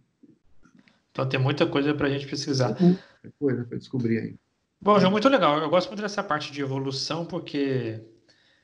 Então 1.11 1.27
tem 1.27 1.39
muita 1.39 1.65
coisa 1.65 1.93
para 1.93 2.07
a 2.07 2.09
gente 2.09 2.27
pesquisar. 2.27 2.75
Muita 2.79 3.01
coisa 3.37 3.63
para 3.65 3.77
descobrir 3.77 4.19
aí. 4.19 4.35
Bom, 4.81 4.99
João, 4.99 5.11
muito 5.11 5.29
legal. 5.29 5.59
Eu 5.59 5.69
gosto 5.69 5.89
muito 5.89 6.01
dessa 6.01 6.23
parte 6.23 6.51
de 6.51 6.61
evolução, 6.61 7.25
porque 7.25 7.99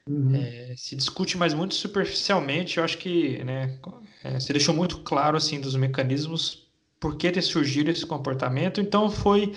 uhum. 0.10 0.36
é, 0.36 0.73
se 0.75 0.95
discute 0.95 1.38
mais 1.38 1.53
muito 1.53 1.75
superficialmente. 1.75 2.77
Eu 2.77 2.84
acho 2.84 2.97
que 2.97 3.43
né, 3.43 3.77
é, 4.23 4.39
você 4.39 4.53
deixou 4.53 4.73
muito 4.73 4.99
claro 4.99 5.38
assim 5.38 5.60
dos 5.60 5.75
mecanismos 5.75 6.67
por 6.99 7.17
que 7.17 7.30
ter 7.30 7.41
surgido 7.41 7.91
esse 7.91 8.06
comportamento. 8.06 8.82
Então 8.82 9.12
foi 9.12 9.53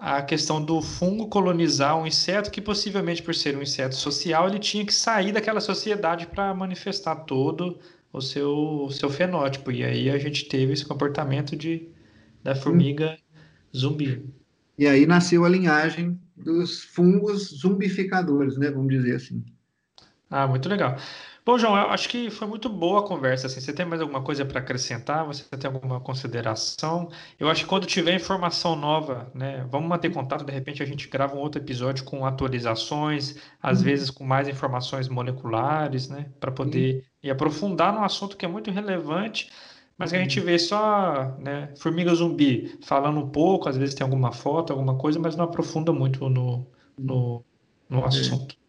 a 0.00 0.22
questão 0.22 0.64
do 0.64 0.80
fungo 0.80 1.28
colonizar 1.28 1.94
um 1.94 2.06
inseto 2.06 2.50
que 2.50 2.60
possivelmente 2.60 3.22
por 3.22 3.34
ser 3.34 3.54
um 3.54 3.60
inseto 3.60 3.94
social 3.94 4.48
ele 4.48 4.58
tinha 4.58 4.84
que 4.84 4.94
sair 4.94 5.30
daquela 5.30 5.60
sociedade 5.60 6.26
para 6.26 6.54
manifestar 6.54 7.14
todo 7.16 7.78
o 8.10 8.20
seu, 8.22 8.84
o 8.86 8.90
seu 8.90 9.10
fenótipo. 9.10 9.70
E 9.70 9.84
aí 9.84 10.08
a 10.08 10.16
gente 10.16 10.46
teve 10.46 10.72
esse 10.72 10.86
comportamento 10.86 11.54
de 11.54 11.86
da 12.42 12.54
formiga 12.54 13.18
zumbi. 13.76 14.24
E 14.78 14.86
aí 14.86 15.04
nasceu 15.04 15.44
a 15.44 15.48
linhagem 15.50 16.18
dos 16.34 16.82
fungos 16.82 17.50
zumbificadores 17.60 18.56
né? 18.56 18.70
Vamos 18.70 18.94
dizer 18.94 19.16
assim. 19.16 19.44
Ah 20.30 20.48
muito 20.48 20.66
legal 20.66 20.96
Bom, 21.50 21.58
João, 21.58 21.76
eu 21.76 21.90
acho 21.90 22.08
que 22.08 22.30
foi 22.30 22.46
muito 22.46 22.68
boa 22.68 23.00
a 23.00 23.02
conversa. 23.02 23.48
Assim, 23.48 23.60
você 23.60 23.72
tem 23.72 23.84
mais 23.84 24.00
alguma 24.00 24.22
coisa 24.22 24.44
para 24.44 24.60
acrescentar? 24.60 25.26
Você 25.26 25.42
tem 25.56 25.68
alguma 25.68 25.98
consideração? 25.98 27.10
Eu 27.40 27.50
acho 27.50 27.64
que 27.64 27.68
quando 27.68 27.88
tiver 27.88 28.14
informação 28.14 28.76
nova, 28.76 29.28
né, 29.34 29.66
vamos 29.68 29.88
manter 29.88 30.12
contato. 30.12 30.44
De 30.44 30.52
repente 30.52 30.80
a 30.80 30.86
gente 30.86 31.08
grava 31.08 31.34
um 31.34 31.40
outro 31.40 31.60
episódio 31.60 32.04
com 32.04 32.24
atualizações, 32.24 33.34
às 33.60 33.78
uhum. 33.78 33.84
vezes 33.84 34.10
com 34.10 34.22
mais 34.22 34.46
informações 34.46 35.08
moleculares, 35.08 36.08
né, 36.08 36.30
para 36.38 36.52
poder 36.52 36.94
uhum. 36.94 37.02
ir 37.24 37.30
aprofundar 37.32 37.92
num 37.92 38.04
assunto 38.04 38.36
que 38.36 38.44
é 38.44 38.48
muito 38.48 38.70
relevante, 38.70 39.50
mas 39.98 40.12
que 40.12 40.18
a 40.18 40.20
gente 40.20 40.38
vê 40.38 40.56
só, 40.56 41.36
né, 41.40 41.74
formiga 41.76 42.14
zumbi 42.14 42.78
falando 42.80 43.18
um 43.18 43.28
pouco, 43.28 43.68
às 43.68 43.76
vezes 43.76 43.96
tem 43.96 44.04
alguma 44.04 44.30
foto, 44.30 44.72
alguma 44.72 44.96
coisa, 44.96 45.18
mas 45.18 45.34
não 45.34 45.46
aprofunda 45.46 45.92
muito 45.92 46.30
no, 46.30 46.64
no, 46.96 47.44
no 47.88 48.04
assunto. 48.04 48.54
É 48.54 48.59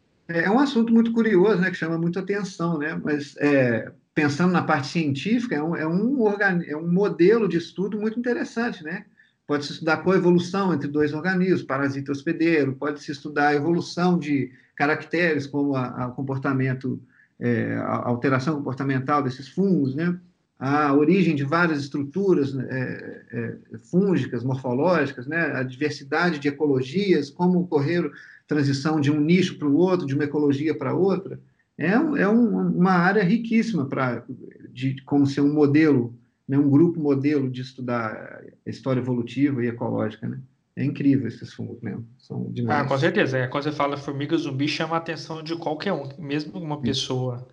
um 0.50 0.60
assunto 0.60 0.94
muito 0.94 1.12
curioso, 1.12 1.60
né, 1.60 1.70
que 1.70 1.78
chama 1.78 1.98
muita 1.98 2.20
atenção, 2.20 2.78
né? 2.78 3.00
Mas 3.04 3.36
é, 3.38 3.92
pensando 4.14 4.52
na 4.52 4.62
parte 4.62 4.88
científica, 4.88 5.56
é 5.56 5.64
um, 5.64 5.76
é, 5.76 5.88
um 5.88 6.28
é 6.68 6.76
um 6.78 6.92
modelo 6.92 7.48
de 7.48 7.58
estudo 7.58 8.00
muito 8.00 8.20
interessante, 8.20 8.84
né? 8.84 9.06
Pode-se 9.48 9.74
estudar 9.74 9.98
coevolução 9.98 10.74
entre 10.74 10.88
dois 10.88 11.14
organismos, 11.14 11.64
parasita 11.64 12.12
hospedeiro, 12.12 12.76
pode-se 12.76 13.12
estudar 13.12 13.50
a 13.50 13.56
evolução 13.56 14.18
de 14.18 14.52
caracteres, 14.76 15.46
como 15.46 15.76
o 15.76 16.12
comportamento, 16.12 17.02
é, 17.40 17.76
a 17.76 18.08
alteração 18.08 18.56
comportamental 18.56 19.22
desses 19.22 19.48
fungos, 19.50 19.96
né? 19.96 20.18
a 20.62 20.94
origem 20.94 21.36
de 21.36 21.44
várias 21.44 21.82
estruturas 21.82 22.56
é, 22.56 23.24
é, 23.32 23.78
fúngicas, 23.90 24.44
morfológicas, 24.44 25.26
né? 25.26 25.54
a 25.56 25.64
diversidade 25.64 26.38
de 26.38 26.48
ecologias, 26.48 27.32
como 27.32 27.62
ocorrer 27.62 28.08
transição 28.56 29.00
de 29.00 29.12
um 29.12 29.20
nicho 29.20 29.58
para 29.58 29.68
o 29.68 29.76
outro, 29.76 30.06
de 30.06 30.14
uma 30.14 30.26
ecologia 30.26 30.78
para 30.78 30.94
outra. 30.94 31.40
É, 31.78 31.92
é 31.92 32.28
um, 32.28 32.78
uma 32.78 32.92
área 32.92 33.24
riquíssima 33.24 33.86
para 33.86 34.26
de 34.70 35.02
como 35.04 35.26
ser 35.26 35.42
um 35.42 35.54
modelo 35.54 36.14
né, 36.52 36.58
um 36.58 36.70
grupo 36.70 37.00
modelo 37.00 37.50
de 37.50 37.62
estudar 37.62 38.44
a 38.66 38.70
história 38.70 39.00
evolutiva 39.00 39.64
e 39.64 39.70
ecológica, 39.70 40.28
né? 40.28 40.38
É 40.76 40.84
incrível 40.84 41.26
esses 41.28 41.54
fungos 41.54 41.80
mesmo, 41.82 42.06
são 42.18 42.52
demais. 42.52 42.82
Ah, 42.82 42.86
com 42.86 42.98
certeza. 42.98 43.38
É, 43.38 43.48
quando 43.48 43.64
você 43.64 43.72
fala 43.72 43.96
formiga 43.96 44.36
zumbi, 44.36 44.68
chama 44.68 44.96
a 44.96 44.98
atenção 44.98 45.42
de 45.42 45.56
qualquer 45.56 45.94
um, 45.94 46.10
mesmo 46.20 46.60
uma 46.60 46.82
pessoa 46.82 47.48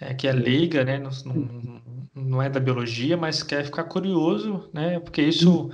é, 0.00 0.12
que 0.12 0.26
é 0.26 0.32
leiga, 0.32 0.84
né, 0.84 0.98
não, 0.98 1.10
não, 1.24 1.82
não, 2.14 2.42
é 2.42 2.50
da 2.50 2.58
biologia, 2.58 3.16
mas 3.16 3.44
quer 3.44 3.64
ficar 3.64 3.84
curioso, 3.84 4.68
né, 4.72 4.98
porque 4.98 5.22
isso 5.22 5.70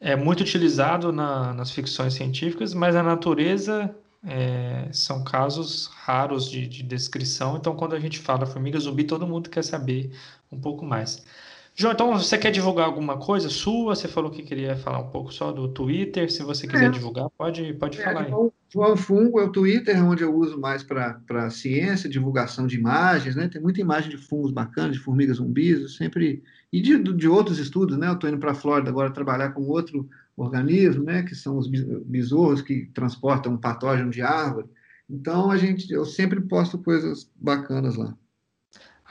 é 0.00 0.16
muito 0.16 0.40
utilizado 0.40 1.12
na, 1.12 1.54
nas 1.54 1.70
ficções 1.70 2.14
científicas, 2.14 2.74
mas 2.74 2.96
a 2.96 3.04
natureza 3.04 3.94
é, 4.24 4.88
são 4.92 5.24
casos 5.24 5.86
raros 5.86 6.50
de, 6.50 6.66
de 6.66 6.82
descrição, 6.82 7.56
então 7.56 7.74
quando 7.74 7.94
a 7.94 8.00
gente 8.00 8.18
fala 8.18 8.46
formiga 8.46 8.78
zumbi, 8.78 9.04
todo 9.04 9.26
mundo 9.26 9.48
quer 9.48 9.64
saber 9.64 10.10
um 10.52 10.60
pouco 10.60 10.84
mais. 10.84 11.24
João, 11.74 11.92
então 11.92 12.12
você 12.12 12.36
quer 12.36 12.50
divulgar 12.50 12.86
alguma 12.86 13.16
coisa 13.16 13.48
sua? 13.48 13.94
Você 13.94 14.08
falou 14.08 14.30
que 14.30 14.42
queria 14.42 14.76
falar 14.76 14.98
um 14.98 15.08
pouco 15.08 15.32
só 15.32 15.50
do 15.52 15.68
Twitter. 15.68 16.30
Se 16.30 16.42
você 16.42 16.66
quiser 16.66 16.86
é. 16.86 16.90
divulgar, 16.90 17.30
pode, 17.30 17.72
pode 17.74 17.98
é, 17.98 18.04
falar 18.04 18.24
aí. 18.24 18.32
João 18.68 18.96
Fungo 18.96 19.40
é 19.40 19.44
o 19.44 19.52
Twitter, 19.52 20.04
onde 20.04 20.22
eu 20.22 20.34
uso 20.34 20.60
mais 20.60 20.82
para 20.82 21.50
ciência, 21.50 22.10
divulgação 22.10 22.66
de 22.66 22.76
imagens, 22.76 23.34
né? 23.34 23.48
Tem 23.48 23.62
muita 23.62 23.80
imagem 23.80 24.10
de 24.10 24.18
fungos 24.18 24.52
bacanas, 24.52 24.92
de 24.96 25.02
formigas 25.02 25.38
zumbis, 25.38 25.80
eu 25.80 25.88
sempre. 25.88 26.42
E 26.72 26.80
de, 26.80 27.02
de 27.02 27.28
outros 27.28 27.58
estudos, 27.58 27.96
né? 27.96 28.08
Eu 28.08 28.14
estou 28.14 28.28
indo 28.28 28.38
para 28.38 28.52
a 28.52 28.54
Flórida 28.54 28.90
agora 28.90 29.10
trabalhar 29.10 29.50
com 29.50 29.62
outro 29.62 30.08
organismo, 30.42 31.04
né? 31.04 31.22
Que 31.22 31.34
são 31.34 31.56
os 31.56 31.68
besouros 31.68 32.62
que 32.62 32.86
transportam 32.94 33.54
um 33.54 33.58
patógeno 33.58 34.10
de 34.10 34.22
árvore. 34.22 34.68
Então, 35.08 35.50
a 35.50 35.56
gente, 35.56 35.92
eu 35.92 36.04
sempre 36.04 36.40
posto 36.40 36.78
coisas 36.78 37.30
bacanas 37.36 37.96
lá. 37.96 38.16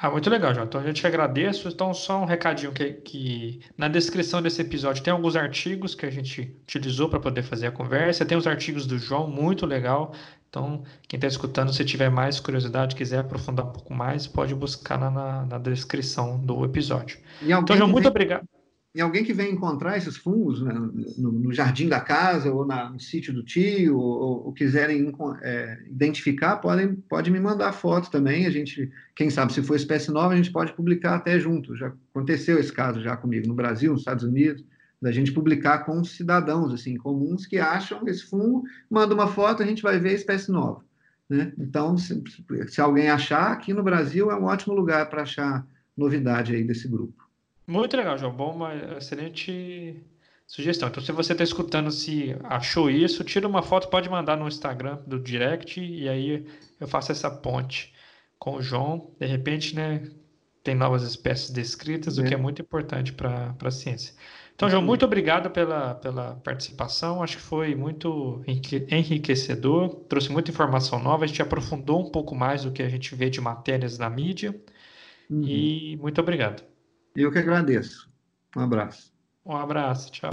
Ah, 0.01 0.09
muito 0.09 0.29
legal, 0.29 0.53
João. 0.53 0.65
Então 0.65 0.79
a 0.79 0.83
gente 0.85 1.05
agradece. 1.05 1.67
Então, 1.67 1.93
só 1.93 2.21
um 2.21 2.25
recadinho 2.25 2.71
que, 2.71 2.93
que 2.93 3.59
na 3.77 3.89
descrição 3.89 4.41
desse 4.41 4.61
episódio 4.61 5.03
tem 5.03 5.11
alguns 5.11 5.35
artigos 5.35 5.93
que 5.93 6.05
a 6.05 6.09
gente 6.09 6.55
utilizou 6.63 7.09
para 7.09 7.19
poder 7.19 7.43
fazer 7.43 7.67
a 7.67 7.71
conversa. 7.71 8.25
Tem 8.25 8.37
os 8.37 8.47
artigos 8.47 8.87
do 8.87 8.97
João, 8.97 9.27
muito 9.29 9.65
legal. 9.65 10.13
Então, 10.47 10.83
quem 11.05 11.17
está 11.17 11.27
escutando, 11.27 11.73
se 11.73 11.83
tiver 11.83 12.09
mais 12.09 12.39
curiosidade, 12.39 12.95
quiser 12.95 13.19
aprofundar 13.19 13.65
um 13.65 13.73
pouco 13.73 13.93
mais, 13.93 14.25
pode 14.25 14.55
buscar 14.55 14.97
na, 14.97 15.11
na, 15.11 15.45
na 15.45 15.57
descrição 15.57 16.39
do 16.39 16.63
episódio. 16.63 17.19
Então, 17.41 17.75
João, 17.75 17.89
muito 17.89 18.07
obrigado 18.07 18.47
e 18.93 19.01
alguém 19.01 19.23
que 19.23 19.33
vem 19.33 19.53
encontrar 19.53 19.97
esses 19.97 20.17
fungos 20.17 20.63
né, 20.63 20.73
no, 20.73 21.31
no, 21.31 21.53
jardim 21.53 21.87
da 21.87 21.99
casa 21.99 22.51
ou 22.51 22.65
na, 22.65 22.89
no 22.89 22.99
sítio 22.99 23.31
do 23.31 23.43
tio 23.43 23.97
ou, 23.97 24.47
ou 24.47 24.53
quiserem 24.53 25.13
é, 25.43 25.77
identificar, 25.87 26.57
podem 26.57 26.95
pode 26.95 27.29
me 27.29 27.39
mandar 27.39 27.71
foto 27.71 28.09
também. 28.09 28.47
A 28.47 28.49
gente, 28.49 28.91
quem 29.15 29.29
sabe, 29.29 29.53
se 29.53 29.61
for 29.61 29.75
espécie 29.75 30.09
nova, 30.09 30.33
a 30.33 30.37
gente 30.37 30.51
pode 30.51 30.73
publicar 30.73 31.15
até 31.15 31.39
junto. 31.39 31.75
Já 31.75 31.93
aconteceu 32.13 32.57
esse 32.57 32.73
caso 32.73 32.99
já 32.99 33.15
comigo 33.15 33.47
no 33.47 33.53
Brasil, 33.53 33.91
nos 33.91 34.01
Estados 34.01 34.23
Unidos, 34.23 34.63
da 34.99 35.11
gente 35.11 35.31
publicar 35.31 35.85
com 35.85 36.03
cidadãos 36.03 36.73
assim 36.73 36.97
comuns 36.97 37.45
que 37.45 37.59
acham 37.59 38.07
esse 38.07 38.23
fungo, 38.23 38.63
manda 38.89 39.13
uma 39.13 39.27
foto, 39.27 39.61
a 39.61 39.65
gente 39.65 39.83
vai 39.83 39.99
ver 39.99 40.09
a 40.09 40.13
espécie 40.13 40.51
nova. 40.51 40.83
Né? 41.29 41.53
Então, 41.59 41.95
se, 41.95 42.23
se 42.67 42.81
alguém 42.81 43.07
achar, 43.07 43.51
aqui 43.51 43.71
no 43.71 43.83
Brasil 43.83 44.31
é 44.31 44.35
um 44.35 44.45
ótimo 44.45 44.73
lugar 44.73 45.07
para 45.11 45.21
achar 45.21 45.65
novidade 45.95 46.55
aí 46.55 46.63
desse 46.63 46.87
grupo. 46.87 47.18
Muito 47.69 47.95
legal, 47.95 48.17
João. 48.17 48.33
Bom, 48.33 48.51
uma 48.55 48.73
excelente 48.97 50.03
sugestão. 50.47 50.89
Então, 50.89 51.03
se 51.03 51.11
você 51.11 51.33
está 51.33 51.43
escutando, 51.43 51.91
se 51.91 52.35
achou 52.43 52.89
isso, 52.89 53.23
tira 53.23 53.47
uma 53.47 53.61
foto, 53.61 53.89
pode 53.89 54.09
mandar 54.09 54.35
no 54.35 54.47
Instagram 54.47 54.97
do 55.05 55.19
direct 55.19 55.79
e 55.79 56.09
aí 56.09 56.47
eu 56.79 56.87
faço 56.87 57.11
essa 57.11 57.29
ponte 57.29 57.93
com 58.39 58.55
o 58.55 58.61
João. 58.61 59.11
De 59.19 59.27
repente, 59.27 59.75
né, 59.75 60.09
tem 60.63 60.73
novas 60.73 61.03
espécies 61.03 61.51
descritas, 61.51 62.17
é. 62.17 62.21
o 62.21 62.25
que 62.25 62.33
é 62.33 62.37
muito 62.37 62.59
importante 62.59 63.13
para 63.13 63.55
a 63.63 63.71
ciência. 63.71 64.15
Então, 64.55 64.67
João, 64.67 64.81
muito 64.81 65.05
obrigado 65.05 65.51
pela, 65.51 65.93
pela 65.93 66.35
participação. 66.43 67.21
Acho 67.21 67.37
que 67.37 67.43
foi 67.43 67.75
muito 67.75 68.41
enriquecedor, 68.45 69.89
trouxe 70.09 70.31
muita 70.31 70.49
informação 70.49 71.01
nova. 71.01 71.23
A 71.23 71.27
gente 71.27 71.41
aprofundou 71.41 72.01
um 72.01 72.09
pouco 72.09 72.35
mais 72.35 72.63
do 72.63 72.71
que 72.71 72.81
a 72.81 72.89
gente 72.89 73.13
vê 73.15 73.29
de 73.29 73.39
matérias 73.39 73.99
na 73.99 74.09
mídia. 74.09 74.59
Uhum. 75.29 75.43
E 75.43 75.97
muito 76.01 76.19
obrigado. 76.19 76.63
Eu 77.15 77.31
que 77.31 77.39
agradeço. 77.39 78.09
Um 78.55 78.61
abraço. 78.61 79.13
Um 79.45 79.55
abraço. 79.55 80.11
Tchau. 80.11 80.29